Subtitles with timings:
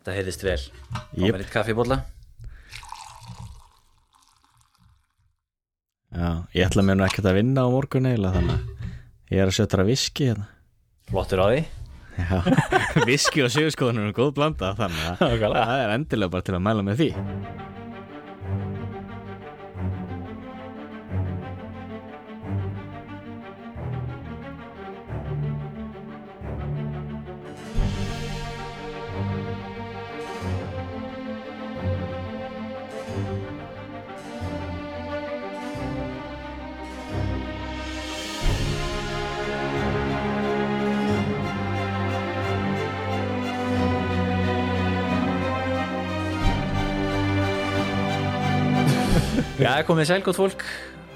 [0.00, 0.60] Þetta heyrðist vel.
[1.20, 1.36] Yep.
[1.42, 2.00] Litt kaffibólla
[6.10, 8.88] Já, ég ætla mér nú ekkert að vinna á morgun eiginlega þannig
[9.30, 10.48] ég er að sjötra viski hérna.
[11.10, 11.60] Flottur á því.
[12.18, 12.38] Já,
[13.10, 16.86] viski og sögurskoðunum er góð blanda þannig að það er endilega bara til að mæla
[16.88, 17.10] með því
[49.80, 50.62] Já, komið sæl gott fólk.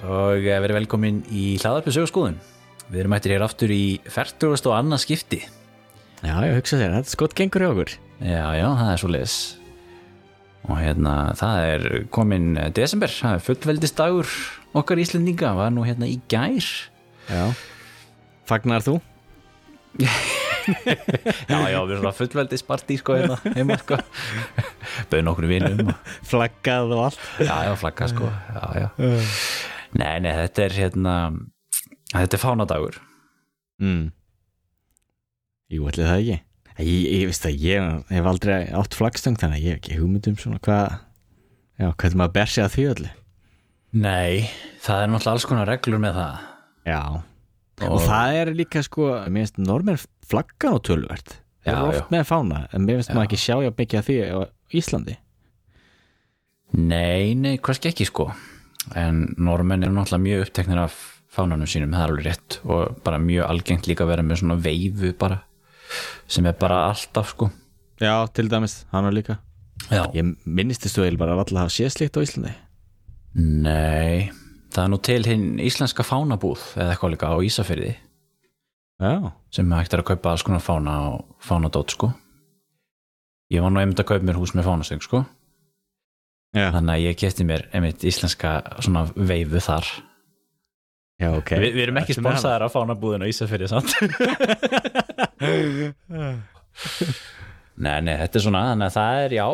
[0.08, 2.38] Og eh, verið velkomin í hlaðarpi sögurskóðun
[2.88, 4.54] Við erum ættir hér aftur í 40.
[4.70, 5.40] og annað skipti.
[6.24, 7.92] Já, ég hugsa þér, þetta er skott gengur í okkur.
[8.24, 9.34] Já, já, það er svo leis
[10.64, 11.84] og hérna, það er
[12.16, 14.32] komin desember, það er fullveldisdagur
[14.80, 16.70] okkar Íslendinga, var nú hérna í gær.
[17.28, 17.44] Já.
[18.48, 18.96] Fagnar þú?
[20.00, 20.08] Já,
[21.50, 23.98] já, við erum svona fullveldispartí sko hérna heima sko.
[25.12, 27.24] Bauð nokkur vinum og Flaggað og allt.
[27.40, 28.30] Já, já, flagga sko.
[28.30, 28.88] Já, já.
[29.94, 31.16] Nei, nei, þetta er hérna
[32.14, 33.00] Þetta er fánadagur.
[33.82, 34.04] Mm.
[35.74, 36.36] Jú, ætli það ekki.
[36.84, 40.28] Ég, ég veist að ég hef aldrei átt flaggstöng þannig að ég hef ekki hugmynd
[40.30, 40.94] um svona hvað
[41.74, 43.12] Já, hvernig maður ber sig að því öllu.
[44.04, 44.50] Nei,
[44.82, 46.44] það er náttúrulega alls konar reglur með það.
[46.86, 47.00] Já.
[47.88, 49.98] Og, það er líka sko, mér finnst normenn
[50.28, 53.76] flagga á tölvert Já, eru oft með fána, en mér finnst maður ekki sjá ég
[53.78, 54.38] byggja því á
[54.74, 55.14] Íslandi.
[56.76, 58.26] Nei, nei, hverski ekki sko.
[58.98, 60.98] En normenn eru náttúrulega mjög uppteknir af
[61.32, 62.58] fánanum sínum, það er alveg rétt.
[62.68, 65.40] Og bara mjög algengt líka að vera með svona veifu bara,
[66.28, 67.48] sem er bara alltaf sko.
[68.02, 69.38] Já, til dæmis, hann var líka.
[69.88, 72.56] Já, Ég minnist þessu eil bara að alltaf hafa séð slíkt á Íslandi.
[73.40, 74.32] Nei
[74.74, 77.92] það er nú til hinn íslenska fánabúð eða eitthvað líka á Ísafyrði
[79.02, 82.12] Já, sem hægt er að kaupa alls konar fána og fánadót sko.
[83.52, 85.24] Ég var nú einmitt að kaupa mér hús með fánastöng sko.
[86.54, 89.88] Já, þannig að ég kefti mér einmitt íslenska svona veifu þar.
[91.22, 91.50] Já ok.
[91.62, 93.90] Vi, við erum ekki sponsaðar af fánabúðinu á Ísafyrði samt.
[97.74, 99.46] Nei, nei, þetta er svona þannig að það er, já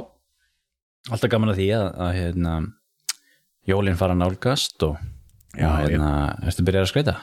[1.09, 2.55] alltaf gaman að því að, að hérna,
[3.71, 4.99] jólinn fara nálgast og,
[5.57, 6.11] og hérna,
[6.45, 7.15] ertu byrjað að skreita?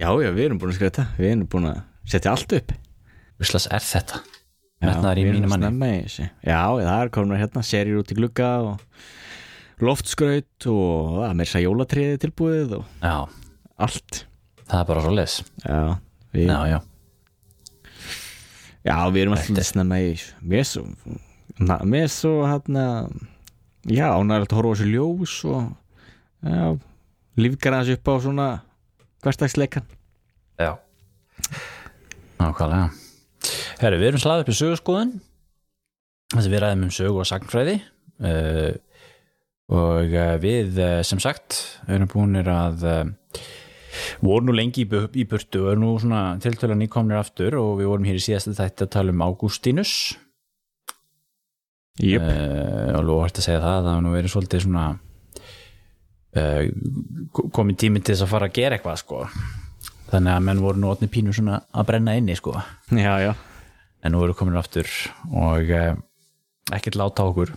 [0.00, 2.70] Já, já, við erum búin að skræta Við erum búin að setja allt upp.
[3.40, 4.20] Visslas er þetta?
[4.80, 5.90] Já, Metnaðar í mínu manni.
[6.06, 6.26] þessu.
[6.48, 11.48] Já, það er komin hérna Serjur út í glugga og loftskraut og það er meira
[11.50, 13.16] þess að jólatriði tilbúið og Já,
[13.80, 14.22] allt.
[14.70, 15.34] Það er bara svo les
[15.66, 15.80] Já,
[16.32, 16.80] við, Já,
[18.88, 20.32] já, við erum Þetta alltaf snemma í þessu.
[20.40, 20.86] Mér er svo
[21.92, 22.86] Mér er svo hérna
[23.88, 26.80] Já, ánægilegt að horfa á þessu ljós og
[27.40, 28.48] lífgar aðeins upp á svona
[29.24, 29.86] hverstagsleikan
[30.60, 30.72] já.
[32.40, 32.90] Nákvæmlega.
[33.80, 35.10] Herru, við erum slaðið upp í sögurskoðun
[36.34, 37.76] þess að við ræðum um sögu og sagnfræði.
[38.20, 38.72] Uh,
[39.72, 41.56] og uh, við uh, sem sagt
[41.88, 43.40] erum búinir að uh,
[44.24, 47.78] vorum nú lengi í, bu- í burtu og erum nú svona tiltölu nýkomnir aftur og
[47.80, 49.94] við vorum hér í síðasta þætti að tala um Ágústínus
[52.00, 54.84] Jöp, uh, og lóhært að segja það það hafa nú verið svolítið svona
[56.38, 59.22] uh, komið tími til þess að fara að gera eitthvað sko.
[60.10, 62.56] Þannig að menn voru nú otni pínu svona að brenna inni sko.
[62.94, 63.32] Já, já.
[64.02, 64.88] En nú við komin aftur
[65.30, 65.92] og uh,
[66.74, 67.52] ekkert láta okkur.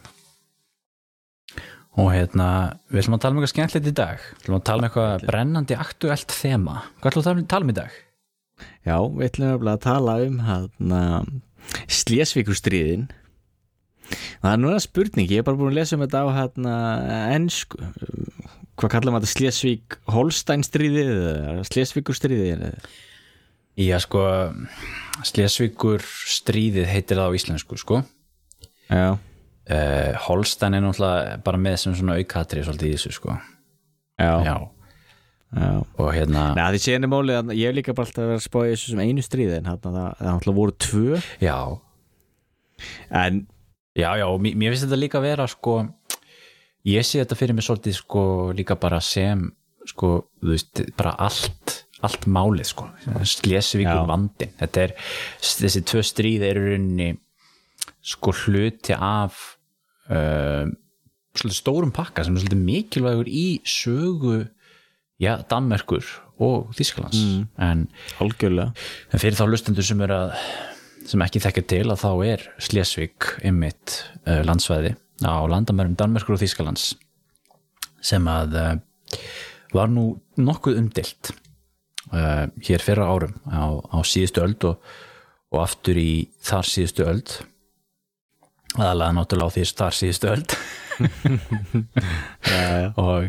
[2.02, 2.48] Og hérna
[2.90, 4.22] við ætlum að tala um eitthvað skemmtilegt í dag.
[4.34, 6.80] Við ætlum að tala um eitthvað brennandi aktuelt þema.
[7.02, 7.98] Hvað ætlum að tala um í dag?
[8.84, 11.02] Já, við ætlum að tala um hérna
[11.88, 13.08] Slésvíkurstríðin
[14.14, 16.74] Það er núna spurning, ég er bara búin að lesa um þetta á hérna
[17.34, 17.80] ennsku
[18.80, 19.38] Hvað kallar maður þetta?
[19.38, 22.64] Slésvík Holsteinstríðið eða Slésvíkurstríðið
[23.84, 24.24] Já sko
[25.26, 28.02] Slesvíkur stríðið heitir það á íslensku sko.
[28.94, 29.16] Uh,
[30.28, 33.38] Holstein er náttúrulega bara með sem svona aukatri svolítið í þessu sko.
[34.20, 34.56] Já, Já,
[35.56, 35.70] já.
[35.98, 38.44] og hérna Nei, því séðan er málið að ég hef líka bara alltaf verið að
[38.46, 41.22] spáði þessu sem einu stríði en það, náttúrulega voru tvö.
[41.42, 41.58] Já,
[43.24, 43.40] en
[43.98, 45.78] já, já, mér finnst þetta líka að vera sko
[46.90, 48.24] ég sé þetta fyrir mig svolítið sko
[48.56, 49.46] líka bara sem
[49.88, 52.90] sko, þú veist, bara allt allt málið sko,
[53.24, 54.94] Slesvíkur vandin, þetta er
[55.40, 57.14] þessi tvö stríð eru rauninni
[58.04, 59.38] sko hluti af
[60.12, 60.68] uh,
[61.32, 64.42] svolítið stórum pakka sem er svolítið mikilvægur í sögu
[65.24, 66.04] já, Danmerkur
[66.44, 67.48] og Þísklands Mm.
[67.64, 67.88] en,
[68.20, 68.74] algjörlega.
[69.14, 70.36] en fyrir þá lustendur sem eru að
[71.08, 73.96] sem ekki þekkir til að þá er Slesvig ymmit
[74.28, 76.94] uh, landsvæði á landamærum Danmerkur og Þýskalands
[78.04, 78.76] sem að uh,
[79.74, 81.32] var nú nokkuð umdilt
[82.12, 84.76] uh, hér fyrra árum á, á síðustu öld og,
[85.54, 87.30] og aftur í þar síðustu öld.
[88.74, 90.50] Aðalega náttúrulega á því þar síðustu öld.
[93.02, 93.22] Og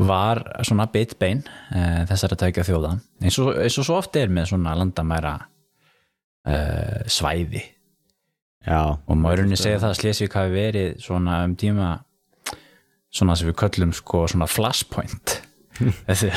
[0.00, 2.90] var svona bit bein uh, þessar að tækja þjóða.
[3.22, 7.62] Eins og, eins og svo oft er með svona landamæra uh, svæði
[8.66, 8.80] já.
[8.96, 11.90] og maður rauninni segja það að Slesvík hafi verið svona um tíma
[13.10, 15.40] svona sem við köllum sko svona flashpoint.
[16.06, 16.30] Þessi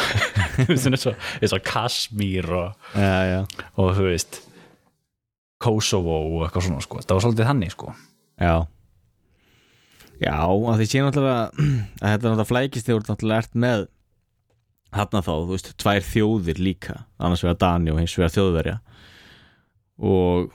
[0.64, 1.18] eins og,
[1.50, 3.40] og Kashmir og, já, já.
[3.76, 4.40] og þú veist
[5.64, 7.02] Kosovo og eitthvað svona sko.
[7.04, 7.94] Það var svolítið þannig sko.
[8.42, 8.56] Já.
[10.24, 11.44] Já, að því sé náttúrulega
[12.04, 13.86] að þetta er náttúrulega flækist þegar þú náttúrulega ert með
[14.94, 16.98] þarna þá, þú veist, tvær þjóðir líka.
[17.18, 18.76] Annars vegar Dani og hins vegar þjóðverja.
[20.04, 20.54] Og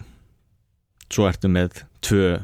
[1.13, 2.39] svo ertu með tvö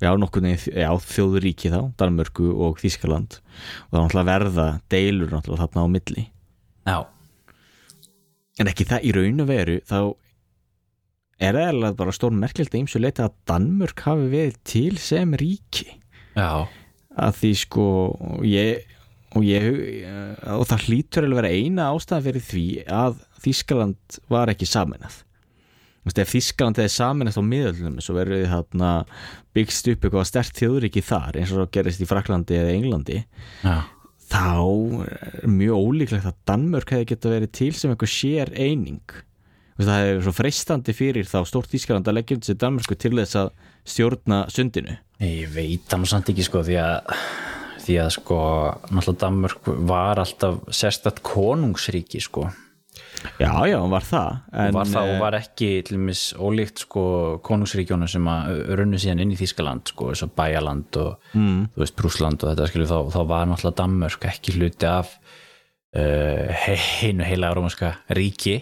[0.00, 5.34] já, nokkur neginn, já, þjóðuríki þá Danmörku og Þískaland og það er náttúrulega verða deilur
[5.34, 6.26] náttúrulega þarna á milli.
[6.88, 6.98] Já,
[8.60, 9.98] en ekki það í raun og veru þá
[11.40, 15.88] er eða bara stór merkilegt að ýmsu leita að Danmörk hafi verið til sem ríki.
[16.36, 16.68] Já,
[17.20, 17.86] að því sko
[18.46, 18.84] ég,
[19.36, 19.66] og ég
[20.56, 25.26] og það hlýtur að vera eina ástæða fyrir því að Þískaland var ekki Þú veist,
[26.08, 28.90] ef Þískaland hefði saminast á miðöldunum svo verður þið þarna
[29.56, 33.18] byggst upp eitthvað stert þjóðriki þar eins og gerist í Fraklandi eða Englandi.
[33.64, 33.76] Já,
[34.30, 34.46] þá
[35.06, 39.20] er mjög ólíklegt að Danmörk hefði geta verið til sem eitthvað sér eining
[39.80, 43.38] það verið svo freistandi fyrir þá stórt Þískaland að leggja undir sig Danmörku til þess
[43.40, 43.52] að
[43.88, 44.96] stjórna sundinu.
[45.20, 47.14] Ég veit það nú samt ekki sko því að
[47.80, 48.40] því að sko
[48.90, 52.50] náttúrulega Danmörk var alltaf sérstætt konungsríki sko
[53.40, 57.02] Já, já, var það en, var það eh, og var ekki til dæmis ólíkt sko
[57.44, 61.82] konungsríkjónu sem að runnu síðan inn í Þískaland sko eins og Bæjaland og mm, þú
[61.84, 65.12] veist Brúsland og þetta skilur þá, þá var náttúrulega Danmörk ekki hluti af
[65.96, 68.56] uh, heinu heila rómanska ríki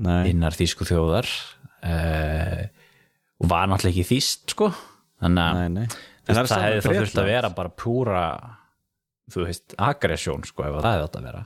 [0.00, 2.62] Nei, innar þýsku þjóðar uh,
[3.40, 4.70] og var náttúrulega ekki þýst sko
[5.20, 5.96] þannig að
[6.28, 8.24] það sama hefði þá þurft að vera bara púra
[9.30, 11.42] þú veist, aggressjón sko ef að það hefði átt að vera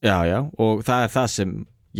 [0.00, 1.50] Já, já, og það er það sem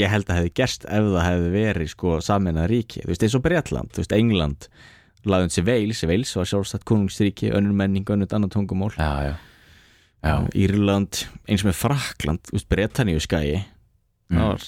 [0.01, 3.35] ég held að hefði gerst ef það hefði verið sko saminað ríki, þú veist, eins
[3.37, 4.69] og Bretland þú veist, England
[5.29, 9.35] laðum sér Veils Veils var sjálfstætt konungsríki, önnur menning önnur annar tungumól, já, já,
[10.25, 13.65] já, Írland eins með Frakland, þú veist, Bretaníu skæi
[14.31, 14.61] Mm.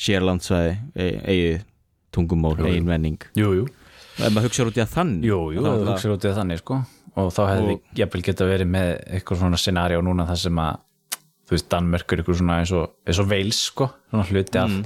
[0.00, 1.64] sérlandsvæði e- eigið
[2.16, 3.18] tungumól, eigin menning.
[3.36, 3.66] Jú, jú.
[4.16, 6.24] Ef maður hugsa út í að þann Jú, jú, þá það er það- hugsa út
[6.24, 6.78] í það þannig sko.
[7.20, 10.78] Og þá hefði Og- jafnvel geta verið með eitthvað svona scenario núna þar sem að
[11.52, 14.70] þú veist, Danmörk er eitthvað svona eins og, eins og Wales sko, svona hluti af
[14.72, 14.84] Mm.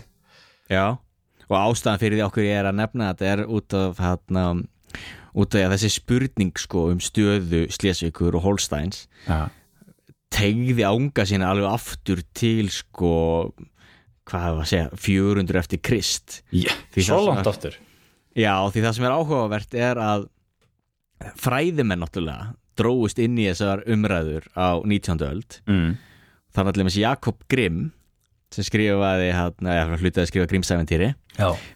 [0.66, 0.98] Já,
[1.46, 4.42] og ástæðan fyrir því okkur ég er að nefna þetta er út af hérna,
[5.36, 9.46] út af að þessi spurning sko um stöðu Slesvíkur og Holsteins já,
[10.34, 13.54] tegði ánga sína alveg aftur til sko
[14.26, 17.78] hvað hefur að segja, 400 eftir Krist Því svo langt aftur
[18.36, 20.26] Já, því það sem er áhugavert er að
[21.40, 25.22] fræðimenn náttúrulega dróðust inn í þessar umræður á 19.
[25.30, 25.94] öld mm.
[26.56, 27.86] Þannig að lemast Jakob Grimm
[28.54, 31.08] sem skrifaði, eða hlutaði að skrifa Grimmsæventýri.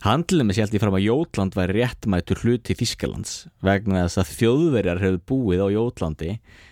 [0.05, 3.35] Hann til dæmis held ég fram að Jótland væri réttmætur hluti Þískalands
[3.67, 6.31] vegna þess að þjóðverjar hefðu búið á Jótlandi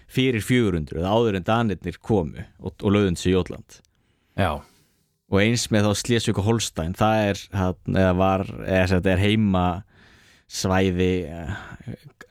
[0.09, 3.81] fyrir 400 áður en danirnir komu og, og löðund sér Jótland.
[4.39, 4.63] Já,
[5.29, 9.67] og eins með þá Slesvík og Holstein það er, hann, var, þetta er heima
[10.49, 11.13] svæði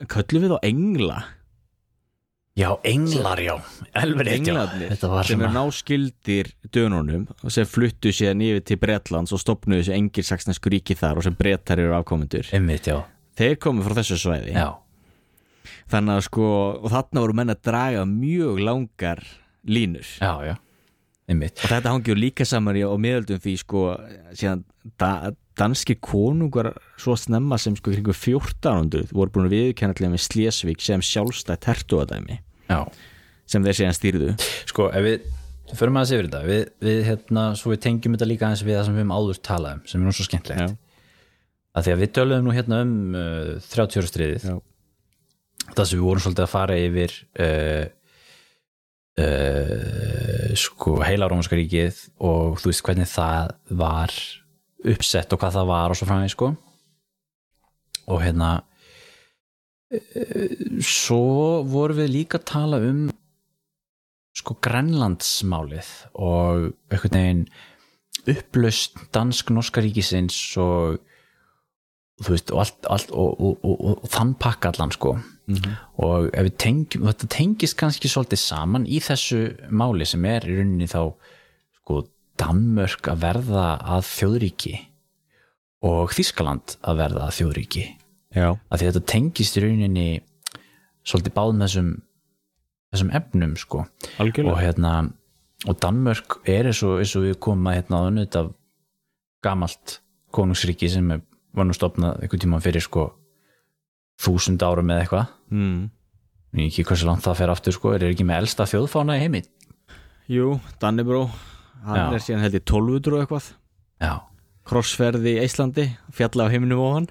[0.10, 1.19] köllum við á Engla
[2.57, 3.53] já, englar já.
[3.93, 8.79] Elver Englarnir Þetta var sem er svona náskildir dönunum og sem fluttu síðan yfir til
[8.81, 12.49] Bretlands og stopnuðu þessu engilsaksnesku ríki þar og sem brettar eru afkomendur.
[12.57, 13.03] Einmitt, já,
[13.37, 14.55] þeir komu frá þessu svæði.
[14.57, 14.71] Já,
[15.93, 16.47] þannig að sko
[16.81, 19.21] og þarna voru menn að draga mjög langar
[19.67, 20.15] línur.
[20.17, 20.55] Já, já.
[21.27, 23.83] Einmitt, og þetta hangi líka saman í og miðöldum því sko
[24.31, 24.61] síðan
[24.95, 30.79] da, danski konungar svo snemma sem sko kringu 1400 voru búin að viðkenna með Slesvík
[30.85, 32.79] sem sjálfstætt hertuadæmi já.
[33.47, 34.31] sem þeir síðan stýrðu.
[34.69, 35.27] Sko, ef við
[35.75, 38.88] förum aðeins yfir þetta við, við hérna, svo við tengjum þetta líka aðeins við það
[38.88, 40.67] sem við höfum áður talað um, sem er nú svo skemmtlegt Já.
[41.74, 44.47] að því að við töluðum nú hérna um uh, 30 ára stríðið.
[45.67, 47.86] Það sem við vorum svolítið að fara yfir uh,
[49.25, 54.15] uh, sko heila rómanska ríkið og þú veist hvernig það var
[54.88, 56.53] uppsett og hvað það var og svo framvegis sko.
[58.07, 58.62] Og hérna
[60.84, 63.08] svo vorum við líka að tala um
[64.38, 67.46] sko Grænlandsmálið og einhvern veginn
[68.27, 71.00] upplöst dansk-norska ríkisins og,
[72.22, 75.15] þú veist, og, allt, allt, og, og, og, og þann pakka allan sko.
[76.03, 79.41] Og ef við tengjum þetta tengist kannski svolítið saman í þessu
[79.72, 81.01] máli sem er í rauninni þá
[81.79, 82.03] sko
[82.38, 84.75] Danmörk að verða að þjóðríki
[85.88, 87.86] og Þískaland að verða að þjóðríki
[88.38, 90.08] já, að því að þetta tengist í rauninni
[91.08, 91.89] svolítið báðum þessum
[92.94, 93.84] þessum efnum sko.
[93.84, 94.94] Og algjörlega hérna
[95.67, 98.44] og Danmörk er eins og, eins og við komum að hérna á þetta
[99.46, 100.00] gamalt
[100.36, 103.10] konungsríki sem var nú stopnað einhvern tímann fyrir sko
[104.22, 105.36] þúsund árum eða eitthvað.
[105.53, 105.89] Mm.
[106.67, 107.94] ekki hversu langt það fer aftur sko.
[107.94, 109.44] Er ekki með elsta þjóðfána í heimi?
[110.32, 111.27] Jú, Dannibró
[111.88, 112.08] hann Já.
[112.13, 113.51] er síðan held ég 1200 og eitthvað.
[114.03, 114.13] Já,
[114.67, 117.08] krossferði í Íslandi, fjalla á heiminum og hann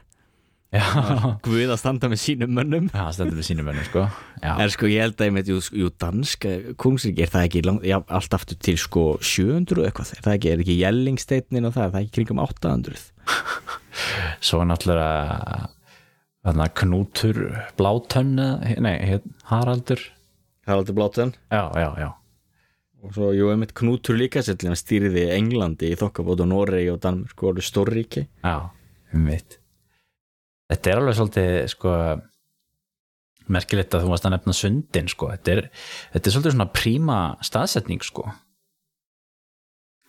[1.47, 2.89] Guð að standa með sínum mönnum.
[2.93, 4.05] Það stendur við sínum mönnum sko.
[4.43, 7.63] Já, En sko ég held að ég með, jú, jú danska kungsríki, er það ekki
[7.67, 11.69] langt, já, allt aftur til sko 700 og eitthvað, er það ekki, er ekki jellingsteitnin
[11.69, 13.07] og það, er það ekki kringum 800
[14.47, 15.73] svo náttúrulega
[16.47, 17.41] þarna Knútur
[17.79, 19.19] Blátönn nei,
[19.51, 20.01] Haraldur.
[20.67, 22.09] Haraldur Bláten já, já, já.
[23.05, 27.53] Og svo, jú, einmitt Knútur líka stýriði Englandi í þokkabót og Noregi og Danmörk og
[27.53, 28.27] orðu stórríki.
[28.43, 28.73] Já,
[29.13, 29.61] veit
[30.67, 31.93] Þetta er alveg svolítið sko
[33.53, 35.63] merkilegt að þú varst að nefna sundin sko, þetta er,
[36.15, 38.27] þetta er svolítið svona príma staðsetning sko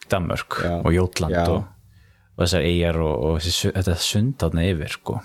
[0.08, 0.74] Danmörk Já.
[0.80, 1.44] og Jótland Já.
[1.52, 1.66] og,
[2.36, 5.20] og þessar eigjar og, og þessi, þetta sund þarna yfir sko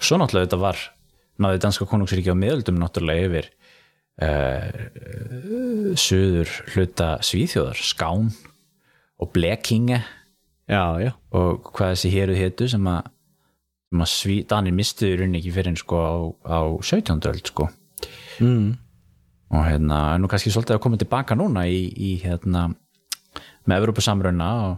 [0.00, 0.82] Svo náttúrulega þetta var
[1.42, 3.50] náði danska konungsríki á miðöldum náttúrulega yfir
[4.24, 4.68] uh,
[6.00, 8.30] söður hluta Svíþjóðar, Skán
[9.20, 10.00] og Blekinge
[10.66, 13.12] Já, og hvað þessi héruð að, sem að
[14.10, 17.20] sví, Danir mistuðu í rauninni ekki fyrir en sko á, á 17.
[17.30, 17.68] öld sko
[18.42, 18.72] mm.
[19.54, 22.68] og hérna er nú kannski svolítið að koma tilbaka núna í, í hérna
[23.66, 24.74] með Evrópusamruna og,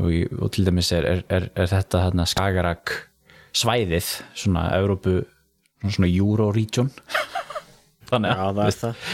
[0.00, 0.10] og,
[0.40, 2.96] og til dæmis er, er, er, er þetta hérna Skagarak
[3.54, 5.20] svæðið svona Evrópu
[5.84, 6.90] svona, Euro-region
[8.10, 9.08] þannig já, að, það er það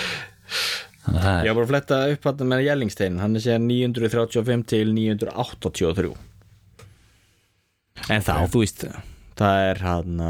[1.05, 4.93] þannig Ég var bara að fletta upp hann með jellingsteinin hann er sér 935 til
[4.97, 6.17] 983
[8.09, 8.87] En þá, þú veist
[9.41, 10.23] það er hann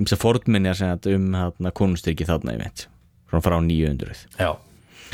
[0.00, 2.86] ymsa fordminjar sem sagt um hann konustyrki þarna ég veit
[3.28, 4.50] frá, frá 900 já,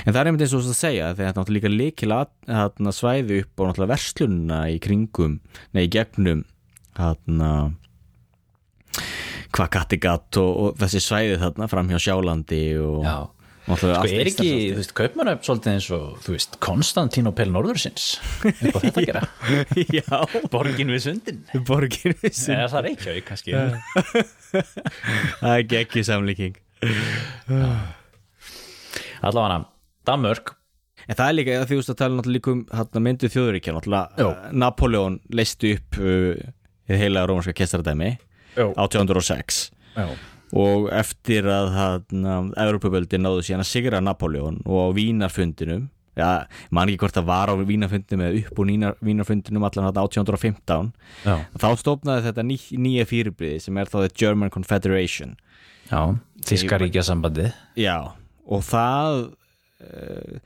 [0.04, 2.97] En það er einmitt eins og veist að segja þegar þetta náttúrulega líka líkil að
[2.97, 5.38] svæði upp og náttúrulega verslunna í kringum
[5.71, 6.42] nei, í gegnum
[6.99, 7.44] hann
[9.54, 13.16] hvað Kattegat og, og þessi svæði þarna fram hjá Sjálandi og já
[13.64, 18.09] Sko er ekki, þú veist, Kaupmannöfn svolítið eins og, þú veist, Konstantínopel Norðursins.
[18.44, 19.23] Upp á þetta að gera?
[19.99, 20.18] Já,
[20.52, 21.38] Borgin við sundin.
[21.64, 23.54] Borgin vissi Eða það er Reykjavík kannski.
[25.40, 26.61] Það er ekki samlíking.
[29.25, 29.62] Allavega
[30.04, 30.52] Danmörk.
[31.09, 34.25] En það er líka, þú veist að tala náttúrulega líka um hérna, myndu þjóðuríkja, náttúrulega
[34.28, 36.44] uh, Napoleon leisti upp uh,
[36.88, 38.14] heila rómanska kestaradæmi
[38.56, 38.71] Jú.
[38.73, 39.59] 1806
[39.94, 40.06] Já,
[40.52, 41.74] og eftir að
[42.60, 47.50] Evropavöldi náðu síðan að sigra Napoleon og á Vínarfundinum já, man ekki hvort það var
[47.50, 50.92] á Vínarfundinum eða upp úr Vínar- Vínarfundinum allan þarna 1815
[51.24, 55.34] já, þá stofnaði þetta ný, nýja fyrirbriði sem er þá The German Confederation.
[55.90, 57.48] Já Þíska ríkjasambandi
[57.80, 57.96] Já,
[58.46, 59.18] og það
[59.84, 60.38] uh,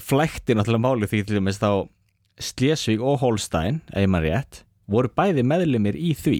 [0.00, 1.86] flækti náttúrulega máli því til dæmis þá
[2.42, 6.38] Slesvig og Holstein, ef maður rétt voru bæði meðlumir í því.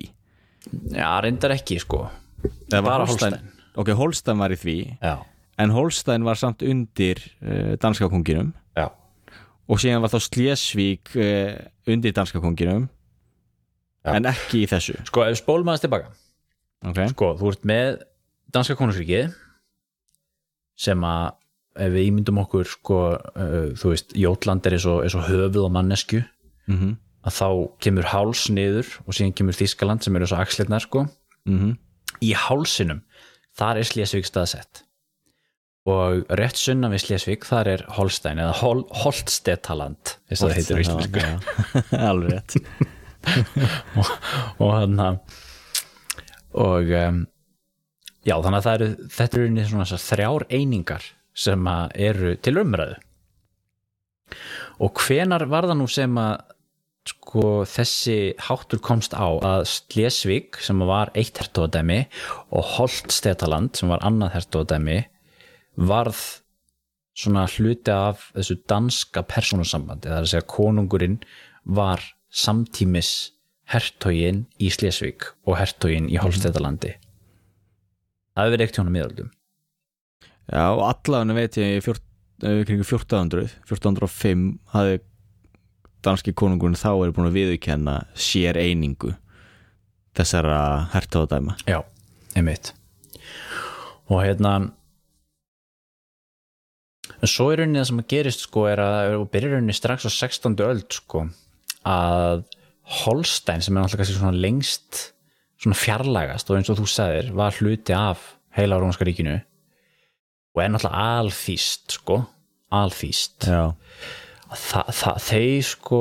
[0.91, 2.09] Já, reyndar ekki, sko
[2.71, 3.37] Bara Holstein.
[3.37, 3.53] Holstein.
[3.75, 5.15] Ok, Holstein var í því Já,
[5.59, 8.89] en Holstein var samt undir uh, danska konginum já,
[9.69, 11.55] og síðan var þá Slesvig uh,
[11.91, 12.89] undir danska konginum
[14.05, 14.17] Já.
[14.19, 16.13] en ekki í þessu sko, ef spólum aðeins tilbaka
[16.85, 17.09] okay.
[17.15, 18.03] Sko, þú ert með
[18.55, 19.33] danska konungsríkið
[20.79, 21.33] sem að
[21.85, 25.65] ef við ímyndum okkur sko, uh, þú veist, Jótland er eins og, eins og höfuð
[25.65, 26.93] og mannesku mm -hmm.
[27.27, 27.49] að þá
[27.81, 31.09] kemur háls niður og síðan kemur Þískaland sem eru svo axlirnar sko
[31.45, 31.77] Mm
[32.25, 33.05] í hálsinum,
[33.57, 34.83] þar er Slesvig staðsett.
[35.85, 40.85] Og rétt sunnan við Slesvig, þar er Holstein eða Hol Holtstetaland eins og það heitir
[40.85, 41.25] íslensku
[42.09, 42.57] Alveg rétt.
[44.63, 45.01] Og hann
[46.55, 47.21] og um,
[48.23, 52.35] já, þannig að það eru þetta eru rauninni svona þessar þrjár einingar sem að eru
[52.39, 52.99] til umræðu.
[54.85, 56.54] Og hvenar var það nú sem að
[57.09, 62.01] sko þessi háttur komst á að Slesvig sem var eitt hertóðdæmi
[62.55, 64.99] og Holtstetaland sem var annað hertóðdæmi
[65.91, 66.23] varð
[67.15, 71.21] svona hluti af þessu danska persónusambandi, það er að segja konungurinn
[71.65, 72.03] var
[72.35, 73.13] samtímis
[73.71, 76.97] hertógin í Slesvig og hertógin í Holstedalandi
[78.35, 79.33] það hefur verið ekkert hjóna miðaldum
[80.45, 81.87] Já, og allavega veit ég
[82.69, 84.99] kringu 1400 1405 hafði
[86.05, 89.15] danski konungurinn þá er búin að viðurkenna sér einingu
[90.15, 90.59] þessara
[90.95, 91.81] hertóðadæma Já,
[92.39, 92.73] einmitt.
[94.13, 94.57] Og hérna
[97.21, 100.07] en svo er rauninni það sem að gerist sko er að, og byrjar rauninni strax
[100.07, 100.55] á 16.
[100.65, 101.25] öld sko
[101.89, 102.45] að
[103.05, 105.01] Holstein sem er alltaf kannski svona lengst
[105.61, 109.39] svona fjarlægast og eins og þú sagðir var hluti af heila Rómska ríkinu
[110.55, 112.21] og er náttúrulega alþýst sko,
[112.71, 113.49] alþýst.
[113.51, 113.75] Já,
[114.55, 116.01] Þa, það, þeir sko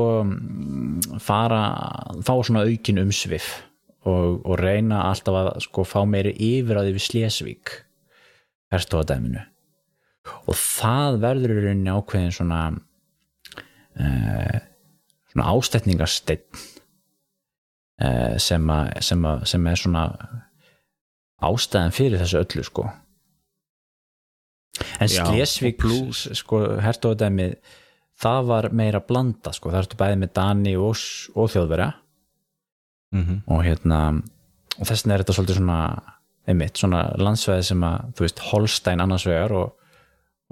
[1.24, 1.62] fara,
[2.25, 3.48] fá svona aukin umsvif
[4.05, 7.74] og, og reyna alltaf að sko fá meiri yfir að yfir Slesvík
[8.74, 9.41] herstofadæminu
[10.48, 12.60] og það verður í rauninni ákveðin svona
[14.00, 14.60] uh,
[15.33, 16.43] svona ástætningarsteinn
[18.03, 20.03] uh, sem, a, sem, a, sem er svona
[21.43, 22.89] ástæðan fyrir þessu öllu sko.
[25.03, 25.83] En Slesvík
[26.39, 27.57] sko herstofadæmið
[28.24, 31.03] það var meira blanda sko, það ertu bæði með Dani og,
[31.36, 31.92] og þjóðverja.
[33.13, 34.00] Mm og hérna
[34.80, 35.80] og þess vegna er þetta svolítið svona
[36.50, 39.92] einmitt, svona landsveði sem að þú veist, Holstein annars vegar og,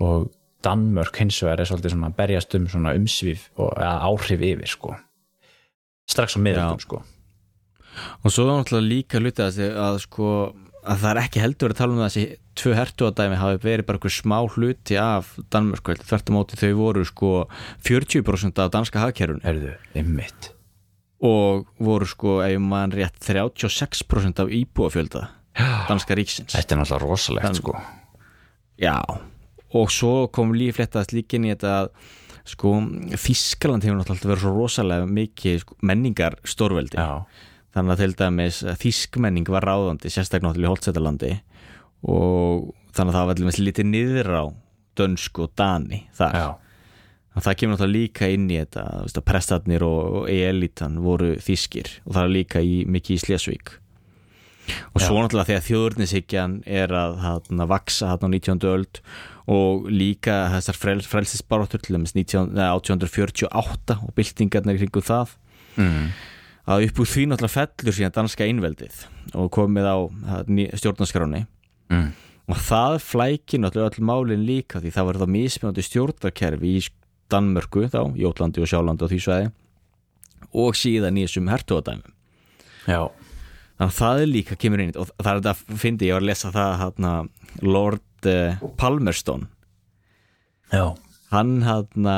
[0.01, 0.29] og
[0.61, 4.93] Danmörk hins vegar er svolítið svona berjast um svona umsvif og áhrif yfir sko.
[6.11, 6.85] Strax á miðaldum Já.
[6.85, 7.01] sko.
[8.21, 10.27] Og svo er náttúrulega líka hluti að, að sko
[10.81, 13.85] að það er ekki heldur að tala um það að þessi tvö hertóðadæmi hafi verið
[13.87, 17.29] bara einhver smá hluti af Danmörku, þvert á móti þau voru sko
[17.87, 20.51] 40% af danska hagkerfun erðu, einmitt.
[21.21, 25.27] Og voru sko, ef mann rétt 36% af íbúafjölda
[25.89, 27.75] danska ríksins þetta er náttúrulega rosalegt Þann- sko.
[28.81, 28.95] Já,
[29.75, 31.89] og svo kom líf fléttast líka inn í þetta að
[32.55, 32.71] sko,
[33.21, 37.21] Þískaland hefur náttúrulega verið svo rosalega mikið sko, menningar stórveldi já,
[37.75, 41.31] þannig að til dæmis þískmenning var ráðandi sérstaklega náttúrulega í Holtsetalandi
[42.11, 44.43] og þannig að það var til dæmis lítið niður á
[44.99, 46.47] dönsku og dani þar já,
[47.37, 52.17] það kemur náttúrulega líka inn í þetta veist, að prestarnir og, elitan voru þískir og
[52.17, 53.77] það er líka í, mikið í Slesvík
[54.93, 55.21] og svo Já.
[55.23, 58.67] náttúrulega þegar þjóðurnishyggjan er að hana, vaksa hana á 19.
[58.69, 58.99] öld
[59.51, 65.33] og líka þessar frel, frelsisbaróttur til dæmis 19, nei, 1848 og byltingarnir kringum það
[65.81, 66.05] mm.
[66.69, 68.99] Að upp úr því náttúrulega fellur síðan danska einveldið
[69.39, 69.97] og komið á
[70.77, 71.45] stjórnarskráni
[71.91, 72.11] Mm.
[72.47, 76.83] og það flækir náttúrulega öll málin líka því það var það mismjöndi stjórnarkerfi í
[77.31, 79.49] Danmörku þá, Jótlandi og Sjálandi og því svæði
[80.55, 82.13] og síðan í þessum hertóðadæmum
[82.87, 83.01] já,
[83.75, 86.23] þannig að það er líka kemur inn og það er þetta að fyndi, ég var
[86.23, 87.11] að lesa það hana,
[87.61, 89.47] Lord uh, Palmerston.
[90.71, 90.85] Já,
[91.31, 92.15] hann hana,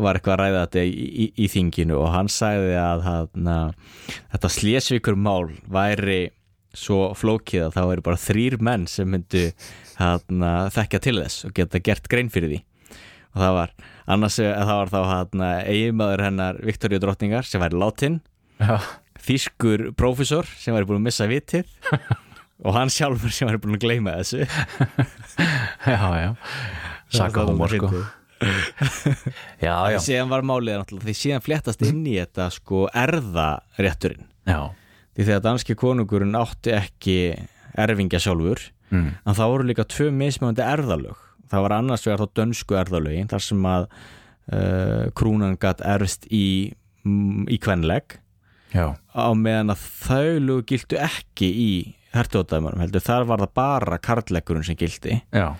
[0.00, 3.56] var eitthvað að ræða þetta í, í, í þinginu og hann sagði að hana,
[4.32, 6.20] þetta slésvíkur mál væri
[6.76, 9.44] svo flókið að það væri bara þrýr menn sem myndu
[9.98, 12.60] hana, þekkja til þess og geta gert grein fyrir því.
[13.30, 13.74] Og það var
[14.10, 18.16] annars það var þá eiginmaður hennar Viktoríu drottningar sem væri látin
[18.58, 18.78] já,
[19.22, 21.68] þýskur prófessor sem væri búin að missa vitið.
[22.66, 24.44] Og hann sjálfur sem væri búin að gleyma þessu.
[25.88, 26.32] Já, já.
[27.08, 28.02] Saka hómor sko
[29.66, 34.28] já, já, síðan var málið því síðan fléttast inn í þetta sko erðarétturinn.
[34.48, 34.72] Já.
[35.16, 37.18] Því þegar danski konungurinn átti ekki
[37.80, 39.10] erfingja sjálfur mm.
[39.24, 41.20] en það voru líka tvö mismöndi erðalög.
[41.50, 46.72] Það var annars vegar þá dönsku erðalögin þar sem að uh, krúnan gatt erst í,
[47.04, 48.20] mm, í kvenleg.
[48.70, 51.72] Já, á meðan að þau lög gildu ekki í
[52.14, 55.54] hertóðdæmarum heldur þar var það bara karlækurinn sem gildi já,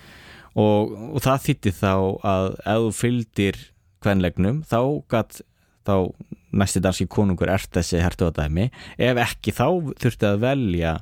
[0.59, 1.93] og, og það þýtti þá
[2.33, 3.61] að ef þú fylgdir
[4.01, 5.41] kvenlegnum þá gatt
[5.87, 5.95] þá
[6.51, 8.67] næsti danski konungur ert þessi hertóðdæmi
[9.01, 9.65] ef ekki þá
[10.01, 10.97] þurfti að velja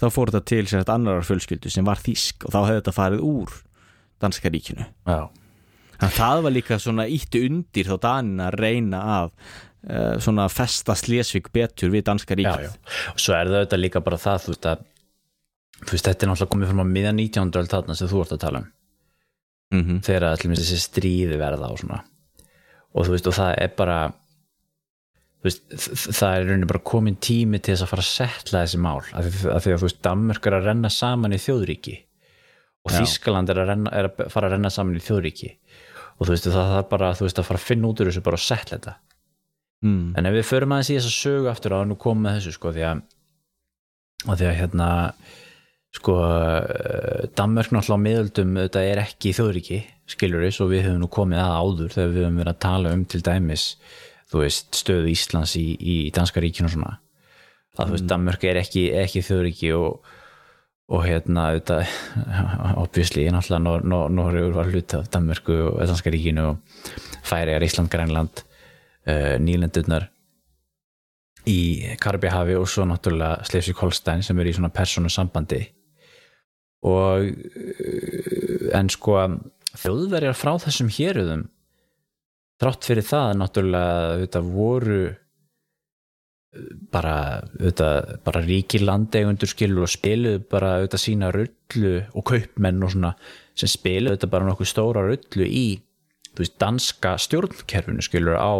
[0.00, 2.96] þá fór þetta til sem þetta annarar fjölskyldu sem var þýsk og þá hefði þetta
[2.96, 3.56] farið úr
[4.24, 5.28] danska ríkinu já
[5.94, 10.48] þannig að það var líka svona ítti undir þá danin að reyna að uh, svona
[10.52, 12.56] festa Slesvik betur við danska já.
[13.12, 14.86] og svo er það auðvitað líka bara það þú veist að
[15.84, 17.54] þú veist, þetta er náttúrulega komið frá miðan 19.
[17.60, 18.72] öld þarna sem þú ert að tala um
[19.74, 20.02] Mhm.
[20.06, 22.02] þegar allir minnst þessi stríði verða og svona
[22.94, 23.98] og þú veist og það er bara
[25.44, 29.00] veist, það er rauninni bara komin tími til þess að fara að setla þessi mál
[29.00, 31.96] af því, að þú veist, Danmörk er að renna saman í þjóðríki
[32.84, 33.00] og Já.
[33.00, 35.50] Þískaland er að, renna, er að fara að renna saman í þjóðríki
[36.14, 38.24] og þú veist, það þarf bara þú veist, að fara að finna út úr þessu
[38.24, 38.96] bara að setla þetta
[39.84, 40.06] mm.
[40.16, 42.54] en ef við förum aðeins í þess að sögu aftur á að nú með þessu
[42.56, 43.02] sko því að
[44.24, 44.88] því að hérna
[45.94, 51.04] sko eh, Danmörk náttúrulega á miðöldum þetta er ekki þjóðríki skilur við, svo við höfum
[51.04, 53.68] nú komið að áður þegar við höfum verið að tala um til dæmis
[54.34, 56.96] þú veist, stöðu Íslands í, í danska ríkinu og svona.
[57.74, 60.08] Að þú veist, Danmörk er ekki, ekki þjóðríki og,
[60.94, 61.78] og hérna þetta,
[62.84, 66.82] obviously, náttúrulega Nor Nor Norður var hluti af Danmörku og danska ríkinu og
[67.24, 70.10] Færiðar, Ísland, Grænland uh, nýlendurnar
[71.50, 71.60] í
[72.00, 75.60] Karabíhafi og svo náttúrulega Sleifsvík Holstein sem er í svona persónu sambandi
[76.84, 79.18] og uh, en sko
[79.74, 81.48] þjóðverjar frá þessum héruðum
[82.62, 85.14] þrátt fyrir það náttúrulega þetta voru uh,
[86.92, 87.16] bara,
[87.58, 93.14] auðvitað, bara ríkir landeigundur skilur og spiluðu bara auðvitað sína rullu og kaupmenn og svona
[93.54, 95.66] sem spiluðu auðvitað bara nokkuð stóra rullu í
[96.38, 98.54] veist, danska stjórnkerfinu skilur á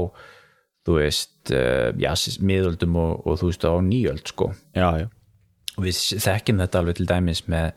[0.84, 2.12] þú veist, uh, já,
[2.44, 4.50] miðöldum og, og þú veist á nýöld sko.
[4.76, 5.06] Já, já,
[5.76, 7.72] og við þekkjum þetta alveg til dæmis með,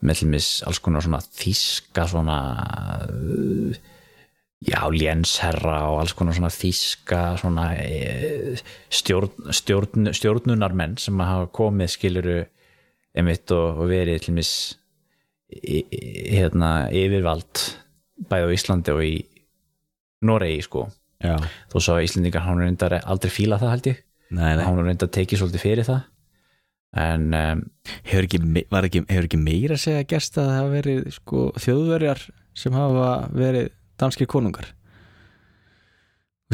[0.00, 0.20] með
[0.68, 2.38] alls konar svona þíska svona
[4.64, 8.58] já, lénsherra og alls konar svona þíska svona eh,
[8.90, 12.38] stjórn, stjórn, stjórnunarmenn sem hafa komið skiluru
[13.18, 14.60] einmitt og, og verið til
[15.62, 15.84] í-
[16.34, 17.62] hérna yfirvald
[18.28, 19.14] bæði á Íslandi og í
[20.26, 20.88] Noregi sko
[21.22, 21.36] já.
[21.70, 24.64] þó svo að Íslendingar hann reyndar aldrei fíla það held ég Nei, nei.
[24.66, 26.02] hann reyndar tekið svolítið fyrir það
[26.96, 27.62] en um,
[28.08, 32.24] Hefur ekki, ekki, hefur ekki meira að segja gerst að það hafa verið sko, þjóðverjar
[32.56, 33.70] sem hafa verið
[34.00, 34.72] danskir konungar?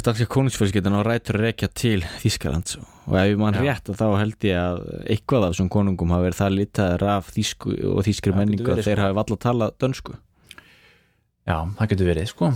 [0.04, 4.58] Danskir konungsfjölskyldan á rætur að rekja til Þískalands og ef mann rétt þá held ég
[4.58, 4.80] að
[5.14, 8.98] eitthvað af þessum konungum hafa verið það litaður af þísku og þískri menningu að þeir
[8.98, 9.04] sko.
[9.04, 10.16] hafi valla talað dönsku.
[11.46, 12.50] Já, það getur verið sko.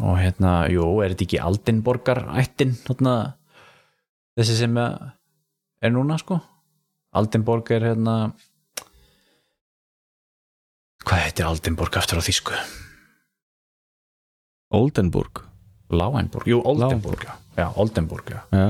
[0.00, 3.14] Og hérna, jú, er þetta ekki Aldenborgar ættin hérna,
[4.38, 6.40] þessi sem er núna sko
[7.10, 8.14] Aldenborg er hérna
[11.02, 12.54] hvað heitir Aldenborg aftur á þýsku?
[14.70, 15.42] Oldenburg.
[15.90, 18.66] Láenborg, jú, Oldenborg já, já Oldenborg, já, Já,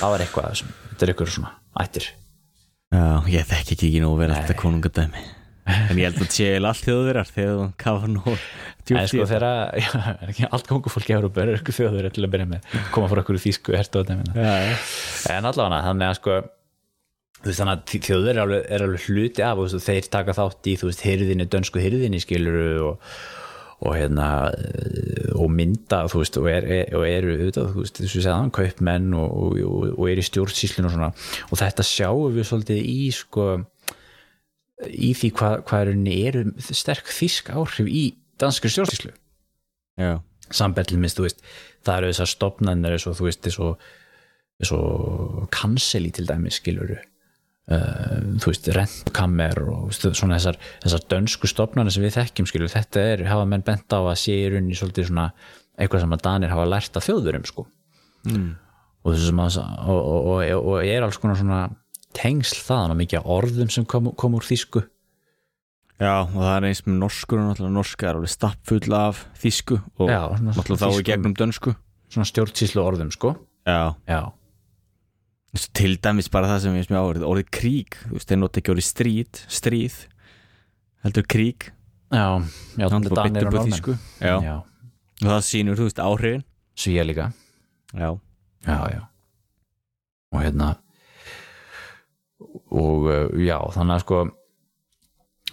[0.00, 1.50] það var eitthvað þessum, þetta er eitthvað svona
[1.82, 2.06] ættir.
[2.92, 4.40] Já ég þekki ekki ekki nú verið Nei.
[4.40, 5.24] þetta konungadæmi
[5.62, 9.26] en ég held að sé eiginlega allt þjóðverjar þegar þú kafa nú En í sko
[9.30, 9.44] þegar,
[10.26, 14.02] er allt kongufólki er eitthvað þjóður til að byrja með koma frá okkur þýsku hertu
[14.02, 16.40] en allavega þannig að sko
[17.50, 20.90] veist þannig að þjóður er er alveg hluti af og þeir taka þátt í þú
[20.90, 23.12] veist hyrðinni, dönsku hyrðinni skiluru og,
[23.82, 28.24] og hérna eh, og mynda þú veist og, er, er, eru auðvitað, þú veist þessu
[28.24, 31.12] segðan kaupmenn og, og, eru í stjórnsýslinu og svona.
[31.50, 33.48] Og þetta sjáum við svolítið í sko
[34.88, 38.04] í því hvað, er eru sterk þýsk áhrif í
[38.40, 39.14] danskri stjórnsýslu.
[40.00, 40.22] Já.
[40.52, 41.20] sambellin minnst,
[41.84, 43.06] það eru þessar stopnarnir eins
[44.72, 47.00] og canceli til dæmis skiluru
[47.70, 53.04] uh, þú veist, rentkammer og svona þessar, þessar dönsku stopnarnir sem við þekkjum skiluru, þetta
[53.12, 55.28] er, hafa menn bent á að sé í rauninni svolítið svona
[55.78, 57.66] eitthvað sem að Danir hafa lært af þjóðurum sko.
[58.22, 58.50] Mm.
[59.02, 61.62] og þessum að og, og, og, og er alls konar svona
[62.14, 64.84] tengsl þaðan og mikið orðum sem kom, kom úr þýsku.
[66.02, 70.22] Já, og það er eins með norskur norska er alveg stappfull af þísku og Já,
[70.42, 71.74] náttúrulega þá í gegnum dönsku.
[72.10, 73.36] svona stjórnsýslu orðum sko.
[73.66, 74.20] Já, já,
[75.52, 78.72] til dæmis bara það sem ég smið áverið orðið krík, þú veist, þeir nota ekki
[78.72, 79.96] orðið stríð stríð,
[81.04, 81.70] heldur krík.
[82.12, 82.26] Já,
[82.76, 83.72] já, þannig að á Norðmenn.
[83.72, 86.44] þísku Já, og það sýnur, þú veist, áhrifin.
[86.72, 87.28] Svíja líka.
[87.92, 88.08] Já,
[88.64, 89.02] já, já.
[90.32, 90.70] Og hérna
[92.72, 94.20] og uh, já, þannig að sko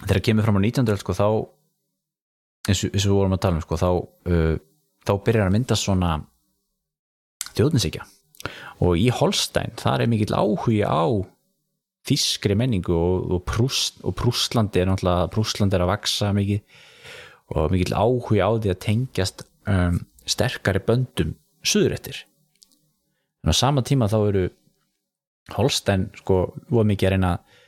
[0.00, 0.88] þegar kemur fram á 19.
[0.94, 1.26] öld sko þá
[2.70, 3.90] eins og eins og við vorum að tala um sko þá,
[4.32, 4.54] uh,
[5.04, 6.14] þá byrjar að mynda svona
[7.52, 8.06] þjóðninsíkja
[8.80, 11.04] og í Holstein þar er mikill áhugi á
[12.08, 16.80] þískri menningu og, og, Prúst, og Prústlandi er náttúrulega Prústlandi er að vaksa mikið
[17.56, 22.24] og mikill áhugi á því að tengjast um, sterkari böndum suðurettir
[23.44, 24.48] en á sama tíma þá eru
[25.56, 27.58] Holstein sko voru mikið að reyna að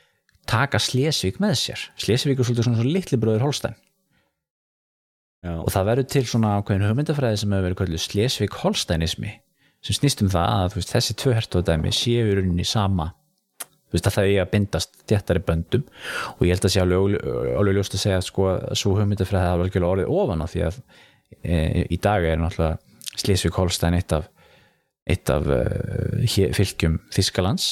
[0.49, 1.85] taka Slesvík með sér.
[1.99, 3.77] Slesvík er svolítið svona, svona litli bróður Holstein.
[5.43, 9.33] Já, og það verður til svona ákveðin hugmyndafræði sem hefur verið kallið Slesvík Holsteinismi
[9.83, 13.11] sem snýst um það að veist, þessi tvö hertóðdæmi séu í rauninni sama
[13.61, 15.83] þú veist að það er að bindast þéttari böndum
[16.33, 17.17] og ég held að sé alveg,
[17.59, 18.47] alveg ljóst að segja að sko,
[18.79, 20.79] svo hugmyndafræði hafa alveg orðið ofan á því að
[21.43, 21.57] e,
[21.93, 22.79] í dag er náttúrulega
[23.13, 24.31] Slesvík Holstein eitt af
[25.03, 26.23] eitt af uh,
[26.55, 27.67] fylgjum Þískalands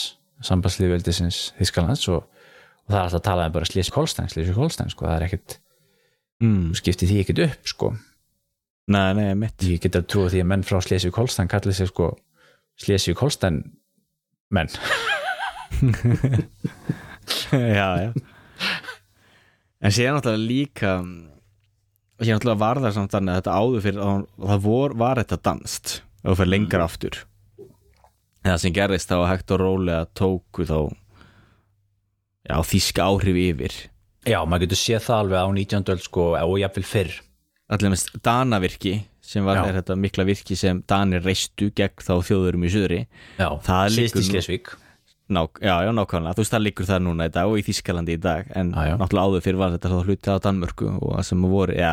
[0.45, 4.91] sambandslíðveldisins Þískalands og, og það er alltaf að tala um bara Slesvík Holstein Slesvík Holstein,
[4.91, 5.57] sko, það er ekkit
[6.43, 6.65] mm.
[6.77, 7.93] skipti því ekkit upp, sko
[8.91, 11.89] Nei, nei, mitt ég get að trúa því að menn frá Slesvík Holstein kallir sig
[11.91, 12.11] sko
[12.81, 13.61] Slesvík Holstein
[14.51, 14.71] menn.
[17.51, 18.11] Já, já.
[19.81, 20.91] En sér náttúrulega líka
[22.21, 25.39] sér náttúrulega var það samt þannig að þetta áður fyrir að það vor, var þetta
[25.47, 27.21] danst þú fyrir lengra aftur.
[28.41, 30.77] Það sem gerðist þá að hægt og rólega tóku þá
[32.49, 33.77] já, þíska áhrif yfir.
[34.27, 35.91] Já, maður getur séð það alveg á 19.
[35.95, 37.19] öld sko og jafnvel fyrr
[37.71, 38.93] allir með Danavirki
[39.31, 43.01] sem var er þetta mikla virki sem Danir reistu gegn þá þjóðurum í söðri
[44.27, 44.73] Slesvík.
[45.31, 48.17] Ná, já, já, nákvæmlega, þú veist það liggur það núna í dag og í Þískalandi
[48.17, 48.95] í dag en Já, já.
[48.99, 51.91] náttúrulega áður fyrir var þetta hluti á Danmörku og það sem voru, já,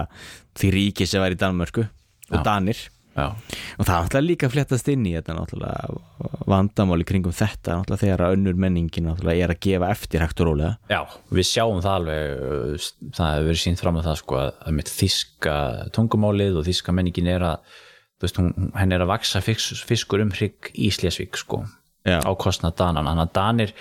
[0.59, 2.41] því ríki sem var í Danmörku og.
[2.43, 2.81] Danir
[3.19, 8.03] Já, og það er náttúrulega líka fléttast inn í þetta náttúrulega vandamáli kringum þetta náttúrulega
[8.05, 10.77] þegar að önnur menningin náttúrulega er að gefa eftir hægt og rólega.
[10.93, 11.01] Já,
[11.35, 12.87] við sjáum það alveg uh,
[13.19, 15.57] það hefur verið sínt fram á það sko að, að mitt þíska
[15.99, 17.75] tungumálið og þíska menningin er að
[18.23, 21.65] veist, hún, henn er að vaksa fisk, fiskur um hrygg í Slesvík sko
[22.09, 23.75] á kostnað Danan, þannig að Danir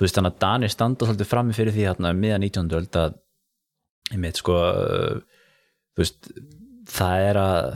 [0.00, 2.72] að Danir standa svolítið frammi fyrir því hérna miðan 19.
[2.78, 3.18] öld að
[4.38, 5.18] sko uh,
[5.98, 6.30] veist,
[6.90, 7.68] það er að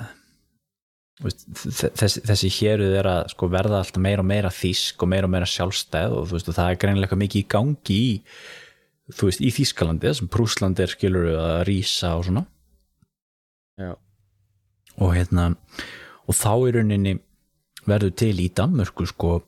[1.20, 5.34] þessi, þessi héruð er að sko verða alltaf meira og meira þísk og meira og
[5.34, 8.12] meira sjálfstæð og veist, og það er greinilega mikið í gangi í
[9.10, 12.44] þú veist, í Þískalandi sem Prúsland er skilur að rísa og svona
[13.80, 13.94] Já.
[15.00, 15.50] og hérna
[16.28, 17.16] og þá í rauninni
[17.88, 19.40] verður til í Danmörku sko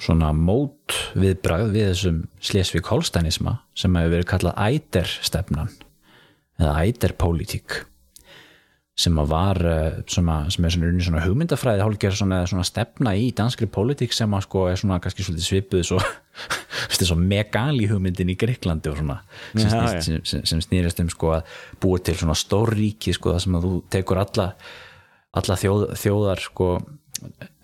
[0.00, 5.72] svona mót viðbragð við þessum Slesvík Holsteinisma sem hefur verið kallað æderstefnan
[6.60, 7.84] eða æderpolítík
[9.00, 13.68] sem var eh, svona, sem er svona, svona hugmyndafræði hálfgerð svona, svona stefna í danskri
[13.72, 16.00] pólitík sem að sko er svona kannski svolítið svipuð svo,
[16.98, 19.20] svo megali hugmyndin í Greiklandi og svona
[19.54, 20.20] sem, Já, snýst, já.
[20.32, 23.72] sem, sem, snýrist um sko að búa til svona stórríki sko það sem að þú
[23.96, 24.50] tekur alla
[25.40, 26.68] alla þjóð, þjóðar sko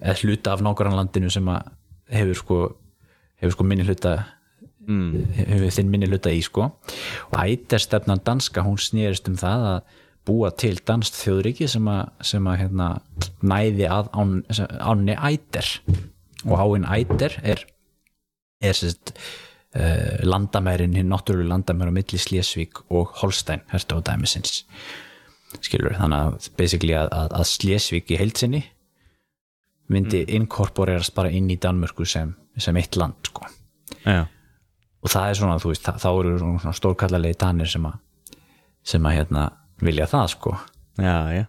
[0.01, 1.70] eða hluta af nákvæmlandinu sem að
[2.16, 2.62] hefur sko
[3.42, 4.16] hefur sko minni hluta
[4.87, 5.37] mm.
[5.37, 9.94] hefur þinn minni hluta í sko og æterstefnan danska hún snýrist um það að
[10.26, 12.90] búa til danst þjóðríki sem að, sem að hérna,
[13.46, 14.36] næði að án,
[14.80, 15.70] ánni æter.
[16.46, 17.64] Og áinn æter er
[18.60, 19.12] er sérst
[19.76, 24.64] uh, landamærin, hinn náttúrulega landamærin á milli Slesvík og Holstein herta á dæmisins.
[25.60, 28.62] Skilur, þannig að basically að, að, að Slesvík í heilsinni
[29.92, 33.46] myndi inkorporerast bara inn í Danmörku sem, sem eitt land sko.
[34.02, 34.26] Já.
[35.02, 38.00] og það er svona, þú veist, þá eru svona, stórkallalegi danir sem að
[38.86, 39.44] sem að hérna
[39.84, 40.54] vilja það sko
[40.96, 41.44] Já, já.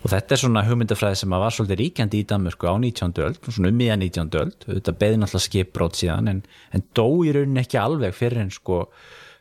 [0.00, 3.12] og þetta er svona hugmyndafræði sem var svolítið ríkjandi í Danmörku á 19.
[3.26, 4.30] öld svona um miðan 19.
[4.40, 6.40] öld, þetta beði náttúrulega skipbrót síðan en,
[6.72, 8.86] en dó í rauninni ekki alveg fyrir en sko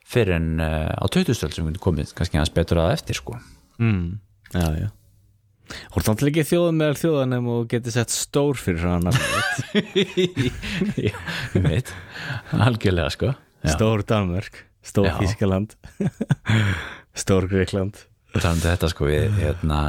[0.06, 1.32] fyrir en uh, á 20.
[1.48, 3.40] öld sem komið kannski hans betur að eftir sko
[3.76, 4.22] Mm.
[4.56, 4.86] Já, já.
[5.92, 9.12] Þú ert náttúrulega ekki þjóðum meðal þjóðanum og getið sett stór fyrir svona
[10.96, 11.12] Já,
[11.58, 11.90] ég veit
[12.54, 13.74] algjörlega sko Já.
[13.74, 15.10] Stór Danmörk, Stór.
[15.20, 15.74] Þískaland
[17.16, 18.04] Stór Greikland
[18.42, 19.84] talandi um þetta sko við hérna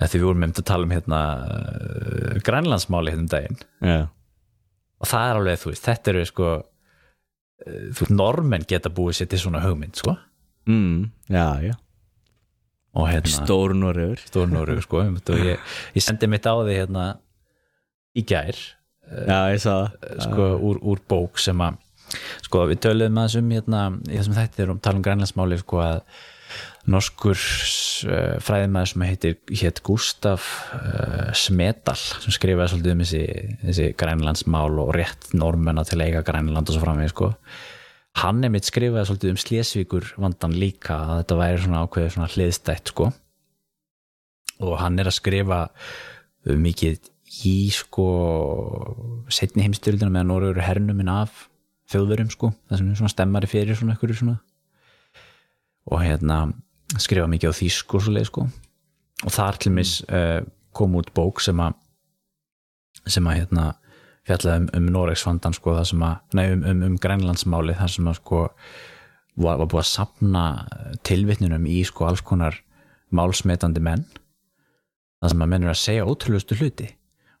[0.00, 3.60] að því við vorum með að tala um hérna uh, grænlandsmáli hérna um daginn.
[3.84, 3.98] Já,
[5.00, 6.64] og það er alveg, þú veist, þetta eru sko uh,
[7.66, 10.16] þú veist, normenn geta búið sér til svona hugmynd, sko.
[10.70, 11.74] Mm, já, já.
[12.96, 14.24] og hérna, Stór Noregur.
[14.26, 15.04] Stórnóru, sko
[15.38, 17.06] ég, ég sendi mitt á því hérna
[18.16, 18.58] í gær,
[19.10, 20.10] Já, ég sá það.
[20.26, 21.78] sko, úr, úr bók sem að,
[22.46, 26.04] sko, við töluðum um hérna, í þessum þætti erum tala um grænlandsmáli, sko, að
[26.88, 33.24] norskur uh, fræðimæður sem heitir hétt Gustaf uh, Smedal sem skrifaði svolítið um þessi,
[33.66, 37.32] þessi grænlandsmál og rétt normenna til eiga grænland og svo framveg sko.
[38.22, 42.32] hann er mitt skrifaði svolítið um Slesvíkur vandan líka að þetta væri svona ákveðið svona
[42.32, 43.10] hliðstætt sko.
[44.60, 45.62] og hann er að skrifa
[46.48, 46.98] um mikið
[47.46, 48.08] í sko
[49.30, 51.46] setni heimstyrildina meðan Norður eru hernuminn af
[51.90, 54.40] þjóðverum sko, það sem stemmari fyrir svona ykkur svona
[55.90, 56.42] og hérna
[56.98, 58.46] skrifa mikið á þýsku og svoleið sko.
[59.26, 60.40] Og þar til mis uh,
[60.76, 61.76] kom út bók sem að
[63.08, 63.66] sem að hérna
[64.28, 68.18] fjallaði um, um Noregsfandan sko sem að, nei um, um, um Grænlandsmáli þar sem að
[68.20, 68.40] sko
[69.40, 70.44] var, var búið að sapna
[71.06, 72.58] tilvitnunum í sko alls konar
[73.14, 74.06] málsmetandi menn.
[75.20, 76.88] Það sem að menn er að segja ótrúlustu hluti.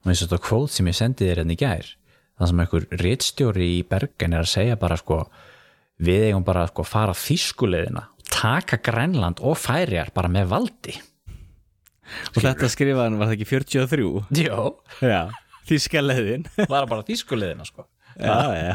[0.00, 1.96] Og eins og þetta kvót sem ég sendi þér hérna í gær
[2.40, 5.20] það sem einhver réttstjóri í Bergen er að segja bara sko
[6.00, 10.96] við eigum bara sko að fara þýskuleiðina taka Grænland og færiar bara með valdi.
[12.34, 14.72] Og þetta skrifaðan var það ekki 43 Jó,
[15.70, 17.84] Þíska leðin var bara þýskuleiðina sko.
[18.18, 18.72] Já, já,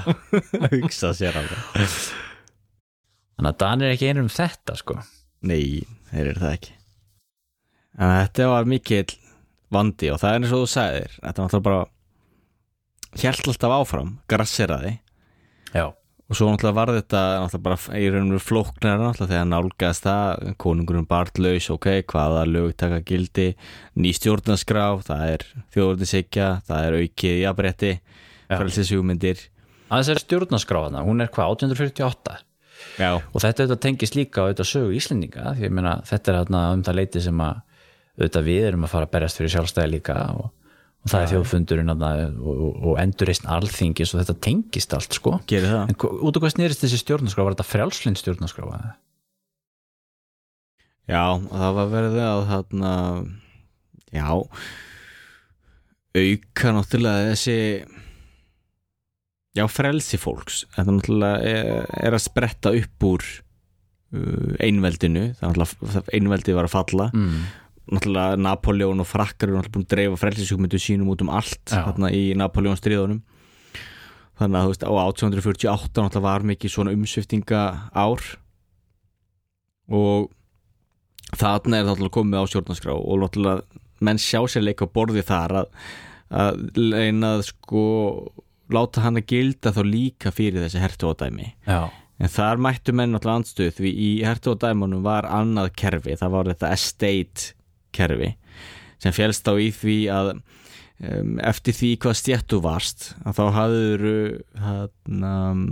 [0.71, 1.83] hugsa sér alveg.
[3.35, 4.95] Þannig að Danir er ekki einur um þetta sko.
[5.45, 6.75] Nei, þeir eru það ekki.
[7.99, 9.17] En þetta var mikill
[9.75, 11.83] vandi og það er eins og þú sagðir Þetta var náttúrulega bara
[13.15, 14.93] Hjælt alltaf áfram, grasseraði
[15.75, 15.85] Já,
[16.25, 21.09] og svo náttúrulega var þetta náttúrulega bara í rauninu flóknar náttúrulega þegar nálgast það konungurinn
[21.09, 23.51] bartlaus, ok, hvaða lög taka gildi,
[23.99, 28.57] ný stjórnarskrá það er þjóðurnisykja það er aukið jafnrétti Já.
[28.57, 29.45] frelsishugmyndir.
[29.85, 32.41] Að þessari stjórnarskráðana, hún er hvað, 1848
[32.99, 36.83] Já, og þetta auðvitað tengist líka á þetta sögu Íslendinga því meina þetta er um
[36.85, 37.61] það leiti sem að
[38.15, 40.51] auðvitað við erum að fara að berjast fyrir sjálfstæði líka og,
[41.05, 42.03] og það er þjóðfundurinn og,
[42.49, 45.35] og, og endurreisn alþingis og þetta tengist allt sko.
[45.45, 45.91] Gerir það.
[45.93, 47.45] En út af hvað snerist þessi stjórnarskrá?
[47.45, 48.95] Var þetta frjálslind stjórnarskrá eða?
[51.05, 52.93] Já, og það var verið að þarna
[54.15, 54.29] já
[56.15, 57.57] auka náttúrulega þessi
[59.55, 60.63] já, frelsi fólks.
[60.73, 65.27] Þetta náttúrulega er, er að spretta upp úr uh, einveldinu.
[65.37, 67.09] Það náttúrulega einveldið var að falla.
[67.13, 67.45] Mm.
[67.91, 71.83] Náttúrulega Napoleon og frakkar eru náttúrulega búin að dreifa frelsisugmyndu sínum út um allt Já.
[71.87, 73.21] þarna í Napoleon stríðunum.
[74.35, 77.61] Þannig að þú veist á 1848 náttúrulega var mikið svona umsviftinga
[77.95, 78.23] ár
[79.95, 80.31] og
[81.35, 85.69] þarna er náttúrulega komið á stjórnarskrá og náttúrulega menn sjá sér leika borði þar að,
[86.29, 87.83] að leina að sko
[88.73, 93.41] láta hann að gilda þá líka fyrir þessi hertóðdæmi já, En þar mættu menn náttúrulega
[93.41, 97.49] andstöð því í hertóðdæmunum var annað kerfi, það var þetta estate
[97.95, 98.31] kerfi
[99.01, 104.05] sem félst á í því að um, eftir því hvað stjættu varst að þá hafður
[104.61, 105.65] um,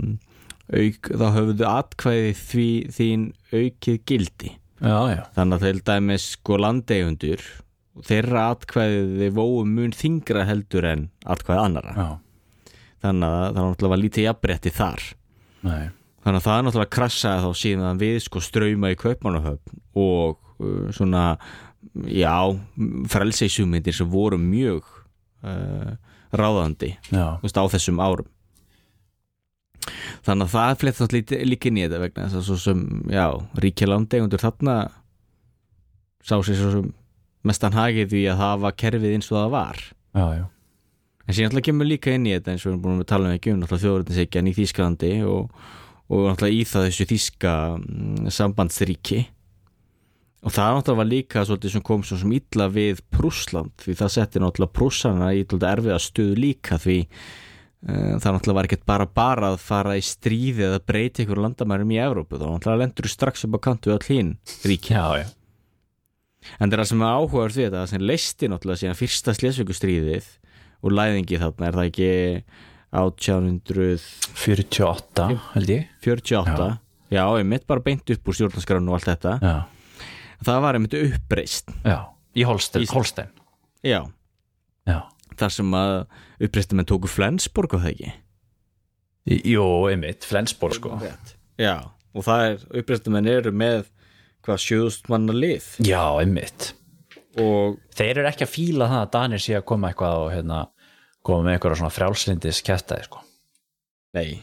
[0.72, 6.60] auk, þá höfðu atkvæði því þín aukið gildi já, já, þannig að til dæmis sko
[6.60, 7.44] landeigundur
[8.04, 12.08] þeirra atkvæði vóum mun þingra heldur en atkvæði annara já.
[13.04, 15.12] þannig að það náttúrulega var lítið jafnrétti þar
[15.64, 15.84] Nei.
[16.24, 21.24] Þannig að það náttúrulega krassaði þá síðan við sko ströyma í kaupmannahöfn og uh, svona,
[22.10, 22.36] já,
[23.12, 24.86] frelseisugmyndir sem voru mjög
[25.46, 25.94] uh,
[26.34, 26.94] ráðandi
[27.42, 28.30] veist, á þessum árum.
[30.24, 33.26] Þannig að það flett þátt líka, inn í þetta vegna þess að svo sem, já,
[33.60, 34.76] ríkja landegundur þarna
[36.24, 36.90] sá sér svo sem
[37.44, 39.86] mestan hagið því að hafa kerfið eins og það var.
[40.16, 40.44] já, já.
[41.24, 43.28] En síðan náttúrulega kemur líka inn í þetta eins og við erum búin að tala
[43.30, 45.54] um ekki um náttúrulega þjóðurðinsekjan í Þýskalandi og,
[46.12, 49.20] og náttúrulega í það þessu þýska mm, sambandsríki
[50.44, 54.10] og það náttúrulega var líka svolítið sem kom svo sem illa við Prússland því það
[54.12, 56.98] setti náttúrulega Prússana í erfiða stöðu líka því
[57.88, 61.94] uh, það náttúrulega var ekkert bara bara að fara í stríði eða breyti ykkur landamærum
[61.96, 62.36] í Evrópu.
[62.36, 64.30] Þá náttúrulega lendur strax upp á kantu við all hín
[64.68, 64.92] ríki.
[64.92, 65.26] Já, já.
[66.60, 70.26] En það er það sem er áhugaður því þetta sem leisti náttúrulega síðan fyrsta slesvíkustríðið
[70.84, 72.10] og læðingi þarna er það ekki
[72.94, 75.88] 1848 48 held ég.
[77.08, 79.32] Já, já einmitt bara beint upp úr stjórnarskránu og allt þetta.
[79.40, 79.56] Já,
[80.46, 81.98] það var einmitt uppreist já.
[82.36, 83.30] í Holstein, Í- Holstein.
[83.84, 84.00] já,
[84.88, 84.98] Já.
[85.40, 85.94] þar sem að
[86.44, 88.12] uppreistum en tóku Flensborg og það ekki?
[89.34, 90.98] Í- Jú, einmitt, Flensborg sko.
[91.58, 91.76] Já,
[92.14, 93.86] og það er uppreistum en eru með
[94.44, 95.64] hvað sjöðust manna lið?
[95.86, 96.72] Já, einmitt.
[97.40, 100.58] Og Þeir eru ekki að fíla það að Danir sé að koma eitthvað og hérna,
[101.24, 103.22] koma með eitthvað svona frjálslindis kæftæði sko.
[104.14, 104.42] Nei,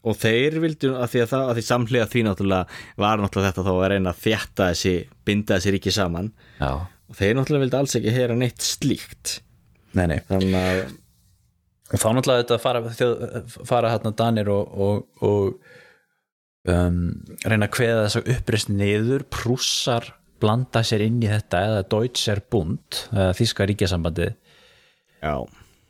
[0.00, 3.66] og þeir vildu að því að það, að því samhliða því náttúrulega var náttúrulega þetta
[3.66, 4.94] þá að reyna að þjætta þessi,
[5.28, 6.30] binda þessi ríki saman.
[6.60, 6.70] Já,
[7.10, 9.34] og þeir náttúrulega vildu alls ekki heyra neitt slíkt.
[9.98, 10.16] Nei, nei.
[10.30, 10.80] Þannig að,
[11.90, 12.82] og þá náttúrulega þetta fara,
[13.68, 17.02] fara hérna Danir og, og, og um,
[17.44, 19.26] reyna að kveða þess að uppreist niður.
[19.34, 23.02] Prússar blanda sér inn í þetta eða Deutscher Bund
[23.36, 24.32] Þíska ríkjasambandið.
[25.20, 25.34] Já,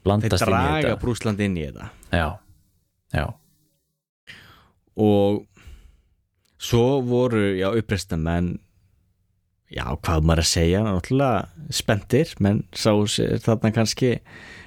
[0.03, 1.93] þeir draga Brúsland inn í þetta.
[2.11, 2.27] Já,
[3.15, 3.27] já,
[5.01, 5.45] og
[6.61, 8.59] svo voru, já, uppreistamenn
[9.71, 12.93] já, hvað maður að segja náttúrulega spenntir menn sá
[13.45, 14.17] þarna kannski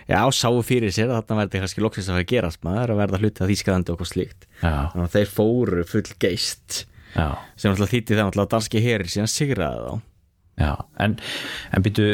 [0.07, 3.01] já, sáu fyrir sér að þarna verði kannski loksins að fara að gerast maður að
[3.03, 4.47] verða hluti að þýskaðandi okkur slíkt.
[4.61, 6.79] Já, þannig að þeir fóru full geist
[7.13, 10.09] já, sem náttúrulega þýtti það náttúrulega að danski herir síðan sigraði þá.
[10.53, 10.73] Já.
[11.01, 11.15] en,
[11.73, 12.07] en býtu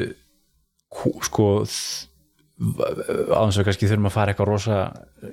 [1.27, 1.47] sko
[2.59, 4.77] áðans að kannski þurfum að fara eitthvað rosa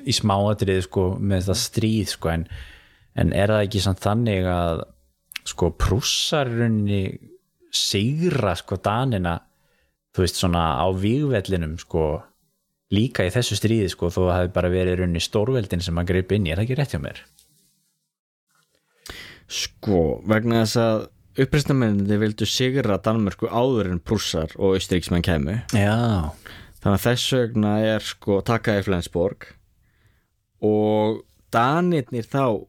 [0.06, 2.48] í smáatrið sko með það stríð sko en,
[3.16, 4.84] en er það ekki samt þannig að
[5.46, 7.02] sko prússarunni
[7.76, 9.38] sigra sko danina
[10.16, 12.06] þú veist svona á vígvellinum sko
[12.94, 16.12] líka í þessu stríði sko þó að það hefði bara verið runni stórveldin sem að
[16.12, 17.20] greip inn í, er það ekki rétt hjá mér?
[19.46, 21.04] Sko, vegna þess að
[21.44, 25.58] uppreistamenninni vildu sigra Danmörku áður en prússar og austríksmenn kæmu.
[25.76, 26.32] Já,
[26.80, 29.50] þannig að þess vegna er sko takaði Flensborg
[30.64, 31.20] og
[31.54, 32.66] Danirnir þá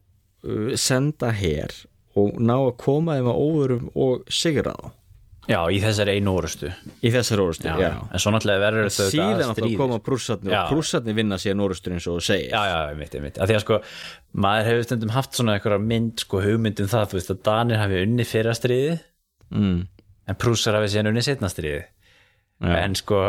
[0.78, 1.74] senda her
[2.18, 4.94] og ná að koma þeim að óverum og sigra þá.
[5.48, 6.68] Já í þessari einu orustu
[7.00, 10.52] í þessar orustu, já, já, en svo náttúrulega verður þetta síðan auðvitað að koma prússarnir
[10.52, 10.58] Já.
[10.60, 12.50] og prússarnir vinna síðan orustur eins og segir.
[12.52, 13.78] Já, já, einmitt, einmitt, að því að sko
[14.44, 17.80] maður hefur stundum haft svona einhverja mynd sko hugmynd um það, þú veist að Danir
[17.80, 18.98] hafi unni fyrra stríði,
[19.56, 19.78] mm.
[20.28, 22.74] en Prússar hafi síðan unni setna stríði Já.
[22.82, 23.22] en sko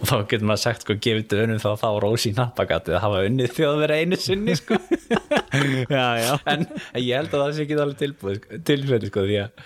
[0.00, 3.22] og þá getur maður sagt sko gefið dönum þá þá rósi í nappagatið að hafa
[3.28, 4.78] unnið þjóðvera einu sinni sko.
[5.90, 6.34] Já, já.
[6.46, 6.60] En,
[6.94, 9.64] en ég held að það sé ekki alveg tilbúið tilfæði sko því að,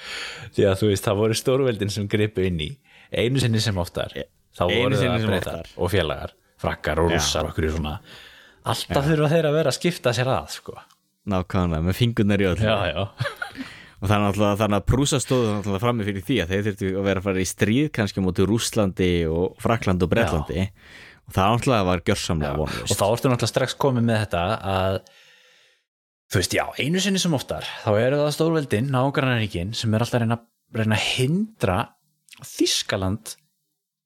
[0.56, 2.70] því að þú veist það voru stórveldin sem gripu inn í
[3.12, 4.14] einu sinni sem oftar.
[4.56, 6.32] Þá Einu voru það breytar og félagar
[6.64, 7.94] frakkar og rússar og okkur í svona.
[8.64, 10.76] Alltaf þurfa þeir að vera að skipta sér að sko.
[11.34, 13.04] Nákvæmlega, með fingurnar í öll já já
[14.05, 17.07] og þannig að, þannig að Prúsa stóðu náttúrulega frammi fyrir því að þeir þurftu að
[17.09, 20.66] vera að fara í stríð kannski mútið Rússlandi og Frakland og Bretlandi.
[21.24, 24.42] Og það náttúrulega var gjörsamlega og vonlust þá ertu náttúrulega strax komið með þetta
[24.74, 24.98] að
[26.34, 30.18] þú veist, já, einu sinni sem oftar þá eru það stórveldin, nágrannaríkin sem er alltaf
[30.20, 30.38] að reyna,
[30.76, 31.78] reyna að hindra
[32.44, 33.36] Þískaland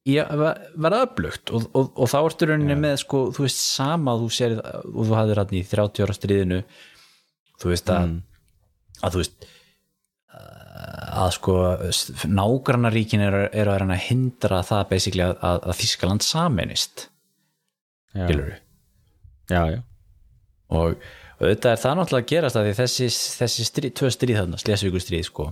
[0.08, 1.50] í að ve- vera öflugt.
[1.56, 5.16] Og, og, og þá ertu rauninni með sko, þú veist, sama þú sér og þú
[5.16, 6.58] hafðir hann í 30 ára stríðinu
[7.58, 8.12] þú veist að,
[9.02, 9.48] að þú veist
[10.78, 11.54] að sko
[12.30, 17.08] nágrannaríkin eru, eru að að hindra það basically að, að, Þískaland saminist
[18.14, 18.52] já, skilur
[19.50, 19.80] já, já,
[20.68, 21.08] og
[21.38, 23.08] auðvitað er það náttúrulega að gerast að því þessi,
[23.40, 25.46] þessi stríð, tvö stríð þarna, Slesvíkur stríð sko,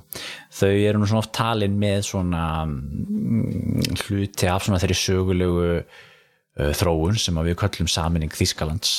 [0.58, 6.72] þau eru nú svona oft talin með svona mm, hluti af svona þeirri sögulegu uh,
[6.80, 8.98] þróun sem að við köllum saminning Þískalands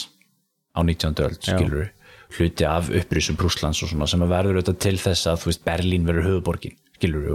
[0.75, 1.23] á 19.
[1.27, 1.91] öld, skilur
[2.35, 5.63] hluti af upprisum Prúslands og svona sem að verður auðvitað til þess að þú veist
[5.67, 6.75] Berlín verður höfuborgin,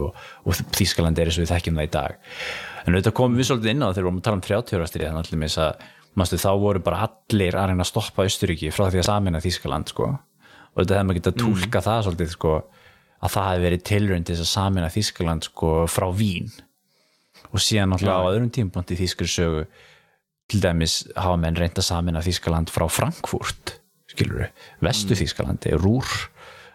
[0.02, 2.20] og, og Þískaland er eins og við þekkjum það í dag.
[2.82, 5.72] En auðvitað komum við svolítið inn á það þegar við vorum að tala um 30
[5.72, 5.74] ára
[6.12, 9.92] Manstu, þá voru bara allir að reyna að stoppa Östuríki frá því að samina Þískaland
[9.92, 10.10] sko.
[10.12, 12.52] og þetta hefði maður getað að túlka það svolítið sko,
[13.22, 16.52] að það hefði verið tilrönd til þess að samina Þískaland sko, frá Vín.
[17.52, 19.64] Og síðan náttúrulega á öðrum tímpúnt í Þískri sögu
[20.52, 23.78] til dæmis hafa menn reynd að samina Þískaland frá Frankfurt
[24.12, 26.10] skilur við, vestu Þískalandi Rúr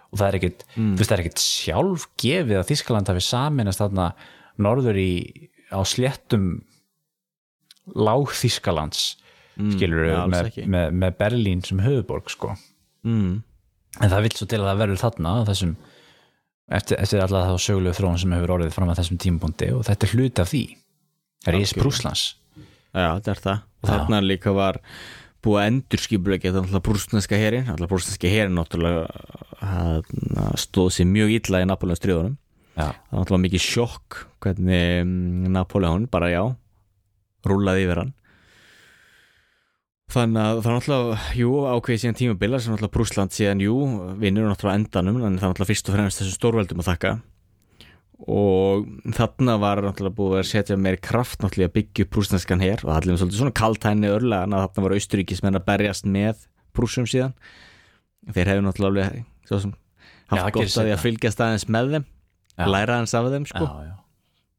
[0.08, 3.84] og það er ekkit, þú veist, það er ekkit sjálf gefið að Þískaland hafi saminast
[3.84, 4.08] þarna
[4.64, 5.12] norður í
[5.72, 6.48] á sléttum
[7.96, 9.04] lág Þískalands
[9.58, 12.54] skilur ja, við með, með, með Berlín sem höfuborg sko.
[13.08, 13.40] Mm,
[13.98, 15.78] en það vil svo til að það verður þarna þessum,
[16.78, 20.08] eftir, eftir alla þá sögulegu þróun sem hefur orðið fram að þessum tímapunkti og þetta
[20.08, 20.66] er hluti af því.
[21.46, 22.28] Það er ís Prúslands
[22.98, 23.64] já, þetta er það.
[23.78, 24.80] Og þarna líka var
[25.46, 27.70] búið að endur skipulegja þetta náttúrulega brúsneska herin.
[27.72, 29.08] Alltaf brúsneska herin náttúrulega
[29.62, 32.38] hann stóð sér mjög illa í Napoleon stríðunum.
[32.78, 36.44] Já, það var mikið sjokk hvernig mm, Napoleon bara já
[37.48, 38.14] rúlaði yfir hann.
[40.08, 43.80] Þannig að það er náttúrulega jú, ákveðið síðan tímabila sem náttúrulega Brúsland síðan, jú,
[44.22, 47.12] vinnur náttúrulega endanum en það er náttúrulega fyrst og fremst þessum stórveldum að þakka
[48.18, 52.82] og þarna var náttúrulega búið að setja meiri kraft náttúrulega að byggja upp brúsneskan her.
[52.82, 56.44] Og það allir svolítið svona kaltæni örlega að þarna var austuríkismenn að berjast með
[56.78, 57.36] brúsum síðan.
[58.34, 59.76] Þeir hefur náttúrulega svo sem
[60.34, 62.08] haft gott að því að fylgjast aðeins með þeim
[62.58, 62.68] Já.
[62.74, 63.66] læra hans af þeim sko.
[63.68, 63.98] Já, já.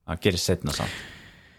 [0.08, 1.00] Það gerir setna samt.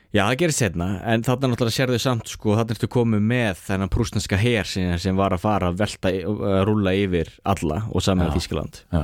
[0.09, 3.91] Já, það gerir setna, en þarna náttúrulega sérðu samt sko, þarna ertu komið með þennan
[3.93, 8.31] prúsneska her sem, sem var að fara að velta, að rúlla yfir alla og saman
[8.31, 8.33] Já.
[8.39, 9.03] Þískaland já,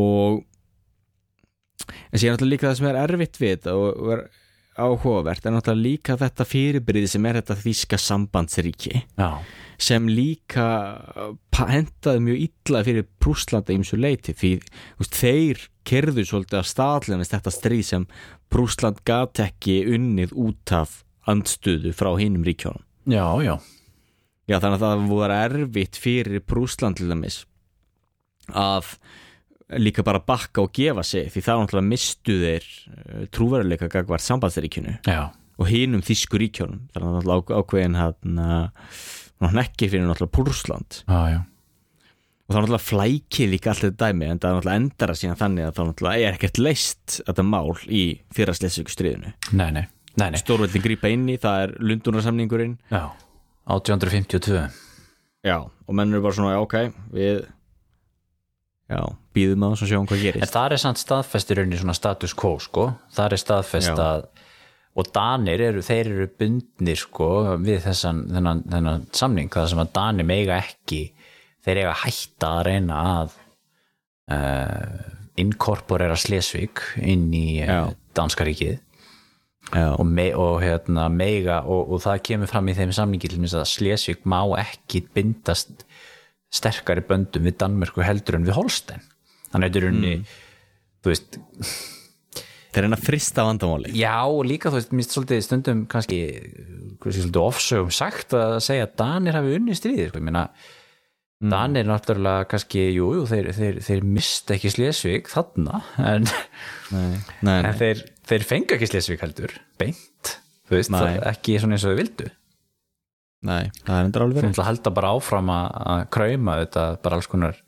[0.00, 0.40] og
[1.88, 4.24] en síðan náttúrulega líka það sem er erfitt við þetta og er
[4.72, 9.28] áhugavert er náttúrulega líka þetta fyrirbriði sem er þetta þíska sambandsríki já,
[9.76, 10.66] sem líka
[11.68, 14.54] hentaði mjög illa fyrir Prúslanda ímsu leiti því
[15.00, 18.08] veist, þeir kerðu svolítið af staðlunist þetta stríð sem
[18.52, 23.56] Prúsland gat ekki unnið út af andstöðu frá hinum ríkjónum já, já,
[24.50, 27.42] Já, þannig að það voru erfitt fyrir Prúsland til dæmis
[28.58, 28.96] að
[29.82, 32.66] líka bara bakka og gefa sig því það náttúrulega mistu þeir
[33.34, 37.98] trúveruleika gagvart sambandsríkjunu og hinum þýsku ríkjónum þannig að náttúrulega ákveðin
[39.42, 41.40] hann ekki fyrir náttúrulega Prúsland já, já.
[41.40, 45.74] og þá náttúrulega flækir líka allt þetta dæmi en það náttúrulega endara síðan þannig að
[45.78, 48.04] þá náttúrulega er ekkert leist þetta mál í
[48.34, 48.56] fyrra
[50.34, 50.40] nei.
[50.40, 52.74] stórveldin grípa inn í, það er lundunarsamningurinn.
[52.92, 53.06] Já,
[53.72, 54.66] 1852
[55.46, 56.76] já, og menn eru bara svona, ok
[57.14, 57.44] við
[58.92, 59.00] já,
[59.36, 61.96] býðum að þess að sjáum hvað En gerist það er samt staðfest í rauninni svona
[61.96, 62.86] status quo sko,
[63.16, 64.06] það er staðfest Já.
[64.06, 64.30] að
[64.92, 67.28] og Danir eru, þeir eru bundnir sko
[67.62, 71.02] við þessan þennan, þennan samning, það sem að Danir meiga ekki
[71.64, 73.36] þeir eiga hætta að reyna að
[74.36, 75.02] uh,
[75.40, 77.86] inkorporera Slesvig inn í Já.
[78.44, 78.80] ríkið.
[79.72, 83.40] Já, og, me, og hérna meiga og, og það kemur fram í þeim samningi til
[83.46, 85.86] að Slesvig má ekki bindast
[86.52, 89.04] sterkari böndum við Danmörku heldur en við Holstein.
[89.52, 90.14] Þannig að þetta er unni
[91.02, 91.40] þú veist,
[92.72, 93.94] þeir reyna að frista vandamáli.
[93.98, 96.20] Já og líka þú veist, minnst svolítið stundum kannski,
[97.02, 100.46] svolítið ofsögum sagt að segja að Danir hafi unni stríðið, sko, ég meina
[101.42, 106.28] Danir náttúrulega kannski, jú, jú þeir, þeir, þeir mist ekki Slesvig þarna en,
[106.94, 107.74] nei, nei, en nei.
[107.80, 110.36] þeir, þeir fengu ekki Slesvig heldur beint,
[110.70, 112.30] þú veist, það, ekki svona eins og þau vildu
[113.42, 116.56] Nei, það er endur alveg þú verið ætla að halda bara áfram að, að krauma
[116.60, 117.60] þetta, bara alls konar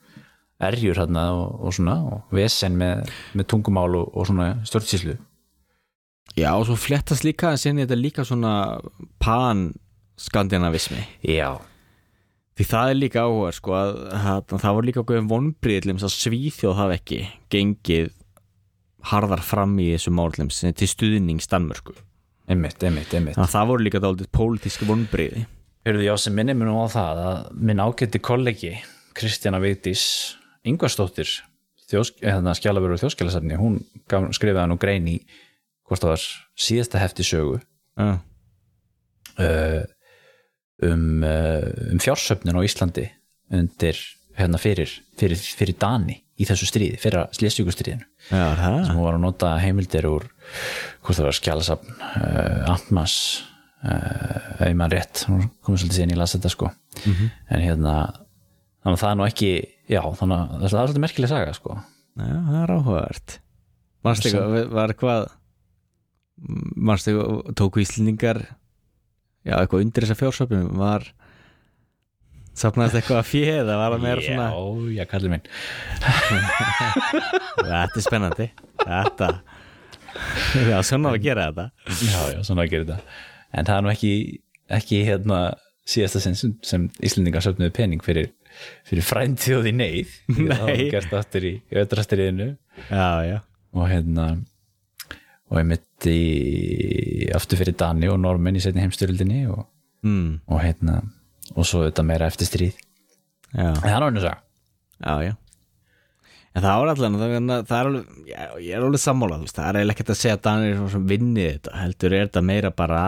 [0.65, 5.19] erjur hérna og, og svona og vesen með, með tungumál og, og svona stjórnsýslu.
[6.39, 8.55] Já, og svo flettast líka en sinni þetta líka svona
[9.23, 11.03] pan-skandinavismi.
[11.27, 11.59] Já,
[12.55, 16.77] Því það er líka áhuga sko að að það var líka okkur vonbriðlum að Svíþjóð
[16.79, 17.17] hafi ekki
[17.51, 18.13] gengið
[19.11, 21.97] harðar fram í þessu málum sem til stuðnings Danmörku.
[22.47, 23.41] Einmitt, einmitt, einmitt.
[23.41, 25.43] Að það voru líka dálítið pólitíski vonbriði
[25.85, 28.71] Hörðu, já, sem minni mér nú á það að minn ágætti kollegi
[29.13, 30.05] Kristjana Vigdís
[30.65, 31.29] Ingvarsdóttir
[31.93, 33.77] hérna, skjálafur og þjóðskjálasafni hún
[34.09, 35.19] gaf, skrifaði nú grein í
[35.85, 36.25] hvort það var
[36.57, 37.61] síðasta hefti sögu
[38.01, 38.17] Já,
[39.45, 39.85] uh,
[40.89, 43.05] um, uh, um fjársöfnun á Íslandi
[43.53, 44.01] undir
[44.41, 44.89] hérna fyrir,
[45.21, 50.31] fyrir, fyrir Dani í þessu stríði, fyrir slésjúkustriðinu sem hún var að nota heimildir úr
[51.05, 53.54] hvort það var skjálasafn uh, Antmas uh,
[53.85, 56.71] ef ég maður rétt, hún komið svolítið síðan ég las þetta sko.
[57.05, 57.95] En hérna
[58.85, 59.51] þannig að það er nú ekki,
[59.93, 61.79] já þannig að það er svolítið merkileg saga sko.
[62.15, 63.39] Já, það er áhugavert.
[64.05, 65.27] Manstu eitthvað, var eitthvað
[66.85, 68.41] Manstu eitthvað, tóku Íslendingar
[69.45, 71.07] Já, eitthvað undir þessa fjársöfnum var
[72.55, 75.49] Safnaðist eitthvað að fjö eða var það meira svona já, já, kallið minn.
[77.65, 78.47] Þetta er spennandi.
[78.85, 79.31] Þetta
[80.71, 81.65] Já, svona að gera þetta.
[81.99, 84.15] Já, já, svona að gera þetta en það er nú ekki,
[84.79, 85.41] ekki hérna
[85.89, 88.31] síðasta sinn sem, sem Íslendingar söfnuðu pening fyrir,
[88.89, 90.15] fyrir frændþjóð í neyð.
[90.39, 91.55] Það var gert aftur í
[93.29, 93.37] já
[93.75, 94.27] og hérna
[95.51, 99.67] og ég mitt í aftur fyrir Dani og Normen í setni heimstyrildinni og,
[100.07, 101.01] mm, og hérna
[101.55, 102.77] og svo þetta meira eftir stríð
[103.55, 104.37] Já, en það er náttúrulega
[105.05, 105.35] já, já.
[106.55, 108.11] En það var allan, það, er alveg,
[108.63, 112.15] ég er alveg sammálað, það er ekkert að segja að Danir er vinnið þetta, heldur
[112.15, 113.01] er þetta meira bara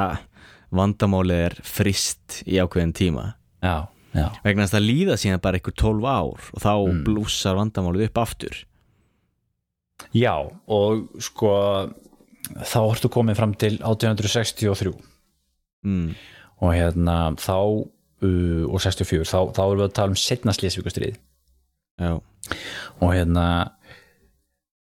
[0.74, 3.26] vandamálið er frist í ákveðin tíma.
[3.64, 7.02] Já, já, vegna að það líða síðan bara einhver 12 ár og þá mm.
[7.06, 8.62] blúsar vandamálið upp aftur.
[10.12, 11.52] Já og sko
[12.46, 14.92] þá ertu komið fram til 1863
[15.86, 16.08] mm.
[16.62, 21.16] og hérna þá uh, og 64, þá, þá erum við að tala um setna slésvíkustrið
[21.96, 22.18] Já,
[23.00, 23.46] og hérna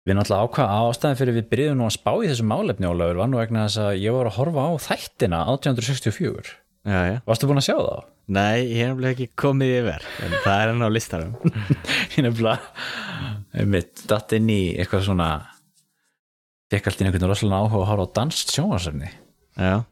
[0.06, 3.32] við náttúrulega ákvaða ástæðan fyrir við byrjuðum nú að spá í þessu málefni Ólafur var
[3.32, 6.53] nú vegna þess að ég var að horfa á þættina 1864
[6.86, 7.18] já, já.
[7.26, 8.06] Varstu búin að sjá það?
[8.36, 11.36] Nei, ég hef ekki komið yfir en það er enn á listarum
[12.16, 15.30] Ég nefnilega mitt datt inn í eitthvað svona
[16.74, 19.12] fekk allt inn einhvern rosalega áhuga að horfa á danst sjónvarsefni
[19.56, 19.86] Já,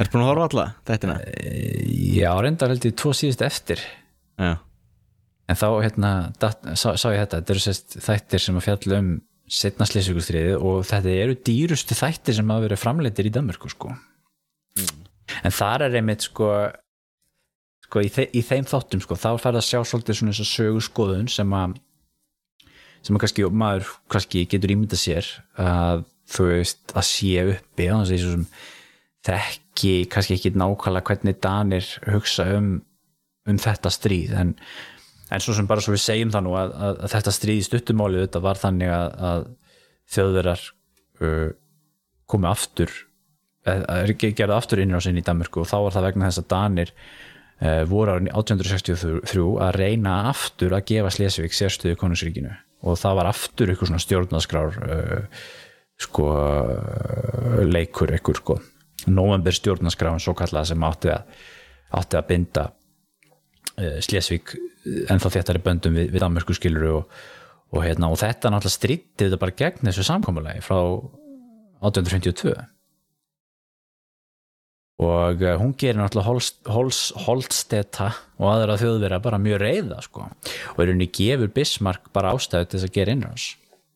[0.00, 1.16] ertu búin að horfa alla þættina?
[2.16, 3.82] Já, reyndar held ég tvo síðust eftir.
[4.40, 4.54] Já,
[5.50, 9.00] en þá hérna datt, sá, sá ég þetta, þetta eru sérst þættir sem að fjalla
[9.02, 9.10] um
[9.50, 13.92] setna slýsvíkustriði og þetta eru dýrustu þættir sem hafa verið framleitir í Danmörku sko.
[15.42, 16.50] En þar er einmitt sko
[17.86, 20.52] sko í, þe í þeim þáttum sko þá það að sjá svolítið svona þess að
[20.52, 21.78] sögu skoðun sem að
[23.00, 27.96] sem að kannski maður kannski getur ímyndað sér að þú veist að sé uppi á
[28.06, 28.44] þess að
[29.26, 32.70] þekki kannski ekki nákvæmlega hvernig Danir hugsa um
[33.48, 34.34] um þetta stríð.
[34.38, 34.54] En,
[35.30, 37.66] en svo sem bara svo við segjum það nú að, að, að þetta stríð í
[37.66, 39.46] stuttumálið þetta var þannig að, að
[40.14, 40.64] þjóðverðar
[41.22, 41.48] uh,
[42.30, 42.96] komu aftur
[43.70, 46.92] að gerðu aftur innráð sinni í Danmörku og þá var það vegna þess að Danir
[46.96, 52.54] uh, voru árið 1863 að reyna aftur að gefa Slesvik sérstöðu konungsríkinu.
[52.88, 55.40] Og það var aftur ykkur svona stjórnaskrár uh,
[56.00, 56.30] sko
[57.68, 58.56] leikur ykkur sko
[59.06, 61.40] november stjórnaskráin svo kallaða sem átti að,
[61.96, 62.66] átti að binda
[63.80, 64.54] uh, Slesvik
[64.84, 67.22] ennþá þéttari böndum við, við Danmörku skiluru og,
[67.74, 70.78] og, hérna, og þetta náttúrulega stríti þetta bara gegn þessu samkomulegi frá
[71.80, 72.54] 1852
[75.00, 78.10] og uh, hún gerir náttúrulega Holst, Holst, Holsteta
[78.40, 80.28] og aðra þjóðverða bara mjög reyða sko.
[80.74, 83.48] og er henni gefur Bismarck bara ástæðu til þess að gera innrás.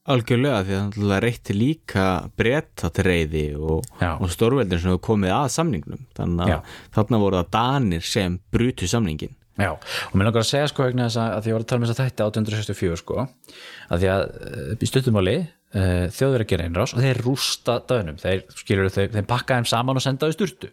[0.05, 2.07] Algjörlega því að það reytti líka
[2.37, 6.03] breyta til reyði og, og stórveldin sem hefur komið að samningnum.
[6.16, 10.70] Þannig að þarna voru það Danir sem brutu samningin Já, og mér langar að segja
[10.70, 13.00] sko vegna þess að, að því ég var að tala um þess að þetta 1864
[13.02, 17.76] sko að því að uh, í stuttumáli uh, þjóður að gera innrás og þeir rústa
[17.86, 20.72] döðnum, þeir skilur þeir, þeir pakka þeim saman og senda þau sturtu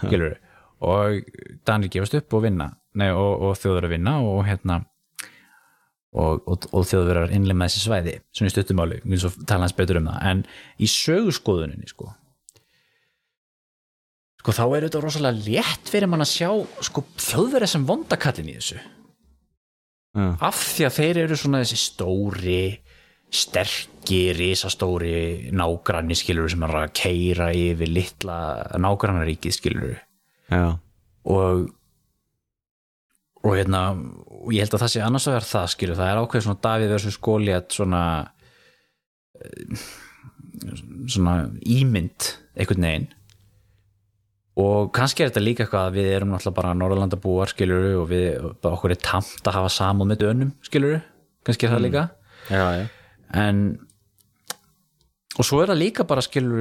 [0.00, 0.34] skilur
[0.84, 1.30] og
[1.66, 4.80] Danir gefast upp og vinna Nei, og, og þjóður að vinna og hérna
[6.14, 9.74] og, og, og þjóður að innlega þessi svæði svona í stuttumáli, eins og tala hans
[9.76, 10.20] betur um það.
[10.30, 10.44] En
[10.78, 12.12] í sögurskoðuninni sko
[14.44, 16.50] sko þá er þetta rosalega létt fyrir mann að sjá
[16.84, 18.82] sko þjóðverið sem vondakallin í þessu.
[20.14, 20.26] Já.
[20.46, 22.58] af því að þeir eru svona þessi stóri
[23.34, 25.14] sterki, risastóri
[25.50, 28.36] nágranni skilur sem er að keira yfir litla
[28.78, 29.96] nágrannaríkið skilur
[30.52, 30.76] já,
[31.26, 31.64] og
[33.42, 36.22] og hérna og ég held að það sé annars að vera það skilur það er
[36.22, 38.04] ákveð svona Davíð versus Goliath svona
[39.40, 39.84] eh,
[41.10, 43.10] svona ímynd einhvern veginn
[44.60, 48.28] og kannski er þetta líka eitthvað að við erum náttúrulega bara Norðurlandabúar skilur og við,
[48.70, 51.00] okkur er tamt að hafa samúð með dönum skilur
[51.46, 52.04] kannski er það líka
[52.52, 52.84] já, já.
[53.42, 53.64] en
[55.34, 56.60] og svo er það líka bara skilur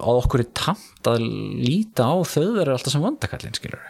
[0.00, 1.26] að okkur er tamt að
[1.60, 3.84] líta á þauður alltaf sem vandakallin skilur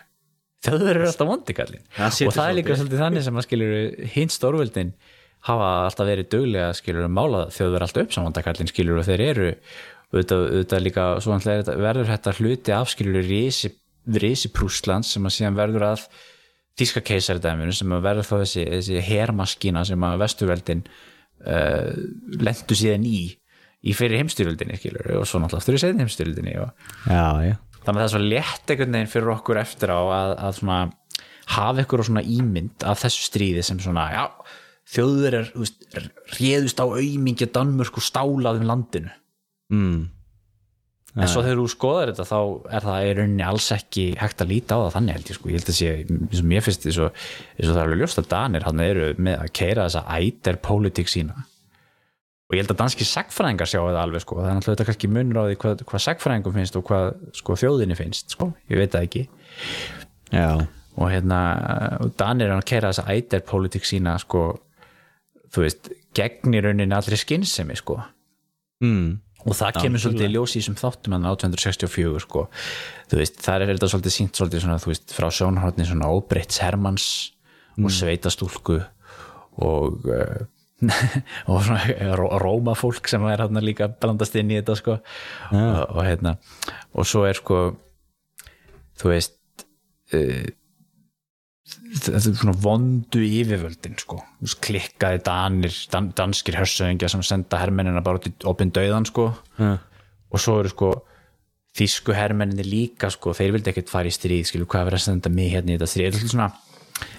[0.67, 3.03] þauður eru alltaf vandakallin Það og það er líka svolítið.
[3.05, 4.95] þannig sem að skilur hinn stórvöldin
[5.47, 9.49] hafa alltaf verið duglega skilur mála þauður alltaf upp sem vandakallin skilur og þeir eru
[10.13, 13.73] auðvitað, auðvitað líka þetta- verður þetta hluti af skilur risi,
[14.13, 16.07] risi Prúslands sem að síðan verður að
[16.79, 20.85] þíska keisaridæminu sem að verður þá þessi, þessi hermaskína sem að vesturveldin
[21.47, 21.91] uh,
[22.41, 23.19] lendu síðan í
[23.83, 26.69] í fyrir heimstyrjöldinni skilur og svo náttúrulega aftur í setni heimstyrjöldinni og
[27.83, 30.77] þannig að það er svo létt einhvern veginn fyrir okkur eftir á að, að svona
[31.57, 34.25] hafa ykkur svona ímynd af þessu stríði sem svona, já,
[34.95, 35.51] þjóður er
[36.39, 39.11] réðust á auðmingja Danmörk og stálaðum landinu
[39.73, 40.03] Mm.
[41.17, 42.41] en svo þegar þú skoðar þetta þá
[42.77, 45.49] er það í rauninni alls ekki hægt að líta á það þannig held ég sko,
[45.49, 47.23] ég held að sé eins og mér finnst eins og,
[47.61, 51.47] það er alveg ljóst að Danir hann eru með að keira þessa æder pólitík sína.
[52.53, 55.41] Og ég held að danski sagfræðingar sjá það alveg sko, það er náttúrulega kannski munur
[55.41, 57.07] á því hvað, hvað sagfræðingum finnst og hvað
[57.39, 59.23] sko, þjóðinni finnst, sko, ég veit það ekki.
[60.33, 60.51] Já,
[61.01, 61.39] og hérna
[62.05, 64.43] og Danir er að keira þessa æder pólitík sína sko,
[65.53, 67.97] þú veist gegn í rauninni allri skinnsemi sko.
[68.85, 69.21] Mm.
[69.43, 72.47] Og það kemur svolítið í ljós í þessum þáttum hann 1864 sko.
[73.13, 77.07] Veist, það er þetta svolítið sínt svolítið svona, veist, frá sjónhóttni svona óbreyts Hermanns
[77.81, 78.79] og sveitastúlku
[79.63, 80.43] og uh,
[81.51, 84.97] og svona ró- rómafólk sem er hérna líka blandast inn í þetta sko.
[85.53, 86.37] Og, og hérna
[86.95, 87.61] og svo er sko
[89.01, 89.37] þú veist
[90.15, 90.47] uh,
[91.73, 94.19] þetta er svona vondu yfirvöldin sko,
[94.65, 99.31] klikkaði danir, dan, danskir hörsöðingja sem senda hermennina bara út í opin döðan sko.
[99.59, 99.79] Já.
[100.33, 100.93] og svo eru sko
[101.77, 105.07] þýsku hermenninni líka sko, þeir vildi ekkert fara í stríð skilu hvað er verið að
[105.07, 106.49] senda mig hérna í þetta stríð Þetta er svona,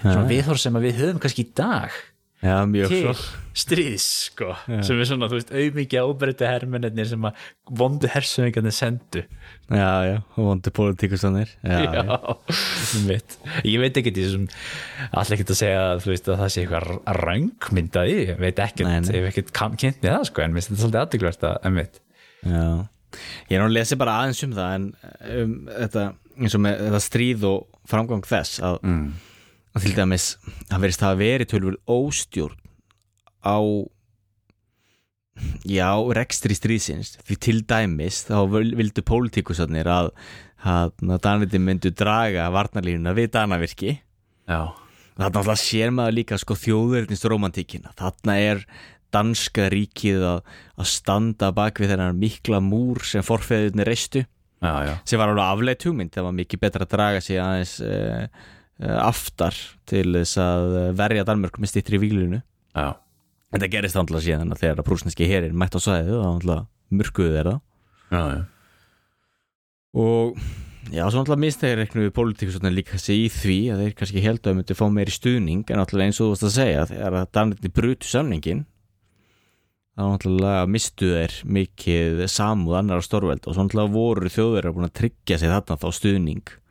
[0.02, 2.02] svona viðhór sem við höfum kannski í dag
[2.44, 2.58] já,
[2.92, 3.14] til
[3.54, 7.44] stríðs sko, sem er svona, þú veist, auðmikið ábreytti hermennir sem að
[7.82, 12.02] vondu hersöðingarnir sendu já, já, vondu pólitíkustannir já, já.
[12.04, 13.18] Já.
[13.70, 14.48] Ég veit ekki þessum
[15.12, 19.14] allir ekkert að segja veist, að það sé eitthvað röngmyndaði, ég veit ekkert nei.
[19.22, 21.78] ef ekkert kam- kynnt með það sko, en mér finnst þetta svolítið aðdeglært að, en
[21.78, 22.02] mitt
[22.44, 22.66] Já,
[23.52, 24.90] ég er nú að lesa bara aðeins um það en
[25.38, 26.08] um, þetta,
[26.42, 29.06] eins og með þetta stríð og framgang þess að, mm.
[29.74, 30.28] Að til dæmis
[30.70, 32.58] það verist hafa verið tölvöld óstjórn
[33.44, 33.58] á
[35.66, 37.16] já, rekstri stríðsins.
[37.26, 40.12] Því til dæmis þá vil- vildu pólitíkusarnir að,
[40.64, 43.96] að, að Danviti myndu draga varnarlínuna við Danavirki.
[44.48, 44.62] Já,
[45.18, 48.64] þarna alltaf sér maður líka sko þjóðverðnist romantíkina þarna er
[49.14, 50.40] danska ríkið að,
[50.82, 55.46] að standa bak við þennan mikla múr sem forfeðurni reistu já, já, sem var alveg
[55.46, 56.14] afleitt hugmynd.
[56.16, 58.26] Það var mikið betra að draga sig aðeins uh,
[58.82, 59.58] aftar
[59.90, 62.88] til þess að eh, verja Danmörk með stýttri í víglunu já,
[63.54, 67.56] þetta gerist alltaf síðan þegar að prúsneski herin mætt á sæðið og alltaf mörkuðu þeirra
[68.10, 68.42] já, já.
[70.04, 70.42] og
[70.90, 74.50] já, svo alltaf minnstæðir reiknum við pólitíkusotna líka sig í því að þeir kannski held
[74.50, 77.32] að myndi fá meiri stuðning en alltaf eins og þú varst að segja þegar að
[77.38, 78.66] Danirni brutu samningin
[79.94, 84.90] þá alltaf mistu þeir mikið samúð annar stórveld og svo alltaf voru þjóður að búin
[84.90, 86.44] að tryggja sig þarna þá stuðning.
[86.48, 86.63] eh,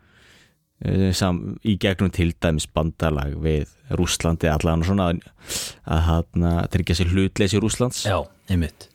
[1.14, 5.20] sam, í gegnum til dæmis bandalag við Rússlandi allan og svona að,
[5.84, 8.04] að, að tryggja sig hlutleysi Rússlands.
[8.08, 8.18] Já
[8.50, 8.88] einmitt.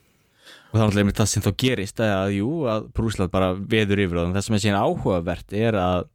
[0.71, 4.35] Og náttúrulega einmitt það sem þá gerist að jú, að Prúsland bara veður yfir og
[4.35, 6.09] það sem er síðan áhugavert er að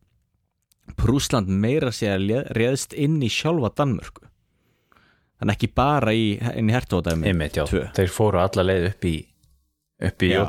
[0.98, 4.26] Prúsland meira sér réðst inn í sjálfa Danmörku.
[5.40, 7.32] Þannig ekki bara í, inn í hertóðdæmi
[7.96, 9.16] þeir fóru alla leið upp í
[10.02, 10.42] upp í Já.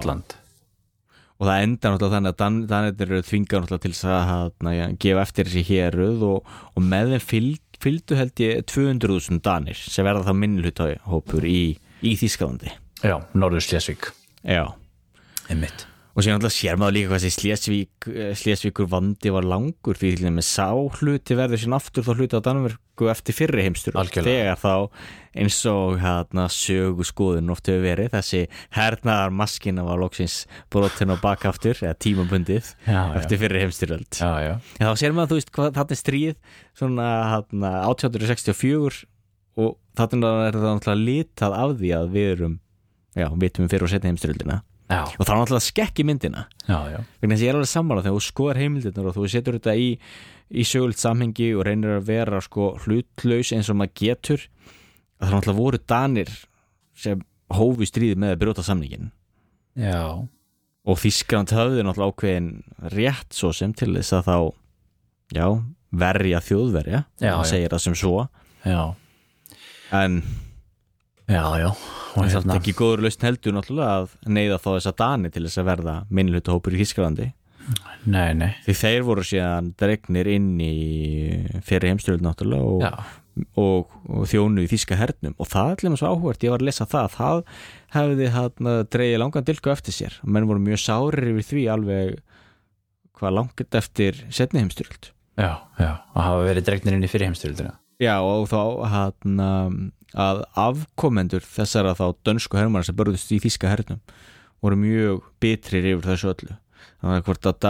[1.43, 4.85] Og það enda náttúrulega þannig að Dan, Danir eru þvingar náttúrulega til að hana, ja,
[5.03, 10.07] gefa eftir þessi héruð og, og með þeim fylg, fylgdu held ég 200.000 Danir sem
[10.07, 11.63] verða það minnluthópur í,
[11.99, 12.71] í Þískalandi
[13.03, 14.07] já, Norður Slesvík
[14.47, 14.63] já.
[15.51, 15.83] Einmitt,
[16.13, 18.07] og síðan alltaf sér maður líka hvað þessi Slesvík,
[18.37, 20.67] Slesvíkur vandi var langur því til með sá
[20.99, 24.73] hluti verður sín aftur þá hluti á Danmörku eftir fyrri heimstur þegar þá
[25.41, 28.43] eins og hérna sögu skoðun oft hefur verið þessi
[28.77, 30.43] hernaðar maskina var loksins
[30.73, 33.15] brotin og bakaftur eða tímabundið Já, já.
[33.17, 33.63] eftir fyrri
[34.21, 36.35] já, já, en þá sér maður þú veist hvað þarna er stríð
[36.77, 39.01] svona hérna 1864
[39.63, 42.55] og þarna er það náttúrulega litað af því að við erum
[43.17, 44.59] já, vitum við fyrir og setja heimstyrjöldina
[44.89, 46.45] já, og það er náttúrulega skekki myndina.
[46.67, 49.27] Já, já, vegna þess að ég er alveg sammála þegar þú skoðar heimildirnar og þú
[49.33, 49.89] setur þetta í,
[50.53, 54.47] í sögult samhengi og reynir að vera sko hlutlaus eins og maður getur
[55.19, 56.33] að það náttúrulega voru danir
[57.03, 57.23] sem
[57.53, 59.11] hófu stríði með að brjóta samningin
[59.79, 60.01] já,
[60.83, 62.51] og Þískland höfði náttúrulega ákveðin
[62.93, 64.37] rétt svo sem til þess að þá
[65.33, 65.47] já,
[65.93, 68.25] verja þjóðverja það segir það sem svo.
[68.63, 68.81] Já,
[69.93, 70.21] en
[71.29, 71.69] já, já.
[71.69, 75.45] það Og er hérna, ekki góður lausn heldur náttúrulega að neyða þá þessa dani til
[75.47, 77.31] þess að verða minnluta hópur í Þísklandi
[78.09, 80.73] nei, nei, því þeir voru síðan dregnir inn í
[81.65, 83.13] fyrir heimstyrjöld náttúrulega og,
[83.59, 85.35] og, og þjónu í þíska hernum.
[85.39, 87.41] Og það er allir svo áhugert, ég var að lesa það það
[87.95, 90.19] hefði hann dreigið langan dilku eftir sér.
[90.25, 92.21] Og menn voru mjög sárir yfir því alveg
[93.19, 97.77] hvað langt eftir setni heimstyrjöld já, já, að hafa verið dregnir inn í fyrir heimstyrjöldina.
[98.01, 98.59] Já og þá
[98.91, 99.43] hann
[100.19, 104.01] að afkomendur þessara þá dönsku hermara sem börðust í þíska hernum
[104.63, 106.53] voru mjög bitrir yfir þessu öllu
[107.03, 107.67] þannig að hvort að,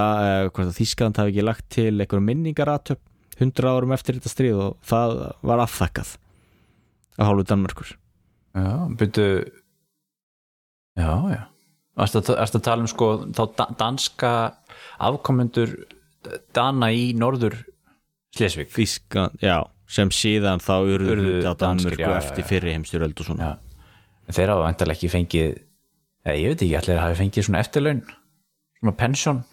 [0.53, 3.01] að Þískland hafi ekki lagt til einhverjum minningaratöp
[3.39, 5.15] hundra árum eftir þetta stríð og það
[5.49, 6.11] var afþakkað
[7.17, 7.93] af hálfu Danmörkur
[8.53, 8.69] Já,
[8.99, 9.27] byrju,
[10.99, 11.41] já, já.
[12.03, 14.31] Erstu að, að tala um sko þá da- danska
[15.01, 15.73] afkomendur
[16.53, 17.57] Dana í norður
[18.33, 18.69] Slesvig?
[18.73, 19.59] Þískland, já,
[19.89, 23.53] sem síðan þá urðu hluti á Danmörku eftir fyrri heimstyröld og svona.
[23.53, 24.33] Já.
[24.33, 25.49] Þeir hafa vantarlega ekki fengið
[26.23, 28.05] eða ég veit ekki, allir hafi fengið svona eftirlaun
[28.79, 29.43] svona pensjón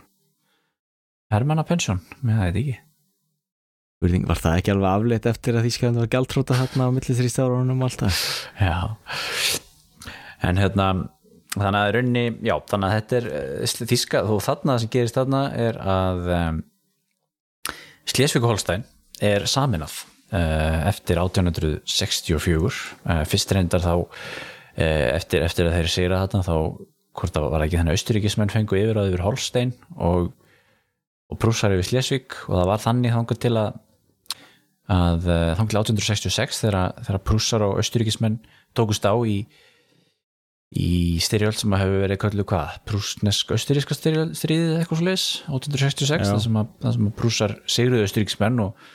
[1.31, 2.79] hermanna pensjón, með það veit ekki.
[4.01, 7.91] Var það ekki alveg afleitt eftir að Þískland var gjaldtróta þarna á milli þrýstárunum og
[7.91, 8.21] allt það?
[8.65, 8.79] Já.
[10.49, 10.87] En hérna
[11.53, 15.43] þannig að raunni, já, þannig að þetta er eh, þíska, þó þarna sem gerist þarna
[15.59, 16.63] er að um,
[18.11, 18.87] Slesvík-Holstein
[19.21, 20.20] er saminað uh,
[20.91, 26.57] eftir 1864 uh, fyrst reyndar þá uh, eftir, eftir að þeir segra þarna þá
[27.21, 30.31] hvort það var ekki þannig að austuríkismenn fengu yfir að yfir Holstein og,
[31.31, 33.73] og prúsar yfir Slesvík og það var þannig þangað til að
[34.91, 38.41] að þangað til 1866 þegar, þegar prúsar og austuríkismenn
[38.75, 39.45] tókust á í
[40.71, 46.31] í styrjöld sem að hefur verið köllu hvað, prúsnesk austuríska stríðið eitthvað leis, 1866 Já.
[46.31, 48.91] það sem, að, það sem að prúsar sigruðu austuríkismenn og,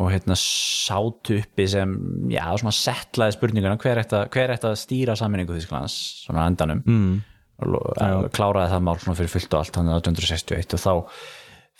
[0.00, 1.90] og hérna sátu uppi sem,
[2.32, 7.20] já, svona settlaði spurninguna hver ætti að, stýra sammenningu Þísklands, svona endanum Mm.
[7.62, 10.92] og lo- kláraði það mál svona fyrir fullt og allt hann 1861 og þá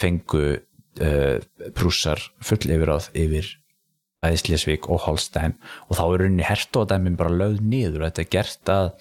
[0.02, 0.42] fengu
[1.00, 1.38] uh,
[1.74, 3.48] prússar full yfir áð yfir
[4.22, 5.56] Æðislesvík og Holstein
[5.88, 8.92] og þá er unni hertóðdæmin bara lögð niður og þetta er gert að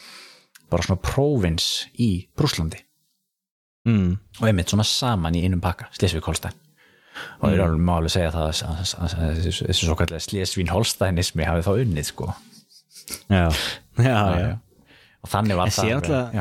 [0.71, 1.67] bara svona próvins
[1.99, 2.79] í Prúslandi
[3.85, 4.11] Mm.
[4.39, 6.53] og einmitt svona saman í einum pakka Slesvík Holstein
[7.41, 10.23] og ég er alveg má alveg segja það að- að að- að þessu svo kallega
[10.25, 12.33] Slesvín Holsteinismi hafi þá unnið sko.
[13.29, 13.47] Já,
[13.97, 14.59] já, já, já.
[15.23, 16.33] og þannig var En það alltaf-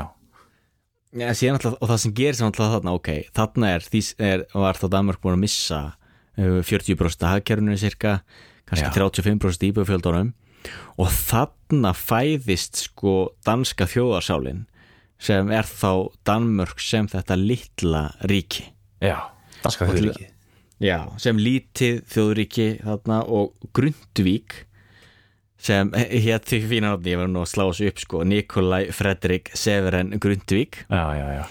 [1.57, 4.87] alltaf, og það sem gerir sem alltaf þarna, ok, þarna er, því er var þá
[4.95, 5.81] Danmark búin að missa
[6.39, 8.21] uh, 40% af hagkerfinu cirka,
[8.71, 8.95] kannski Já.
[8.95, 10.33] 35% íbjöfjöldunum
[11.01, 14.67] og þarna fæðist sko danska þjóðarsálin
[15.19, 18.69] sem er þá Danmörk sem þetta litla ríki.
[19.03, 19.19] já,
[19.65, 20.30] danska þjóðríki
[20.81, 24.63] Já, sem lítið þjóðríki þarna og Grundvík
[25.61, 29.51] sem hétt því fína nafni, ég var nú að slá þessu upp sko, Nikolai Fredrik
[29.53, 30.87] Severen Grundvík.
[30.89, 31.43] Já, já, já,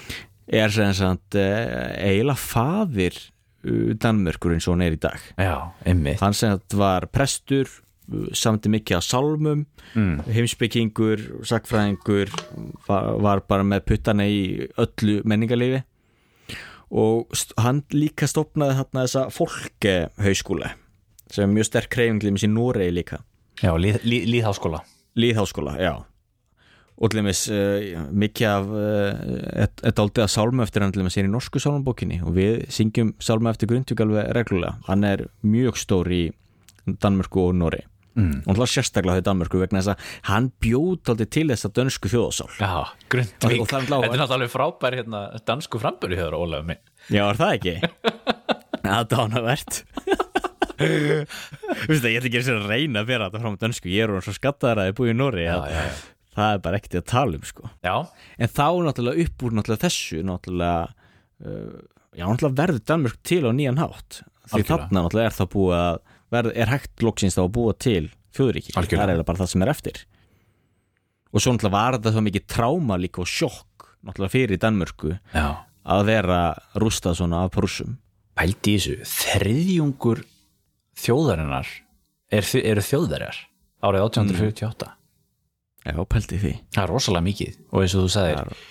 [0.62, 5.30] er sem sagt uh, eiginlega faðir uh, Danmörkur eins og hann er í dag.
[5.38, 5.54] Já,
[5.86, 6.18] einmitt.
[6.24, 9.62] Hann sem sagt var prestur uh, samti mikið af sálmum
[9.94, 10.26] mm.
[10.26, 12.34] heimspekingur, sakfræðingur
[12.88, 15.84] var, var bara með puttana í öllu menningarlifi
[16.90, 17.30] og
[17.62, 20.74] hann líka stopnaði þarna þessa fólkehauskúla
[21.30, 23.20] sem er mjög sterk kreyfingli með sér Noregi líka.
[23.62, 24.80] Já, líð, líð, líðháskóla
[25.18, 25.92] Líðháskóla, já.
[27.00, 31.16] Og til dæmis uh, mikið af uh, þetta aldrei að sálma eftir hann til dæmis
[31.18, 32.20] er í norsku sálmabókinni.
[32.26, 34.76] Og við syngjum sálma eftir Grundvík alveg reglulega.
[34.86, 36.22] Hann er mjög stór í
[36.86, 37.82] Danmörku og Nóri
[38.20, 38.38] mm.
[38.44, 41.74] og hann hlað sérstaklega í Danmörku vegna þess að hann bjóð aldrei til þess að
[41.80, 42.72] dönsku þjóðasál já,
[43.12, 46.82] Grundvík Og það er náttúrulega- þetta er náttúrulega frávær hérna, dansku framböru hér Ólaf minn.
[47.08, 47.76] Já, er það ekki?
[48.80, 49.82] Það er dánavert
[50.80, 53.90] Þú veist það, ég ætla ekki að reyna að bera þetta fram á dönsku.
[53.92, 55.98] Ég er hún svo skattaðar að ég búið í Nóri já, að já, já,
[56.38, 57.70] það er bara ekkert að tala um sko.
[57.84, 57.94] Já,
[58.40, 60.78] en þá náttúrulega upp úr náttúrulega þessu náttúrulega
[61.44, 61.76] uh,
[62.16, 64.22] já náttúrulega verður Danmörk til á nýjan hátt.
[64.50, 66.00] Því þarna náttúrulega er það búið að
[66.32, 69.64] verð, er hægt loksins þá að búa til þjóðuríki það er eiginlega bara það sem
[69.64, 70.00] er eftir.
[71.30, 75.48] Og svo náttúrulega var þetta svo mikið tráma líka og sjokk náttúrulega fyrir Danmörku já.
[75.84, 76.40] að vera
[76.78, 77.98] rústað svona af prússum.
[78.38, 80.24] Pældi þessu, þriðjungur
[81.00, 81.68] þjóðarinnar
[82.32, 83.44] er, eru þjóðverjar
[83.84, 84.90] árið 1848
[85.86, 86.52] já, pældi því.
[86.74, 88.66] Það er rosalega mikið og eins og þú sagðir Já.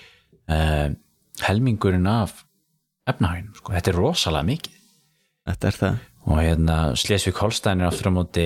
[0.56, 0.88] uh,
[1.48, 2.44] helmingurinn af
[3.10, 4.78] efnahægum, sko, þetta er rosalega mikið.
[5.50, 6.00] Þetta er það
[6.30, 8.46] og hérna Slesvik Holstein er aftur á móti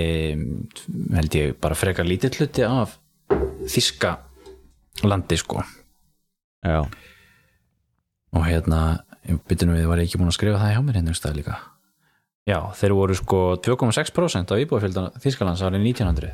[1.14, 2.98] held ég bara frekar lítill hluti af
[3.68, 4.16] þíska
[5.04, 5.64] landi sko.
[6.64, 6.86] Já,
[8.34, 9.04] og hérna,
[9.50, 11.58] byrjunum við var ég ekki búin að skrifa það hjá mér hérna einhverstað líka?
[12.48, 16.32] Já, þeir voru sko 2,6% af íbúafjöldan Þískalands árið 1900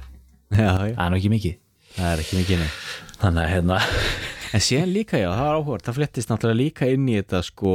[0.58, 1.58] já, já, það er ekki mikið.
[1.96, 2.70] Það er ekki mikið nei.
[3.20, 3.80] Þannig að hérna
[4.58, 7.74] En síðan líka, já, það var áhugað, það flettist náttúrulega líka inn í þetta sko,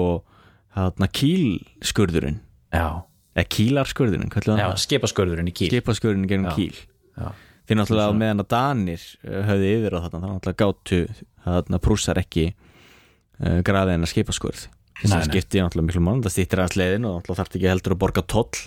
[0.74, 2.40] þarna kýlskurðurinn,
[2.74, 2.86] já,
[3.34, 4.82] eða það?
[4.84, 6.56] skipaskurðurinn í kýl Skipaskurðurinn gennum Já.
[6.58, 6.78] kýl.
[7.18, 7.28] já,
[7.64, 11.00] Þeir náttúrulega á meðan að Danir uh, höfðu yfir á þarna, þannig náttúrulega gátu
[11.44, 14.64] þarna prússar ekki uh, graðið en að skipaskurð.
[15.00, 17.94] Þess að skipti náttúrulega miklu mann, það stýttir að sleiðin og náttúrulega þarf ekki heldur
[17.96, 18.62] að borga toll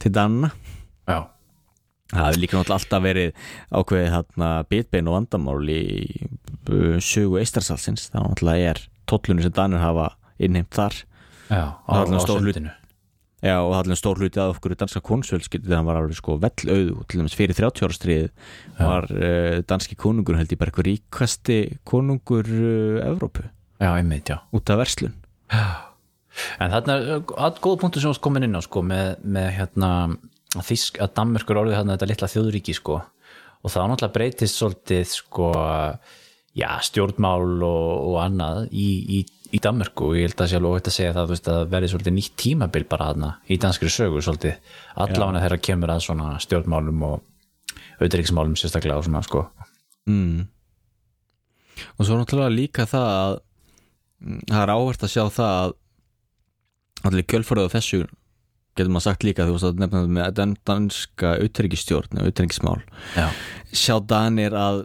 [0.00, 0.52] til Danna.
[1.10, 1.18] já,
[2.10, 3.32] Það hefði líka náttúrulega alltaf verið
[3.80, 5.82] ákveðið þarna bitbein og vandamál í
[6.70, 10.08] uh, sögu eistarsalsins þá náttúrulega er tollunni sem Danir hafa
[10.40, 10.96] innheimt þar
[11.50, 12.26] já á, á hlut.
[12.30, 12.72] sundinu
[13.40, 16.36] Já og það er stór hluti að okkur danska konsulskipti þegar hann var alveg sko
[16.42, 18.26] vell auðu til dæmis fyrir 30 ára stríð
[18.76, 23.46] var uh, danski konungur held ég bara eitthvað ríkasti konungur uh, Evrópu.
[23.80, 24.42] Já, einmitt, já.
[24.52, 25.14] Út af verslun.
[26.60, 29.90] En þarna er að góða punktur sem varst komin inn á sko, með, með hérna
[30.50, 32.96] Þísk, að Danmörkur orðið þarna þetta litla þjóðríki sko,
[33.62, 35.50] og það náttúrulega breytist svolítið sko,
[36.58, 38.88] já, stjórnmál og, og annað í,
[39.18, 39.20] í,
[39.50, 42.14] í Danmörku og ég held að alveg óvægt að segja það veist, að verði svolítið
[42.16, 44.54] nýtt tímabil bara þarna í danskri sögu svolítið.
[44.94, 47.26] Allavega þegar kemur að svona stjórnmálum og
[48.00, 49.44] auðvitaðriksmálum sérstaklega og svona sko.
[50.08, 50.46] Mm.
[51.96, 53.34] og svo náttúrulega líka það að
[54.24, 55.74] mm, það er áhvert að sjá það að
[57.10, 58.00] allir kjölfarið á þessu
[58.76, 62.80] getur maður sagt líka þú veist að nefna þetta með dan- danska auðvitaðrikistjórn auðvitaðrikismál
[63.16, 63.26] Já,
[63.72, 64.82] sjá Danir að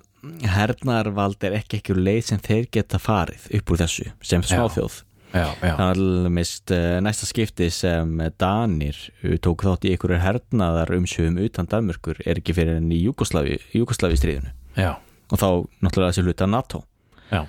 [0.56, 5.02] hernaðarvald er ekki ekki úr leið sem þeir geta farið upp úr þessu sem smáþjóð.
[5.36, 8.96] Já, já, þannig að uh, næsta skipti sem Danir
[9.26, 13.58] uh, tók þátt í einhverju hernaðar umsjöfum utan Danmörkur er ekki fyrir enn í Júkoslavi,
[13.76, 14.94] stríðinu já,
[15.28, 15.48] og þá
[15.84, 16.86] náttúrulega þessi hluta NATO.
[17.34, 17.42] Já.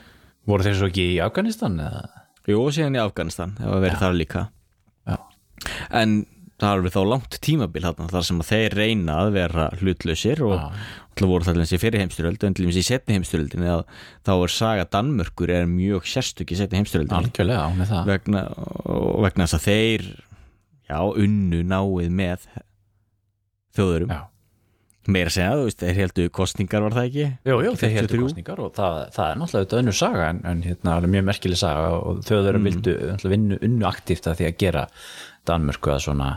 [0.51, 2.03] Voru þeir svo ekki í Afganistan eða?
[2.51, 4.43] Jú, síðan í Afganistan, ef að verið þar líka.
[5.07, 5.17] Já,
[6.03, 6.19] en
[6.57, 10.55] það er alveg þá langt tímabil þarna þar sem þeir reyna að vera hlutlausir og
[10.57, 13.67] alltaf voru það þessi fyrir heimstyröld en til dæmis í setni heimstyröldin
[14.27, 18.47] þá er saga Danmörkur er mjög sérstök í setni heimstyröldin algjörlega með það vegna,
[18.85, 20.09] og vegna þess að þeir
[20.89, 22.49] já, unnu náið með
[23.77, 24.23] þjóðurum Já,
[25.13, 27.27] meira segja, þú veist, þeir heldu kostningar var það ekki?
[27.47, 28.25] Jú, jú, þeir heldur 53.
[28.25, 31.93] kostningar og það, það er náttúrulega þetta önnur saga en, en hérna mjög merkileg saga
[32.01, 32.69] og þjóður mm.
[32.71, 32.97] vildu
[33.29, 34.89] vinnu, unnu aktíft að því að gera
[35.47, 36.31] Danmörku að svona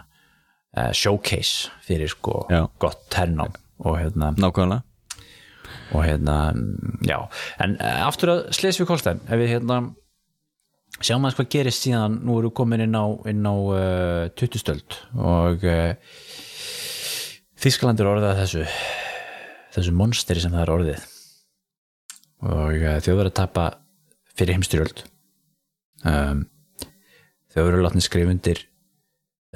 [0.77, 2.65] uh, showcase fyrir sko Já.
[2.79, 4.83] gott hernám og hérna, Nákvæmlega.
[5.95, 6.37] og hérna
[7.07, 7.19] já,
[7.63, 9.79] en uh, aftur að Slesvík Holstein, ef við hérna
[10.99, 15.63] sjáum aðeins hvað gerist síðan nú eru komin inn á, á uh, 20 stöld og
[17.59, 18.65] Þískaland er orðið að þessu
[19.75, 21.01] þessu monsteri sem það er orðið.
[22.47, 23.65] Og þau verður að tapa
[24.31, 25.01] fyrir heimstyrjöld
[26.07, 26.45] um,
[27.51, 28.61] þau verður látni skrif undir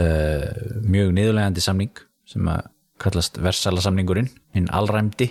[0.01, 0.47] uh,
[0.83, 2.69] mjög niðurlegandi samning sem að
[3.03, 5.29] kallast Versala samningurinn hinn allræmdi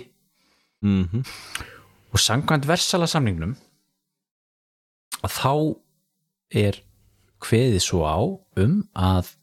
[0.85, 1.23] mm
[2.13, 3.55] og samkvæmt Versala samningnum
[5.25, 5.53] að þá
[6.53, 6.77] er
[7.43, 8.19] kveðið svo á
[8.61, 9.33] um að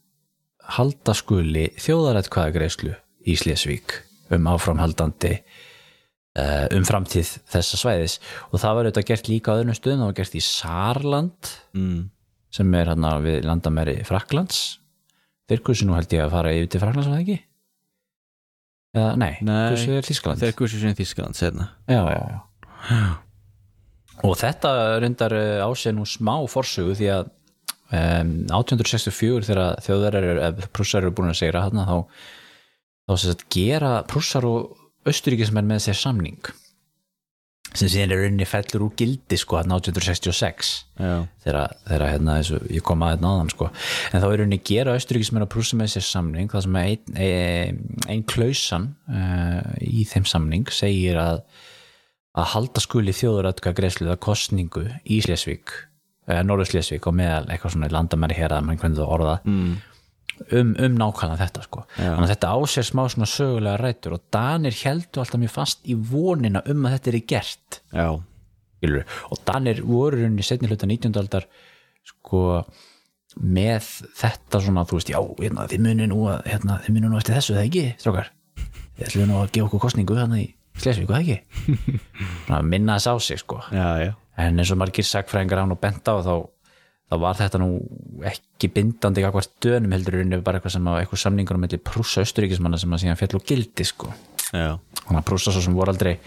[0.77, 2.93] halda skuli þjóðarætkvæðagreislu
[3.27, 3.97] í Slesvík
[4.31, 8.17] um áframhaldandi uh, um framtíð þessa svæðis.
[8.51, 11.99] Og það var auðvitað gert líka á öðrum stöðum, það var gert í Sarland mm.
[12.55, 14.61] sem er hérna við landamæri Fraklands
[15.49, 17.39] þeir kursi nú held ég að fara yfir til Fraklands var það ekki?
[18.91, 23.11] Eða, nei, Nei, kursi er Þískaland Þeir kursu sem Þískaland setna já, já, já.
[24.27, 24.71] Og þetta
[25.01, 25.33] reyndar
[25.63, 31.31] á sig nú smá forsögu því að um, 1864 þegar þjóðverðar eru, prússar eru búin
[31.31, 31.97] að segra þarna þá,
[33.07, 34.75] þá gera prússar og
[35.07, 36.51] austuríkismenn með sér samning
[37.71, 41.13] sem síðan er rauninni fellur úr gildi sko hann 1866 Já,
[41.45, 43.69] þegar, hérna, þessu, ég kom að þetta náðan sko.
[44.11, 47.83] en þá er rauninni gera austuríkismenn að prússa með sér samning það sem ein, ein,
[48.11, 51.45] ein klausan uh, í þeim samning segir að
[52.37, 55.73] að halda skuli þjóðuratka greiðsluða kostningu í Slesvík
[56.29, 59.73] eða Norður Slesvík og meðal eitthvað svona landamæri hér að mann hvernig það orða mm.
[60.57, 61.85] Um, um nákvæmlega þetta sko.
[61.97, 65.95] Þannig að þetta ásér smá svona sögulega rætur og Danir heldur alltaf mjög fast í
[65.95, 67.81] vonina um að þetta er gert.
[69.31, 71.13] Og Danir voru í setni hluta 19.
[71.21, 71.47] aldar
[72.07, 72.63] sko
[73.39, 73.85] með
[74.19, 77.37] þetta svona, þú veist, já, hérna, þið munir nú að, hérna, þið munir nú eftir
[77.37, 78.31] þessu, það ekki, strákar?
[78.97, 80.49] Ég ætlum nú að gefa okkur kostningu þannig í
[80.81, 81.37] Slesvík, hvað ekki?
[82.47, 83.59] Svona minna þess á sig sko.
[83.75, 86.35] Já, já, en eins og margir sagfræðingar án og benda á þá,
[87.11, 87.69] þá var þetta nú
[88.29, 92.23] ekki bindandi eitthvað dönum heldur rauninni bara eitthvað sem að eitthvað samningur um milli prússa
[92.23, 94.11] austuríkismanna sem að síðan fjall og gildi sko.
[94.51, 94.77] Já.
[95.03, 96.17] þannig að prússa svo sem voru aldrei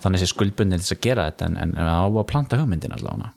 [0.00, 3.32] þannig sé skuldbundin til að gera þetta en, en, en á að planta hugmyndin allavega.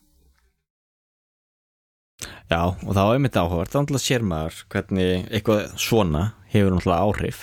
[2.51, 7.07] Já, og þá er mitt áhugavert, þá náttúrulega sér maður hvernig eitthvað svona hefur náttúrulega
[7.07, 7.41] áhrif.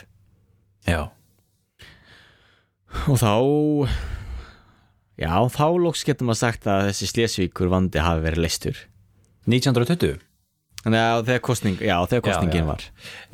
[0.89, 1.01] Já,
[3.09, 3.33] og þá
[5.21, 8.81] já, þá lóks getur maður sagt að þessi slésvíkur vandi hafi verið leistur
[9.49, 10.19] 1920
[10.81, 12.69] þannig að þegar kostning, já, þegar kostningin já.
[12.71, 12.85] var.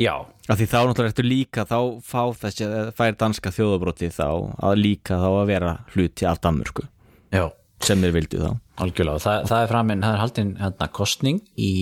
[0.03, 0.13] Já,
[0.47, 4.27] af því þá náttúrulega ertu líka þá fá þessi, fær danska þjóðabróti þá
[4.67, 6.87] að líka þá að vera hluti af Danmörku.
[7.35, 7.45] Já,
[7.87, 8.51] sem þeir vildu þá.
[8.83, 9.23] Algjörlega.
[9.23, 11.73] Það, það er framinn, það er haldin hérna, kostning í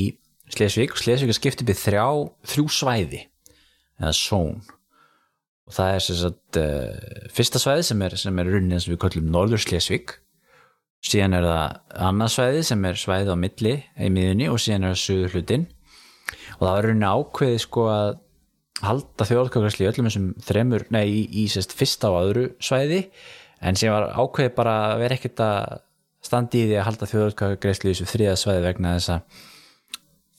[0.53, 0.93] Slesvík.
[0.93, 2.07] Og Slesvík er skiptið við þrjá,
[2.53, 3.25] þrjú svæði
[4.01, 4.59] eða són
[5.65, 9.01] og það er sem sagt uh, fyrsta svæði sem er, sem er runnin sem við
[9.07, 10.19] kallum Norður Slesvík
[11.05, 14.95] síðan er það annað svæði sem er svæði á milli í miðunni og síðan er
[14.95, 15.67] það suður hlutin
[16.55, 18.13] og það var runni ákveði sko að
[18.85, 23.05] halda þjóðalkvæðsli í öllum þessum þremur, nei, í, í sérst fyrsta og öðru svæði.
[23.65, 25.77] En sem var ákveði bara að vera ekkert að
[26.25, 29.45] standi í því að halda þjóðalkvæðsli í þessu þriða svæði vegna þess að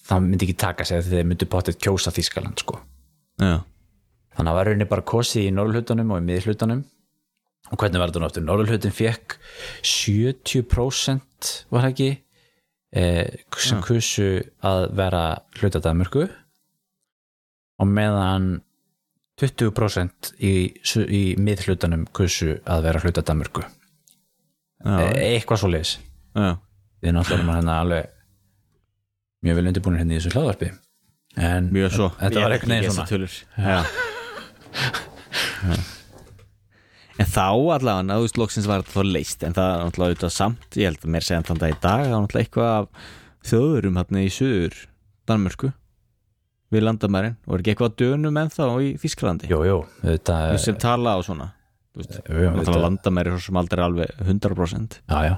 [0.06, 2.82] það myndi ekki taka sig að þeir myndi potið kjósa Þískaland sko.
[3.42, 3.56] Já,
[4.36, 6.84] þannig að það var rauninni bara kosið í norðurhlutunum og í miðhlutunum
[7.72, 8.46] og hvernig var þetta aftur?
[8.46, 9.38] Norðurhlutin fekk
[9.86, 12.10] 70% var það ekki
[12.96, 14.30] eh, sem kursu
[14.66, 15.24] að vera
[15.60, 16.28] hluta Danmörku
[17.76, 18.52] og meðan
[19.42, 20.54] 20% í,
[21.12, 26.56] í miðhlutunum kursu að vera hluta Danmörku já, e eitthvað svo leis já.
[27.04, 28.14] við náttúrulega erum hérna alveg
[29.46, 30.72] mjög vel undirbúinir hérna í þessu hlaðvarpi
[31.36, 32.08] en mjög svo.
[32.22, 33.10] þetta var veginn þessar svona.
[33.12, 33.34] tölur.
[33.60, 33.78] Já.
[37.16, 40.78] En þá allavega náðust loksins var þetta þá leist en það er náttúrulega auðvitað samt
[40.82, 43.10] ég held að mér segja þann dag í dag það er náttúrulega eitthvað af
[43.50, 44.78] þjóðurum hérna í söður
[45.26, 45.72] Danmörku.
[46.74, 47.36] Við landamærin.
[47.48, 51.20] Og er ekki eitthvað dönum ennþá í Þísklandi jú, jú, þetta Þú sem tala á
[51.24, 51.48] svona
[51.96, 55.36] Þú veist, Jú, jú, landamæri svo sem aldrei er alveg 100% Já, já.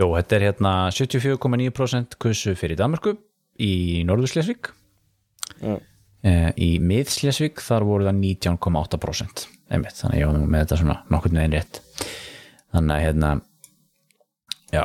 [0.00, 3.12] Jó, þetta er hérna 74,9% kursu fyrir Danmarku
[3.60, 4.72] í Norðurslesvík.
[5.62, 9.44] Eh, Í Miðslesvík þar voru það 19,8%.
[9.72, 11.80] Einmitt, þannig að ég var með þetta svona nokkurn veginn rétt.
[12.72, 13.32] Þannig að hérna,
[14.72, 14.84] já.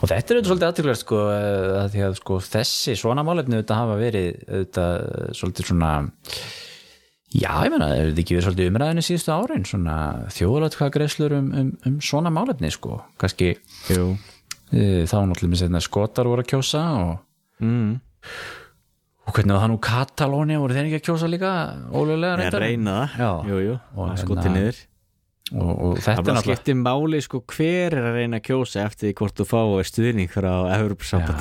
[0.00, 3.80] Og þetta er auðvitað svolítið aðtilvægt sko, eh, að að sko þessi svona málefni auðvitað
[3.80, 4.98] hafa verið auðvitað
[5.38, 5.92] svolítið svona
[7.30, 9.96] Já, ég meina, er þetta ekki verið svolítið umræðinu síðustu árin, svona
[10.34, 13.52] þjóðlatkvæða greiðslur um, um, um svona málefni, sko, kannski
[13.86, 14.16] Jú
[14.70, 17.12] e, þá náttúrulega með skotar voru að kjósa og,
[17.62, 17.92] mm.
[19.30, 21.50] Og hvernig var það nú Katalónia, voru þeir ekki að kjósa líka
[21.94, 22.64] ólega Ég reyndar?
[22.66, 23.18] reyna það.
[23.22, 23.32] Já.
[23.50, 24.86] Jú, jú, Og hérna- skoti niður.
[25.50, 29.34] Og, og þetta er náttúrulega máli sko hver er að reyna að kjósa eftir hvort
[29.34, 30.52] þú fáir stuðning frá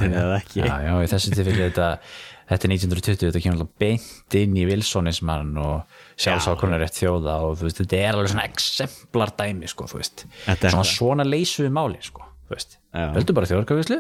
[0.10, 0.22] já.
[0.24, 0.64] eða ekki?
[0.66, 1.90] Já, já, í þessu tilfelli þetta
[2.50, 7.60] þetta er 1920, þetta kemur alltaf beint inn í Wilsonismann og sjálfsákunar rétt þjóða og
[7.62, 10.26] veist, þetta er alveg svona exemplar dæmi, sko, þú veist.
[10.48, 12.80] Þetta svona, svona leysu við máli, sko, þú veist.
[12.90, 13.12] Já.
[13.14, 14.00] Veldu bara þjóðarkafislu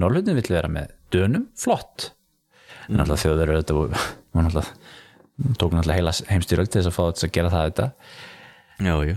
[0.00, 2.10] Norrlutin vill vera með dönum, flott
[2.90, 4.02] en alltaf þjóður þetta voru-
[4.34, 7.90] var náttúrulega tók náttúrulega heila heimstyröld til þess að fá þess að gera það þetta
[8.80, 9.12] Já, já.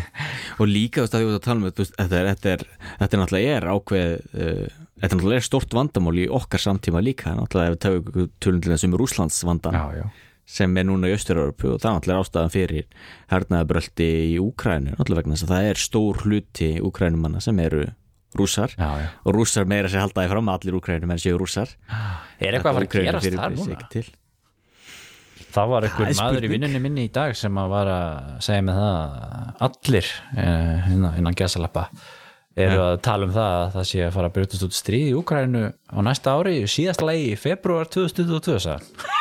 [0.62, 2.60] Og líka þú veist að því að tala um þú veist, þetta, er, þetta, er,
[3.00, 4.66] þetta er náttúrulega er ákveð uh,
[5.00, 7.32] þetta er náttúrulega er stort vandamál í okkar samtíma líka.
[7.34, 10.04] Náttúrulega ef við tökum tölum til þessum Rússlands vandan já.
[10.46, 12.86] sem er núna í Östurörpu og það er náttúrulega ástæðan fyrir
[13.34, 17.88] hernaðabröldi í Úkrænu náttúrulega vegna þess að það er stór hluti Úkrænumanna sem eru
[18.38, 18.74] rússar.
[18.78, 19.08] Já, já.
[19.24, 21.72] og rússar meira sér haldaði fram allir Úkrænumenn séu rússar.
[22.38, 24.04] Er eitthvað að fara að gerast þar núna?
[25.50, 28.62] Það var einhver er maður í vinnunni minni í dag sem að var að segja
[28.68, 31.88] með það að allir eh, innan, innan gesalappa
[32.60, 35.16] eru að tala um það að það sé að fara að brjótast út stríð í
[35.18, 39.14] Úkrænu á næsta ári síðast lagi í februar 2022 sagði hann.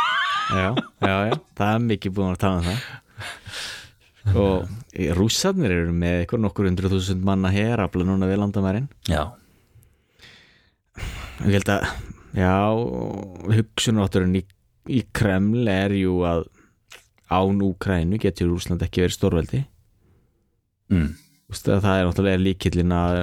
[0.50, 0.70] já,
[1.06, 2.88] já, já, það er mikið búin að tala um það
[4.38, 4.68] og
[5.18, 8.88] rússarnir eru með eitthvað nokkur hundruð þúsund manna herafla núna við landamærin.
[9.10, 9.32] Já,
[11.46, 11.86] ég held að
[12.38, 12.56] já,
[13.56, 14.44] hugsunátturinn í,
[14.92, 16.48] í Kreml er jú að
[17.30, 19.64] án Úkrænu getur Rússland ekki verið stórveldi.
[20.90, 21.12] Mm.
[21.54, 23.20] Það er náttúrulega líkillin að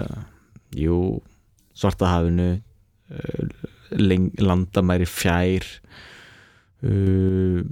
[0.78, 0.98] jú,
[1.76, 2.48] svartahafinu
[3.98, 5.66] leng, landamæri fjær
[6.86, 7.62] uh,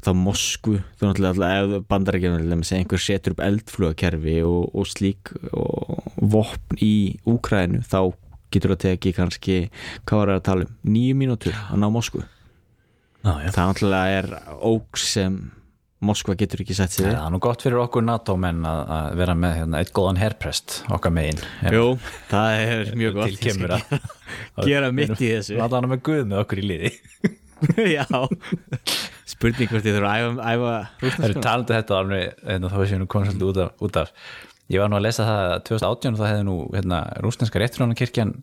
[0.00, 7.20] þá Moskvu þá náttúrulega bandarækjum einhver setur upp eldflugakerfi og, og slík og vopn í
[7.28, 8.12] Úkrænu þá
[8.50, 9.56] getur það tekið kannski
[10.08, 12.26] hvað var það að tala um, nýju mínútur að ná Moskvu.
[13.22, 14.30] Það náttúrulega er
[14.64, 15.40] óg sem
[16.00, 19.34] Moskva getur ekki sett sig það er nú gott fyrir okkur NATO menn að, vera
[19.36, 21.42] með hérna, eitt góðan herprest okkar megin.
[21.68, 21.90] Jú,
[22.30, 23.34] það er mjög gott.
[23.34, 24.00] til kemur að
[24.70, 25.58] gera mitt í þessu.
[25.60, 26.94] Láta hann með guð með okkur í liði.
[27.98, 28.06] Já
[29.40, 32.88] Spurning hvort ég þurfa að æfa, æfa það eru talandi þetta alveg hérna, þá er
[32.90, 34.14] sér nú komið svolítið út af, út af.
[34.70, 38.34] Ég var nú að lesa það að 2018 þá hefði nú hérna, rúsneska rétturhjónakirkjan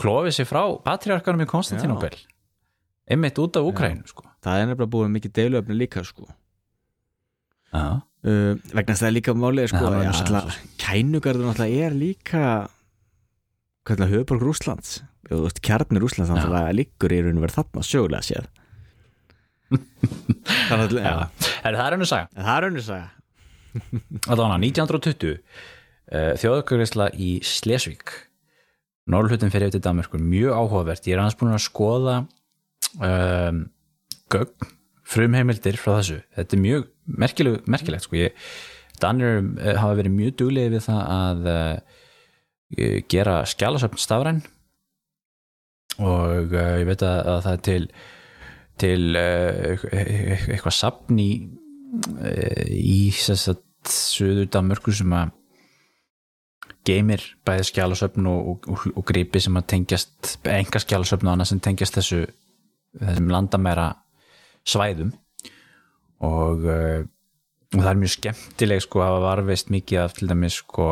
[0.00, 2.14] klofið sér frá patriarkanum í Konstantinopel
[3.10, 4.24] einmitt út af Úkræn sko.
[4.40, 6.28] Það er nefnilega búið mikið deiluöfni líka sko.
[7.70, 8.00] Já.
[8.00, 12.46] uh, vegna þess að það er líka málið sko, það alltaf, kænugarður náttúrulega er líka
[13.86, 14.96] hvernig höfuborg Rúslands
[15.30, 16.34] veist, kjarnir Rúslands Já.
[16.34, 18.48] náttúrulega liggur í raun og verið þarna sjögulega séð
[19.70, 21.14] þannig ja.
[21.62, 22.30] Er það er hennu saga.
[22.34, 23.10] En það er önnur saga.
[24.26, 25.36] Allavega 1920
[26.10, 28.14] uh, þjóðakurvisla í Slesvík.
[29.10, 32.16] Norrlutin fyrir eftir Danmörkur mjög áhugavert, ég er aðeins búin að skoða
[32.98, 33.64] um,
[34.30, 34.68] gögn
[35.10, 36.20] frumheimildir frá þessu.
[36.36, 36.86] Þetta er mjög
[37.24, 38.28] merkileg, merkilegt sko.
[39.02, 44.42] Danir uh, hafa verið mjög duglega við það að uh, gera skjálasöfn stafræn.
[46.00, 47.82] Og uh, ég veit að, að það er til
[48.80, 51.30] til uh, eitthvað safn í
[52.20, 55.36] uh, í þess að söður Danmörku sem að
[56.86, 61.62] geymir bæði skjálasöfn og, og, og gripi sem að tengjast enga skjálasöfn og annað sem
[61.64, 62.24] tengjast þessu
[63.00, 63.88] þessum landamæra
[64.66, 65.12] svæðum.
[66.26, 67.04] Og, uh,
[67.70, 70.90] og það er mjög skemmtileg sko að hafa varveist mikið af til dæmis sko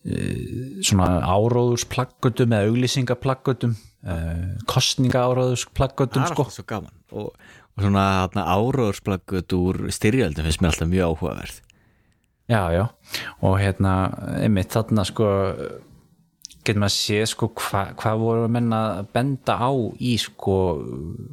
[0.00, 3.74] svona áróðursplaggutum eða auglýsingaplaggutum
[4.06, 6.46] uh, kostningaáróðursplaggutum Það er sko.
[6.46, 6.94] alltaf svo gaman.
[7.10, 7.34] Og,
[7.76, 11.60] og svona áróðursplaggut úr styrjöldum finnst mér alltaf mjög áhugaverð.
[12.50, 12.84] Já, já,
[13.46, 13.92] og hérna
[14.40, 15.28] einmitt þarna sko
[16.60, 19.70] getur maður að sé sko hvað hva voru menn að benda á
[20.02, 20.56] í sko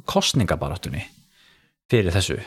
[0.08, 1.02] kostningabaráttunni
[1.90, 2.38] fyrir þessu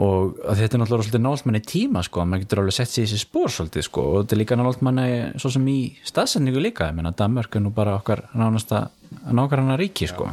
[0.00, 3.26] og þetta er náttúrulega svolítið manni tíma sko, maður getur alveg sett sér í þessi
[3.26, 4.04] spór svolítið sko.
[4.08, 5.78] Og þetta er líka manni svo sem í
[6.08, 8.86] staðsendingu líka, ég menna Danmörk er nú bara okkar nánasta
[9.28, 10.30] nákvæmna ríki sko.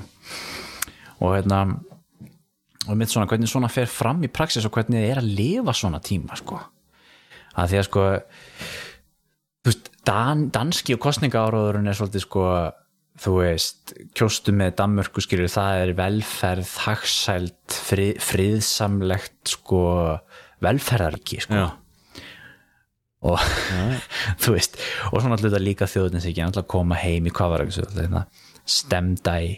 [1.20, 1.66] Og hérna
[2.88, 5.76] og mitt svona, hvernig svona fer fram í praxis og hvernig þið er að lifa
[5.76, 6.62] svona tíma sko.
[7.60, 8.06] Að því að sko
[9.60, 12.44] þú veist, Dan, danski og kostningaáróðurinn er svolítið sko
[13.20, 19.84] þú veist, kjóstu með Danmörku skilur, það er velferð hagsælt, frið, friðsamlegt sko,
[20.64, 21.64] velferðarki sko.
[21.64, 21.68] Já.
[23.30, 23.42] og
[24.44, 24.80] þú veist,
[25.12, 28.24] og svona alltaf líka þjóðnins ekki, alltaf koma heim í hvað var ekki svo, þetta,
[28.70, 29.52] stemda í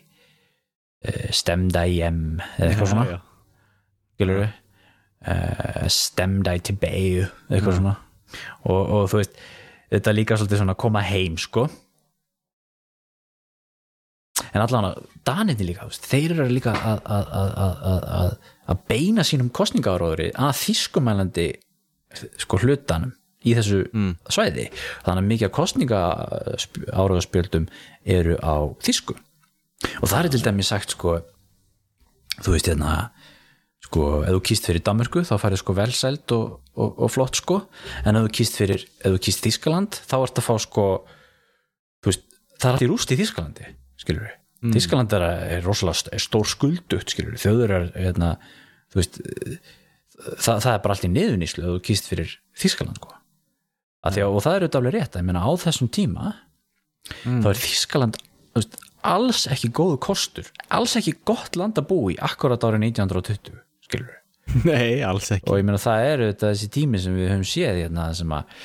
[1.05, 2.23] uh, stemda í em
[2.57, 3.05] eða eitthvað svona.
[3.11, 3.19] já.
[4.15, 7.95] skilur við uh, stemda í tilbegu eitthvað svona.
[8.65, 9.39] Og, og þú veist,
[9.91, 11.67] þetta líka svolítið svona að koma heim sko
[14.53, 14.95] en allan að
[15.27, 16.99] Danirni líka, þeir eru líka að,
[18.89, 21.47] beina sínum kostningaáróðri að þýskumælandi
[22.41, 23.11] sko hlutanum
[23.45, 24.15] í þessu Mm.
[24.29, 24.65] svæði.
[25.05, 27.65] Þannig að mikið af kostningaáróðarspjöldum
[28.05, 29.13] eru á þýsku.
[30.01, 31.11] Og það er til dæmis sagt sko
[32.41, 33.09] þú veist hérna
[33.81, 36.45] sko, ef þú kýst fyrir Danmörku þá færið sko velsæld og,
[36.77, 37.57] og, og flott sko.
[38.05, 40.85] En ef þú kýst fyrir, ef þú kýst Þískaland þá ert að fá sko
[42.05, 42.23] veist,
[42.61, 43.65] það er allt í rúst í Þískalandi
[44.01, 44.73] skilur við, mm.
[44.75, 45.25] Þískaland er,
[45.65, 48.31] rosalega st- stór við, þjóður er hérna,
[48.91, 53.17] þú veist það, það er bara allt í niðuníslu ef þú kýst fyrir Þískaland sko.
[54.01, 56.31] Að að, og það er auðvitað alveg rétt, ég meina á þessum tíma
[57.21, 58.79] þá er Þískaland þú veist,
[59.11, 64.17] alls ekki góðu kostur alls ekki gott land að búa í akkurat árið 1920 skilur
[64.67, 65.47] Nei, alls ekki.
[65.47, 68.55] Og ég meina það er auðvitað þessi tími sem við höfum séð hérna sem að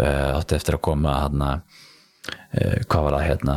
[0.00, 1.50] uh, átti eftir að koma hérna
[2.88, 3.56] hvað var það hérna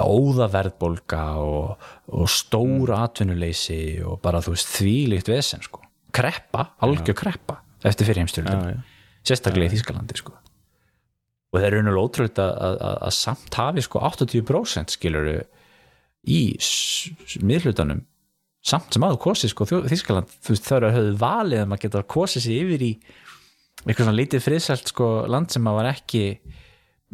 [0.00, 5.82] óðaverðbólga og, og stóra atvinnuleysi og bara þú veist þvílíkt vesen sko.
[6.14, 8.82] Kreppa, algjör kreppa eftir fyrir já.
[9.24, 10.34] sérstaklega í Þískalandi sko.
[11.50, 15.30] Og það er raunulega ótrúlega að, að, að, samt hafi sko 80% skilur
[16.30, 16.40] í
[17.42, 18.04] miðhlutanum.
[18.60, 21.82] Samt sem aður kosið sko Þískaland, þú veist það eru að höfðu valið um að
[21.84, 22.92] geta kosið sér yfir í
[23.80, 26.24] eitthvað svona lítið friðsælt sko land sem að var ekki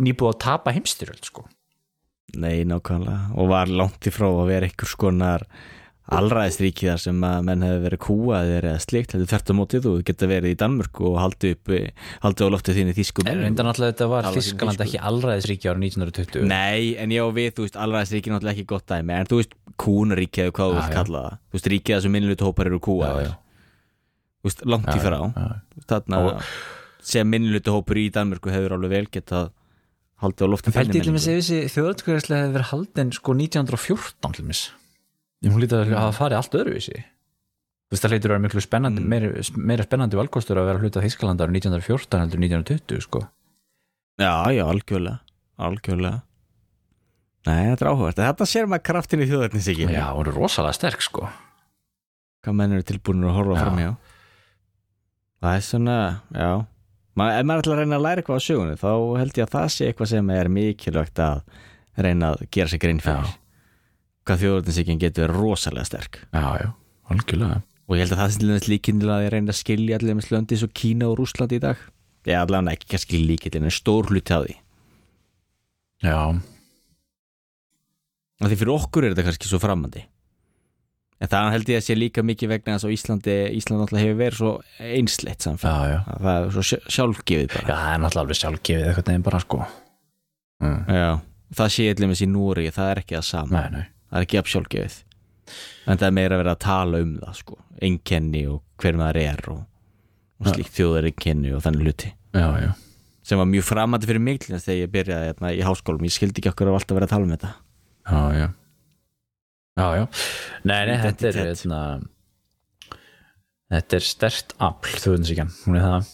[0.02, 1.46] nýbúið að tapa heimstyrjöld sko.
[2.36, 3.32] Nei, nákvæmlega.
[3.38, 5.46] Og var langt í frá að vera einhvers konar
[6.06, 9.92] allræðisríki þar sem að menn hefur verið kúaðir eða slikt heldur þert á mótið þú
[10.06, 11.72] geta verið í Danmörk og haldið upp
[12.22, 13.42] haldið á loftið þínu þýsku en mönnum.
[13.46, 14.84] reynda náttúrulega þetta var Þískaland þýsku.
[14.86, 18.86] ekki allræðisríki árið 1920 Nei, en já við, þú veist, allræðisríki er náttúrulega ekki gott
[18.92, 19.16] dæmi.
[19.18, 21.34] En þú veist, kúnaríki eða hvað þú vilt kalla það.
[21.50, 25.18] Þú veist, ríkið þar sem minnlutu hópar eru kúaðir þú veist, langt í frá.
[25.90, 26.42] Þarna Og-
[27.02, 29.50] sem minnlutu hópur í Danmörku hefur alveg vel getað
[30.22, 34.62] haldið á loftið Pældi til með þessi þjóðatkvæðislega hefur verið haldin sko 1914 til mis
[35.44, 36.96] Ég hún lítið að hafa farið allt öðruvísi.
[37.86, 39.08] Þú veist það hlýtur að vera miklu spennandi Mm.
[39.12, 43.20] meira, meira spennandi valkostur að vera hluta Þískalandar 1914 heldur 1920 sko.
[44.18, 45.20] Já, já, algjörlega
[45.60, 46.22] Algjörlega.
[47.46, 51.04] Nei, þetta er áhugast Þetta sér maður kraftin í þjóðarninsíkinu já, hún er rosalega sterk
[51.04, 51.28] sko.
[52.42, 53.62] Hvað menn eru tilbúinur að horfa Já.
[53.62, 53.90] fram hjá?
[55.44, 55.96] Það er svona,
[56.32, 56.50] já
[57.16, 58.90] Ma, Ef maður ætlar að reyna að læra eitthvað á sögunni þá
[59.20, 61.38] held ég að það sé eitthvað sem er mikilvægt að
[62.04, 63.30] reyna að gera sér grein fyrir.
[63.30, 63.38] Já.
[64.26, 66.18] Hvað þjóðarninsíkin getur verið rosalega sterk.
[66.34, 66.68] Já, já,
[67.14, 67.60] algjörlega.
[67.86, 70.58] Og ég held að það dæmis líkindilega að ég reyna að skilja allir með slöndi
[70.60, 71.80] svo Kína og Rússland í dag.
[72.26, 74.56] Já, allavega ekki kannski líkindin en stór hluti á því.
[76.04, 76.18] Já,
[78.42, 80.02] því fyrir okkur er þetta kannski svo framandi
[81.20, 84.18] en það held ég að sé líka mikið vegna þess að Íslandi Ísland alltaf hefur
[84.20, 84.50] verið svo
[84.84, 85.88] einsleitt já, samfélag.
[85.92, 89.08] Já Að það er svo sjálf- sjálfgefið já, bara það er náttúrulega alveg sjálfgefið eitthvað
[89.10, 89.60] neginn bara sko.
[90.62, 90.78] Mm.
[90.96, 91.08] Já.
[91.56, 94.26] það sé allir með sér núri það er ekki það sama, nei, nei, það er
[94.26, 94.98] ekki af sjálfgefið.
[95.86, 99.20] En það er meira að vera að tala um það sko, einkenni og hver maður
[99.22, 99.60] er og,
[100.42, 102.12] og slíkt þjóðar einkenni og þannig hluti.
[102.36, 102.70] Já, já.
[103.26, 106.50] Sem var mjög framandi fyrir mig þegar ég byrjaði hérna, í háskólum, ég skildi ekki
[106.52, 107.52] okkur að alltaf vera að tala um þetta.
[108.06, 108.46] Já, já
[109.76, 110.04] Já, já.
[110.64, 111.80] Nei, nei, þetta er eitna,
[113.66, 116.10] Þetta er stert afl, þú veist ekki hún er það.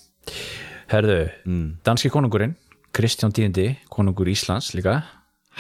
[0.93, 1.67] Herðu, mm.
[1.85, 2.55] danski konungurinn
[2.97, 5.03] Kristján Tíðindi, konungur Íslands líka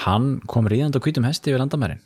[0.07, 2.01] hann kom ríðandi á hvítum hesti við landamærin.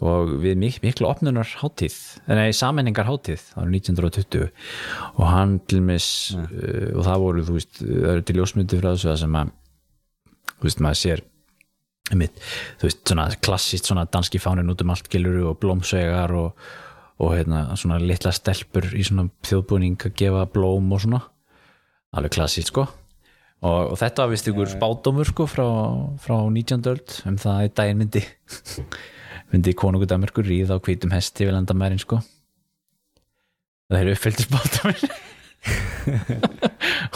[0.00, 1.96] Og við mik miklu opnunar hátíð
[2.30, 4.46] nei, sammenningar hátíð árið 1920
[5.16, 6.46] og hann til mis Ja.
[6.46, 9.52] uh, og það voru, þú veist, það eru til ljósmyndi frá þessu það sem að
[10.50, 11.24] þú veist, maður sér
[12.10, 12.38] einmitt,
[12.80, 16.64] þú veist, svona klassist svona danski fánin út um allt giluru og blómsvegar og,
[17.20, 21.22] og hérna, svona litla stelpur í svona þjóðbúning að gefa blóm og svona.
[22.16, 22.88] Alveg klassist sko.
[23.60, 25.66] Og, og þetta var vist ykkur spádómur sko frá,
[26.22, 26.86] frá 19.
[26.90, 28.22] öld um það að daginn myndi
[29.52, 32.22] myndi konungur Danmarkur ríða á hvítum hesti við landamærin sko.
[33.90, 34.98] Það eru uppfyllt spádómur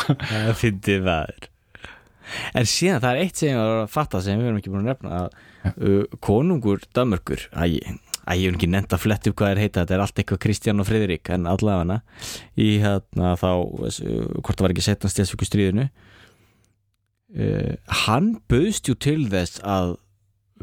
[0.04, 1.53] Það fyndið maður
[2.54, 4.84] En síðan það er eitt sem ég var að fatta sem við erum ekki búin
[4.84, 5.36] að nefna að
[5.74, 9.96] uh, konungur Danmörkur að ég, hef ekki nefnt að fletta upp hvað er heita þetta
[9.96, 12.00] er allt eitthvað Kristján og Friðrik en allavega
[12.56, 14.00] í hérna þá uh,
[14.40, 15.88] hvort það var ekki setnast stjæðsvíku stríðinu
[17.38, 17.74] uh,
[18.04, 19.96] hann bauðst jú til þess að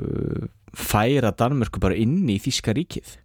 [0.01, 3.17] uh, færa Danmörku bara inn í Þíska ríkið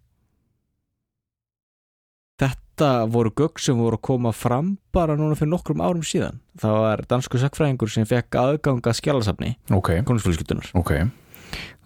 [2.77, 6.35] Þetta voru gögg sem voru að koma fram bara núna fyrir nokkrum árum síðan.
[6.61, 10.91] Það var dansku sakfræðingur sem fekk aðgang að skjálasafni ok, konungsfélskiptunar ok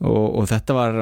[0.01, 0.99] og, og þetta var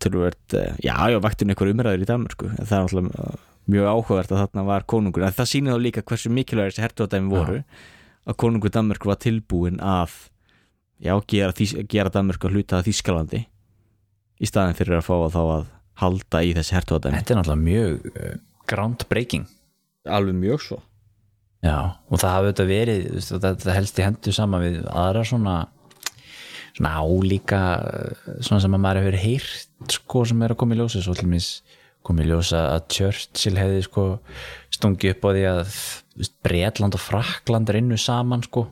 [0.00, 2.48] tilvært, já, já, vaktin einhver umræður í Danmarku.
[2.56, 3.44] Það er alltaf
[3.74, 5.26] mjög áhugavert að þarna var konungur.
[5.28, 7.60] En það sýnir þá líka hversu mikilvæg þessi hertuðadæmi voru
[8.24, 10.16] að konungur Danmarku var tilbúin að
[11.04, 11.52] já, gera,
[11.84, 13.44] gera Danmarku að hluta Þískalandi
[14.40, 17.20] í staðin fyrir að fá að þá að halda í þessi hertuðadæmi.
[17.20, 19.46] þetta er náttúrulega mjög groundbreaking.
[20.06, 20.82] Alveg mjög svo.
[21.64, 21.78] Já,
[22.10, 25.56] og það hafði þetta verið þetta helst í hendur saman við aðra svona
[26.76, 27.60] svona álíka
[28.44, 31.28] svona sem að maður hefur heyrt sko sem er að koma í ljósa svo til
[31.32, 31.48] mis
[32.06, 34.04] koma í ljósa að Churchill hefði sko
[34.76, 35.78] stungi upp á því að
[36.44, 38.66] Bretland og Frakland rinnu saman sko.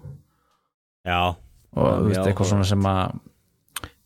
[1.05, 1.35] Já,
[1.77, 3.19] og Já, veist, eitthvað svona sem að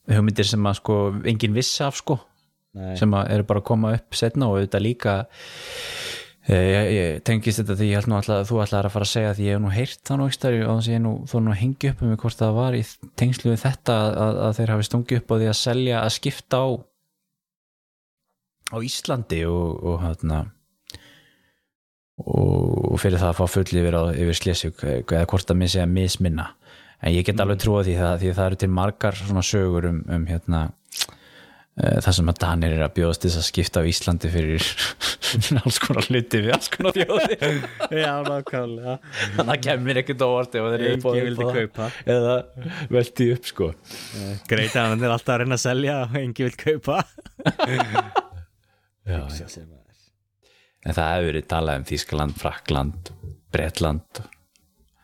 [0.09, 0.97] hugmyndir sem að sko
[1.29, 2.19] enginn vissi af sko
[2.77, 2.95] Nei.
[3.01, 5.15] sem eru bara að koma upp setna og auðvitað líka
[6.45, 9.09] e, ég, ég tengist þetta því ég held nú alltaf að þú ætlaðir að fara
[9.09, 11.15] að segja því ég hef nú heyrt það nú ekki og þannig að ég nú,
[11.31, 12.83] þú nú hengi upp um mig hvort það var í
[13.19, 16.61] tengslu við þetta að, að þeir hafi stungið upp á því að selja að skipta
[16.61, 16.69] á
[18.69, 20.45] á Íslandi og, og hérna
[22.21, 26.51] og, fyrir það að fá full yfir, yfir Slesvík eða hvort að mér segja misminna
[26.99, 30.03] en ég get alveg trúa því það, því það eru til margar svona sögur um,
[30.11, 30.65] um hérna
[31.79, 34.69] eh, það sem að Danir er að bjóðast þess að skipta á Íslandi fyrir
[35.63, 37.39] alls konar hluti við alls konar þjóði
[38.05, 38.97] Já, nákvæmlega.
[39.37, 41.59] Þannig að kemur ekkert óvart ef þeir eru það.
[41.59, 41.91] kaupa.
[42.17, 42.37] eða
[42.99, 43.71] velti upp sko.
[44.51, 47.03] Greit að hann er alltaf að reyna að selja og engi vil kaupa.
[49.09, 49.23] Já,
[50.85, 53.09] en það hefur verið talað um Þískaland, Frakland
[53.55, 54.21] Bretland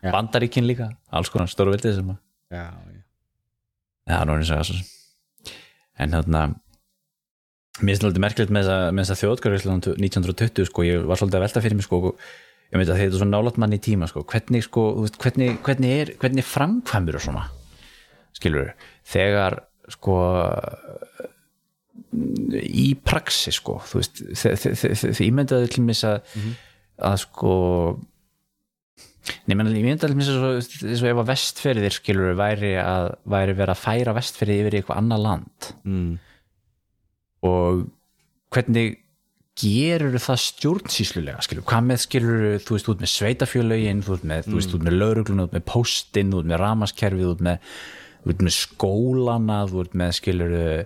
[0.05, 0.11] Já.
[0.13, 2.19] Bandaríkin líka, alls konar stórveldið sem að
[2.53, 2.67] Já,
[4.05, 4.19] já.
[4.29, 4.75] Nú er það svo.
[5.97, 6.41] En þarna
[7.81, 11.45] Mér finnst þetta merkilegt með þessa, með þessa þjóðgarvíslan 1920 sko, ég var svolítið að
[11.45, 12.01] velta fyrir mig sko,
[12.71, 15.57] ég veit að þetta er svo nálat mann í tíma sko, hvernig sko, veist, hvernig,
[15.65, 17.47] hvernig er hvernig framkvæmur og svona?
[18.35, 18.71] Skilur,
[19.11, 19.59] þegar
[19.91, 20.15] sko
[22.55, 24.23] í praxi sko, þú veist
[25.03, 26.23] þið ímyndaðu til mis að
[27.03, 27.55] að sko
[29.49, 33.73] menn, ég myndi alveg og eins og ef að vestferðir skilur væri að væri verið
[33.73, 35.69] að færa vestferði yfir í eitthvað annað land.
[35.83, 36.13] Mm.
[37.45, 37.85] Og
[38.53, 38.95] hvernig
[39.55, 44.41] gerur það stjórnsýslulega skilur, hvað með skilur þú veist út með sveitafjölögin, þú veist með,
[44.41, 44.49] mm.
[44.49, 47.73] þú veist, með lauruglun, út með postin, út með ramaskerfið út með,
[48.27, 50.79] út með skólana þú veist með skilur uh,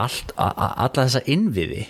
[0.00, 1.84] allt a, a, alla þessa innviði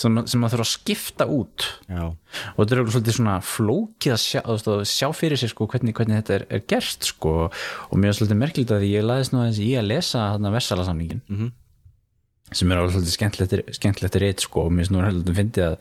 [0.00, 2.04] sem, sem maður þurfa að skipta út Já.
[2.10, 5.68] og þetta er svolítið svona flókið að sjá, þú veist, að sjá fyrir sér sko,
[5.72, 7.34] hvernig, hvernig þetta er, er gert sko.
[7.48, 11.24] og mér er svolítið merkilegt að ég laðist nú aðeins í að lesa þarna Vessalasamningin
[11.24, 11.50] mm -hmm.
[12.52, 15.76] Sem er alveg svolítið skemmtilegt, reitt sko, og mér svona heldur að fyndi að,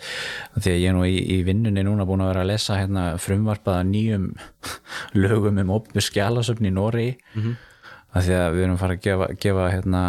[0.60, 3.06] því að ég er nú í, í vinnunni núna búin að vera að lesa hérna,
[3.22, 4.28] frumvarpaða nýjum
[5.24, 7.56] lögum um opið skjálasöfn í Nóri mm -hmm.
[8.14, 10.04] að því að við erum fara að gefa, gefa hérna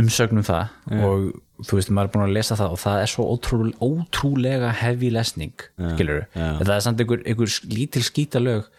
[0.00, 1.04] umsögnum það yeah.
[1.04, 4.70] og þú veist, maður er búin að lesa það og það er svo ótrú, ótrúlega
[4.72, 5.94] hefi lesning, Yeah.
[5.94, 6.62] skilur Yeah.
[6.64, 8.70] það er samt einhver, einhver lítil skítalög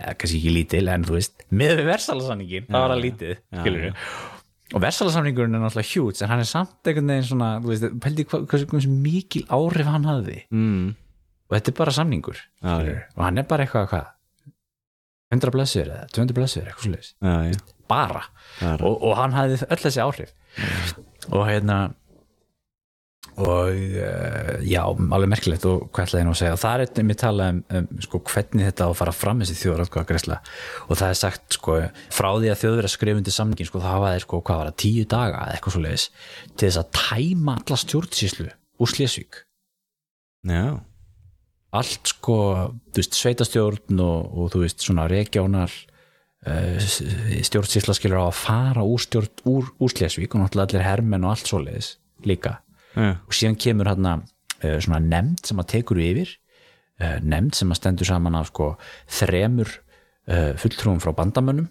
[0.00, 3.92] eða kannski ekki lítil, en þú veist með versalasamningin, það var að lítið já.
[4.70, 8.26] og versalasamningurinn er náttúrulega hjút en hann er samt einhvern veginn svona þú veist, pældi
[8.30, 10.38] hvað mikil áhrif hann hafði.
[10.54, 10.94] Mm.
[11.50, 13.04] og þetta er bara samningur Já, skilurðu.
[13.16, 14.08] og hann er bara eitthvað hvað?
[15.30, 17.60] 100 blessur eða 200 blessur, eitthvað
[17.90, 18.24] bara.
[18.60, 18.84] Bara.
[18.86, 20.34] og, og hann hafði öll þessi áhrif.
[21.30, 21.78] Og hérna
[23.38, 26.58] og uh, já, alveg merkilegt og hvað ætlaði ég nú að segja?
[26.60, 29.58] Það er eitthvað mér tala um, um sko, hvernig þetta á að fara fram þessi
[29.60, 30.38] þjóðratkvæða
[30.86, 31.76] og það er sagt sko,
[32.16, 35.06] frá því að þjóðverða skrifundi samningin sko, það hafa þeir sko, hvað var það, tíu
[35.14, 36.06] daga eða eitthvað svo leiðis
[36.54, 38.48] til þess að tæma alla stjórnsýslu
[38.80, 39.42] úr Slesvík.
[40.48, 40.80] Já.
[41.76, 42.36] allt sko,
[42.90, 46.80] þú veist, sveitastjórn og, og þú veist, svona regional uh,
[47.46, 51.36] stjórnsýsla skilur á að fara úr stjórn úr, úr Slesvík og náttúrulega allir hermenn og
[51.36, 51.94] allt svoleiðis
[52.26, 52.58] líka
[53.00, 53.10] Já.
[53.16, 56.32] og síðan kemur hérna uh, svona nefnd sem að tekur yfir
[57.00, 58.72] uh, nefnd sem að stendur saman af sko
[59.20, 61.70] þremur uh, fulltrúum frá bandamönnum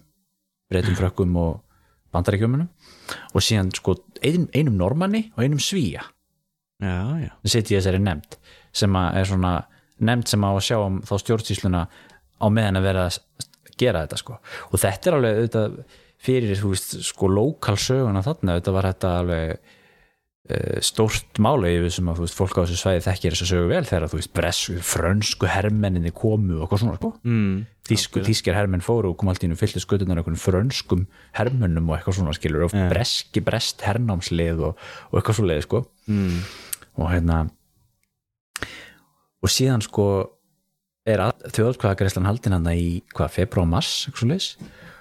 [0.70, 1.60] breytum frökkum og
[2.14, 2.68] bandaríkjumunum
[3.34, 6.06] og síðan sko einum, einum normanni og einum svíja
[6.80, 7.32] Já, já.
[7.44, 8.38] sitt í þessari nefnd
[8.72, 9.54] sem að er svona
[10.00, 11.82] nefnd sem að sjá um þá stjórnsýsluna
[12.40, 13.18] á meðan að vera að
[13.80, 14.38] gera þetta sko
[14.70, 15.76] og þetta er alveg auðvitað
[16.20, 19.76] fyrir þú veist sko lokal söguna þarna auðvitað var þetta alveg
[20.84, 23.82] stórt máli yfir sem að veist fólk á þessu svæði þekkir þess að sögu vel
[23.88, 27.60] þegar þú veist bresku, frönsku hermenninni komu og eitthvað svona sko Mm.
[27.90, 31.96] Þísku, þískir hermenn fóru og kom allt í nú fylgti skutunar einhvern frönskum hermennum og
[31.96, 34.76] eitthvað svona skilur og breski brest hernámslið og,
[35.10, 36.36] og eitthvað svo leið sko Mm.
[36.98, 37.40] og hérna
[39.42, 40.06] og síðan sko
[41.08, 44.48] er þjóðkvæðagreislan haldin hann í hvað, februar, mars eitthvað svo leiðis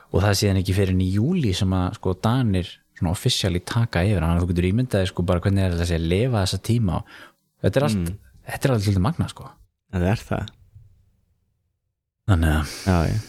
[0.09, 2.69] og það er síðan ekki fyrir í júli sem að sko Danir
[2.99, 6.07] svona offisjali taka yfir þannig að þú getur ímyndaði sko bara hvernig er þessi að
[6.13, 7.01] lifa þessa tíma
[7.63, 8.13] þetta er allt
[8.49, 9.49] þetta er allt svolítið magna sko
[9.89, 10.49] Það er það.
[12.29, 12.55] þannig
[12.93, 13.19] að Já.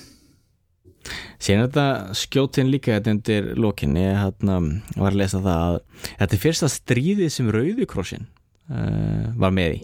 [1.41, 1.85] Síðan þetta
[2.21, 4.59] skjótin líka þetta undir lokinni, hérna
[5.01, 5.79] var að lesa það að
[6.21, 8.27] þetta er fyrsta stríðið sem Rauðukrossin
[8.69, 9.81] uh, var með í.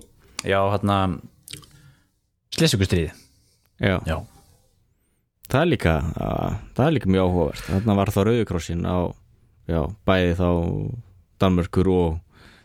[0.53, 0.99] já hérna
[2.57, 3.09] slessugustriði
[3.81, 3.97] Já.
[4.09, 4.19] já,
[5.49, 7.65] Það er líka, uh, það er líka mjög áhugavert.
[7.71, 8.97] Þarna var þá Rauðukrossin á,
[9.71, 10.49] já, bæði þá
[11.43, 12.09] Danmörkur og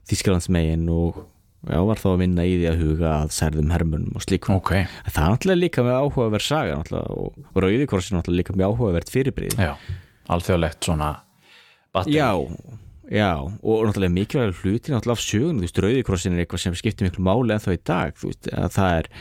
[0.10, 1.22] Þísklandsmegin og
[1.69, 4.57] já, var þá að vinna í því að huga að særðum hermunum og slíkum.
[4.60, 4.72] ok
[5.07, 9.57] Það er náttúrulega líka með áhugaverð saga og, og Rauðukrossin náttúrulega líka með áhugavert fyrirbrið.
[9.60, 9.73] já,
[10.32, 11.11] alþjóðlegt svona
[11.94, 12.18] batteri.
[12.18, 12.30] Já,
[13.11, 17.10] já, og náttúrulega mikilvægur hluti náttúrulega af sögun, þú veist, Rauðikrossin er eitthvað sem skiptir
[17.10, 19.11] miklu máli en þá í dag, þú veist, að það er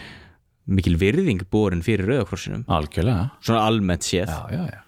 [0.71, 4.81] mikil virðing borin fyrir Rauðakrossinum, algjörlega svona almennt séð já, já, já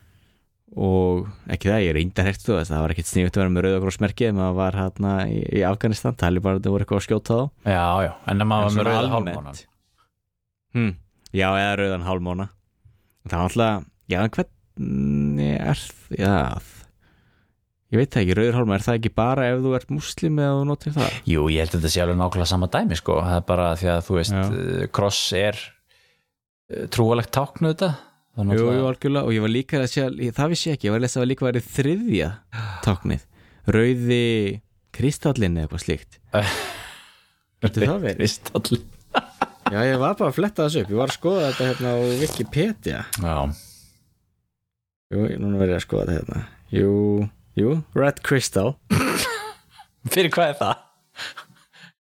[0.72, 3.64] og ekki það, ég er reyndar hægt þú það var ekkert sniðut að vera með
[3.66, 7.44] Rauðakrossmerkið ef maður var hérna í, í Afganistan, Taliban það voru eitthvað að skjóta þá.
[7.68, 9.60] Já, já, en ef maður var með rauða hálfmánan.
[10.72, 10.92] Hm,
[11.32, 12.46] Já, eða Rauðan hálfmána.
[13.28, 13.82] Það er náttúrulega,
[14.12, 15.82] já, en hvernig er,
[16.16, 16.32] já
[17.92, 20.54] ég veit það ekki, Rauður hálfmána, er það ekki bara ef þú ert muslim eða
[20.56, 21.18] þú notir það?
[21.28, 23.18] Jú, ég held að þetta sé alveg nákvæmlega sama dæmi sko.
[23.20, 24.42] það er bara því að þú veist Já.
[24.48, 29.80] uh, kross er uh, trúalegt táknu þetta Það Jú, jú, algjörlega, og ég var líka
[29.82, 32.28] að sé, það vissi ég ekki, ég var að lesa að líka verið þriðja
[32.86, 33.26] táknið,
[33.76, 34.20] rauði
[34.96, 36.16] kristallin eða eitthvað slíkt.
[37.62, 38.22] Getur það verið?
[38.22, 38.80] Kristall
[39.72, 41.98] Já, ég var bara að fletta þessu upp, ég var að skoða þetta hérna á
[42.22, 43.02] Wikipedia.
[43.20, 43.36] Já,
[45.12, 46.42] Jú, núna verið ég að skoða þetta hérna.
[46.72, 46.92] Jú,
[47.60, 48.72] jú, Red Crystal.
[50.12, 50.80] Fyrir hvað er það?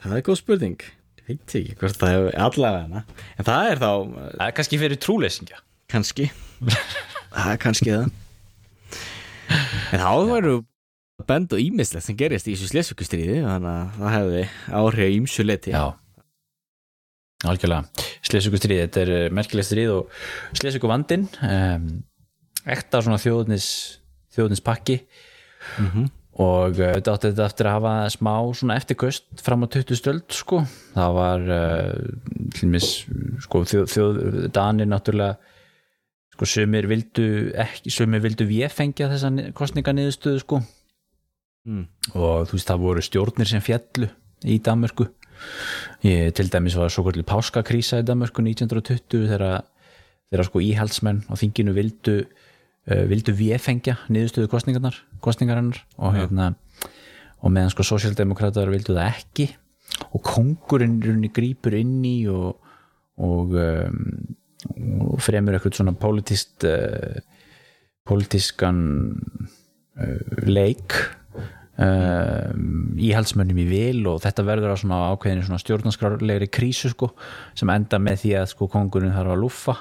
[0.04, 0.88] Það er góð spurning.
[1.20, 3.04] Ég veit ekki hvort það hefur allavega
[3.40, 3.92] En það er þá,
[4.24, 5.60] Það er kannski fyrir trúleysingja
[5.94, 6.30] kannski.
[7.34, 8.12] Það er kannski það
[9.94, 10.62] En þá verður
[11.30, 14.44] bend og ímislegt sem gerist í þessu slesvíkustríði þannig að það hefði
[14.80, 15.84] áhrif í ímsu leti Já.
[17.44, 20.14] Algjörlega, Slesvíku stríð þetta er uh, merkileg stríð og
[20.56, 21.88] Slesvíku vandinn um,
[22.72, 23.68] ekta svona þjóðnis
[24.36, 25.00] þjóðnis pakki
[25.80, 26.10] Mhm.
[26.44, 30.34] og uh, þetta átti þetta eftir að hafa smá svona eftirkust fram á 20 stöld
[30.36, 30.64] sko.
[30.96, 32.88] Það var uh, mis,
[33.46, 34.20] sko þjóð, þjóð
[34.56, 35.38] Danir náttúrulega
[36.34, 37.26] sko sumir vildu
[37.64, 40.64] ekki, sumir vildu véfengja þessa kostninganiðustuðu sko.
[41.64, 41.86] Mm.
[42.20, 44.10] og þú veist það voru stjórnir sem fjallu
[44.44, 45.06] í Danmörku.
[46.04, 49.64] Ég, til dæmis var svo kvöldi páskakrísa í Danmörku 1920 þegar,
[50.44, 56.52] sko íhaldsmenn á þinginu vildu uh, vildu véfengja niðurstöðu kostningarnar kostningarinnar og hérna
[57.44, 59.50] og meðan sko sósjaldemokrater vildu það ekki.
[60.16, 62.56] Og kongurinn grípur inn í og,
[63.22, 64.36] og, um,
[64.68, 67.20] og fremur eitthvað svona politist uh,
[68.08, 68.80] politískan
[69.14, 70.98] uh, leik
[71.78, 77.14] um, íhaldsmönnum í vil og þetta verður á svona ákveðinu svona stjórnarskrárlegri krísu sko
[77.58, 79.78] sem enda með því að sko kongurinn þarf að lúffa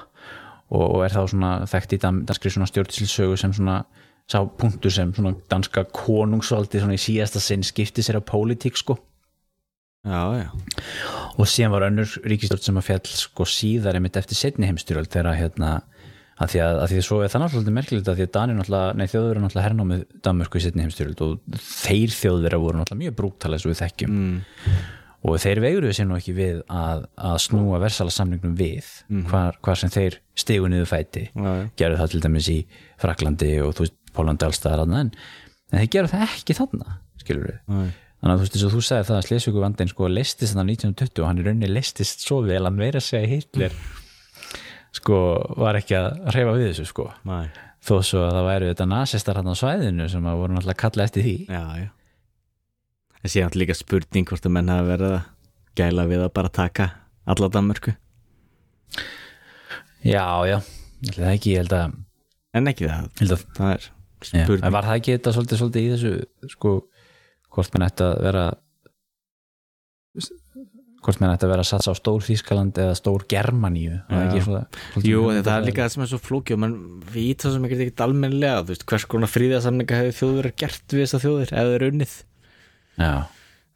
[0.73, 3.83] og, og er þá svona þekkt í dan- danskri svona stjórnsilsögu sem svona
[4.31, 8.95] sá punktur sem svona danska konungsvaldi svona í síðasta sinn skipti sér á pólitík sko.
[10.07, 14.69] Já, já og síðan var önnur ríkistjórn sem að fjall sko síðar einmitt eftir setni
[14.69, 15.71] heimstyrjöld þegar hérna
[16.41, 18.57] að því að, að því að svo er það náttúrulega merkilegt að því að Danir
[18.57, 23.01] náttúrulega, nei þjóður er náttúrulega hernámið Danmörku í setni heimstyrjöld og þeir þjóður voru náttúrulega
[23.03, 24.79] mjög brúktal eins og við þekkjum mm.
[25.29, 28.89] og þeir veiruðu sér nú ekki við að, að snúa versala samningnum við
[29.29, 31.53] hvar, hvar sem þeir stigu niður fæti já.
[31.79, 32.59] gerðu það til dæmis í
[33.01, 35.13] Fraklandi og þú veist Pólandi allstaðar en,
[35.73, 37.93] en þeir gerðu það ekki þarna skilur við Nei.
[38.23, 40.77] Þannig að þú veist eins og þú sagði það að Slesvíku vandinn sko listist þannig
[40.79, 43.75] 1920 og hann í rauninni listist svo vel að meira að segja Hitler
[44.95, 45.17] sko
[45.59, 47.07] var ekki að reyfa við þessu sko.
[47.27, 47.49] Nei.
[47.83, 50.81] þó svo að það væru þetta nasistar hann á svæðinu sem að voru náttúrulega að
[50.85, 51.33] kalla eftir því.
[51.49, 51.89] Já, já.
[53.19, 55.25] Það sé náttúrulega líka spurning hvort að menn hafa verið að
[55.81, 56.87] gæla við að bara taka
[57.33, 57.95] alla Danmörku.
[60.03, 60.57] Já já,
[61.09, 61.99] það ekki ég held að,
[62.53, 64.63] En ekki það, að það er Já, spurning.
[64.67, 66.73] en var það ekki þetta svolítið, svolítið í þessu sko,
[67.53, 68.45] hvort mann ætti að vera
[71.03, 73.99] hvort mann ætti að vera að satsa á stór Þískaland eða stór Germaníu
[75.03, 76.75] Jú, það er líka það sem er svo flóki og mann
[77.13, 81.23] vít það sem ekkert almennilega þú veist, hvers konar fríðarsamninga hefur þjóður gert við þessa
[81.25, 82.13] þjóðir, ef það er unnið
[83.01, 83.13] Já,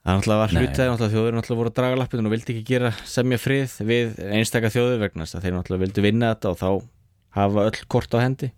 [0.08, 2.68] Það er náttúrulega var hlutað, náttúrulega þjóður náttúrulega voru að draga lappinu og vildi ekki
[2.70, 6.62] gera semja frið við einstaka þjóður vegna þess að þeir náttúrulega vildu vinna þetta og
[6.62, 6.70] þá
[7.36, 8.50] hafa öll kort á hendi.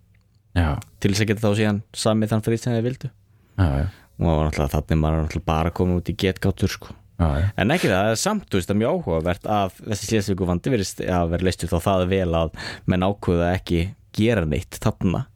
[0.54, 0.68] Já,
[1.02, 3.10] til þess að geta þá síðan samið þann frið sem þeir vildu.
[3.58, 3.88] Já, já,
[4.20, 6.94] og þannig maður bara komið út í getgátur sko.
[7.20, 11.34] en ekki það, það er samt, veist, mjög áhugavert að þessi slésvíku vandi verið að
[11.34, 12.54] vera leistur þá það vel að
[12.88, 13.82] menn ákveða ekki
[14.16, 15.26] gera neitt þarna.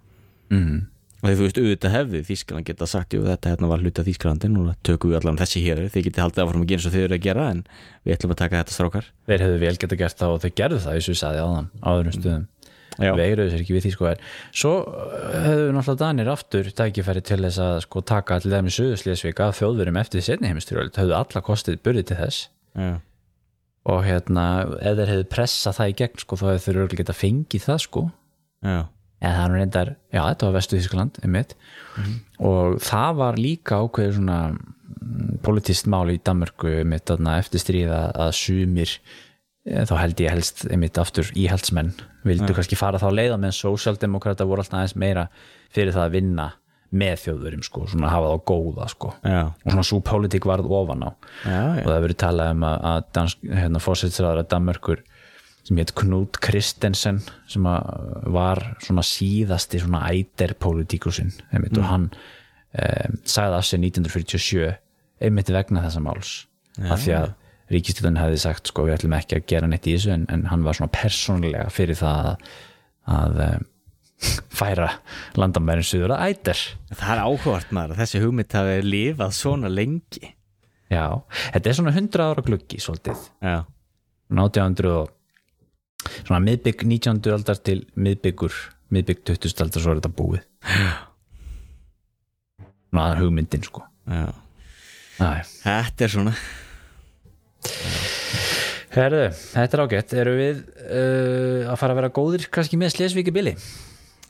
[0.53, 0.81] Mm.
[1.25, 4.51] og því þú veist, auðvitað hefði Þískaland geta sagt, jú, þetta hérna var hluta Þískalandi
[4.53, 7.07] núna tökum við allan þessi hér, þið getið haldið áfram að gera eins og þið
[7.07, 7.63] eru að gera, en
[8.05, 9.09] við ætlum að taka þetta strákar.
[9.25, 11.71] Þeir hefðu vel geta gert það og þeir gerðu það eins og ég sagði áðan
[11.81, 12.45] áðurum stöðum.
[12.45, 12.54] Já,
[12.99, 14.23] veiruðu sér ekki við því sko en
[14.55, 18.75] svo uh, hefðu náttúrulega Danir aftur tækifæri til þess að sko taka allir þeim í
[18.77, 22.49] Suðuslésvík af þjóðverum eftir setni heimistyrjöld höfðu alla kostið burði til þess.
[22.75, 22.95] Já,
[23.85, 24.47] og hérna
[24.81, 27.83] ef þeir hefðu pressað það í gegn sko þá hefðu þeir örugglega geta fengið það
[27.85, 28.05] sko.
[28.65, 28.79] Já,
[29.25, 31.55] eða það er reyndar, já þetta var vestu Þískland einmitt
[32.41, 38.01] og það var líka ákveður svona mm, politist mál í Danmörku einmitt þarna eftir stríða
[38.25, 38.97] að sumir
[39.65, 41.95] þá held ég helst einmitt aftur íhaldsmenn
[42.29, 45.29] vildu kannski fara þá leiða meðan sósjaldemokrata voru alltaf aðeins meira
[45.73, 46.51] fyrir það að vinna
[46.95, 49.11] með þjóðurum sko, svona hafa þá góða sko.
[49.27, 51.11] Já, og svona svo politík varð ofan á.
[51.43, 55.03] Já, og það verið talað um að, að dansk, hérna, fórsætsræðara Danmörkur
[55.65, 62.11] sem heit Knut Kristensen sem að var svona síðasti svona æder politíkusinn einmitt, og hann
[62.13, 64.69] um, sagði af sér 1947
[65.25, 66.35] einmitt vegna þessa máls.
[66.85, 67.33] Af því að
[67.73, 70.65] ríkistöðun hefði sagt sko við ætlum ekki að gera neitt í þessu en, en hann
[70.67, 72.51] var svona persónulega fyrir það að,
[73.15, 73.67] að um,
[74.59, 74.91] færa
[75.41, 76.63] landamærin suður að æder
[76.93, 80.23] það er áhugavert maður að þessi hugmynd hafi lifað svona lengi
[80.93, 81.07] já,
[81.55, 83.59] þetta er svona 100 ára gluggi svolítið já,
[84.31, 85.11] 1800 og
[86.21, 87.25] svona miðbygg 19.
[87.35, 88.61] aldar til miðbyggur
[88.95, 89.65] miðbygg 20.
[89.65, 90.45] aldar svo er þetta búið
[92.93, 94.29] svona hugmyndin sko já
[95.15, 95.47] Æ.
[95.63, 96.35] þetta er svona
[98.95, 100.15] Herðu, þetta er ágætt.
[100.23, 103.57] Eru við uh, að fara að vera góðir kannski með Slesvíki Billy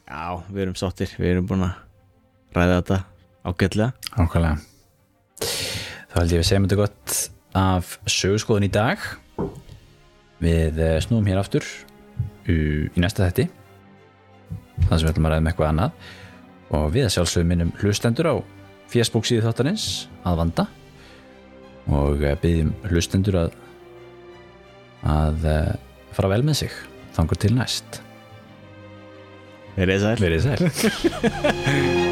[0.05, 1.74] já, við erum sáttir, við erum búin að
[2.55, 2.98] ræða þetta
[3.44, 3.90] ágætlega.
[4.15, 4.56] Ákvæmlega
[6.15, 7.15] þá held ég að segjum þetta gott
[7.59, 9.02] af sögurskoðun í dag.
[10.44, 11.66] Við eh, snúum hér aftur
[12.47, 12.55] í,
[12.86, 13.48] í næsta þetti
[14.85, 15.98] þannig sem við ætlum að ræða með eitthvað annað.
[16.74, 18.35] Og við að sjálfsögum minnum hlustendur á
[18.90, 19.89] Facebook síðu þáttarins
[20.27, 20.66] að vanda
[21.93, 23.61] og eh, byggjum hlustendur að
[25.05, 25.74] að eh,
[26.16, 26.81] fara vel með sig
[27.16, 28.01] þangur til næst.
[29.74, 30.16] Verið sæl.
[30.23, 32.01] Verið sæl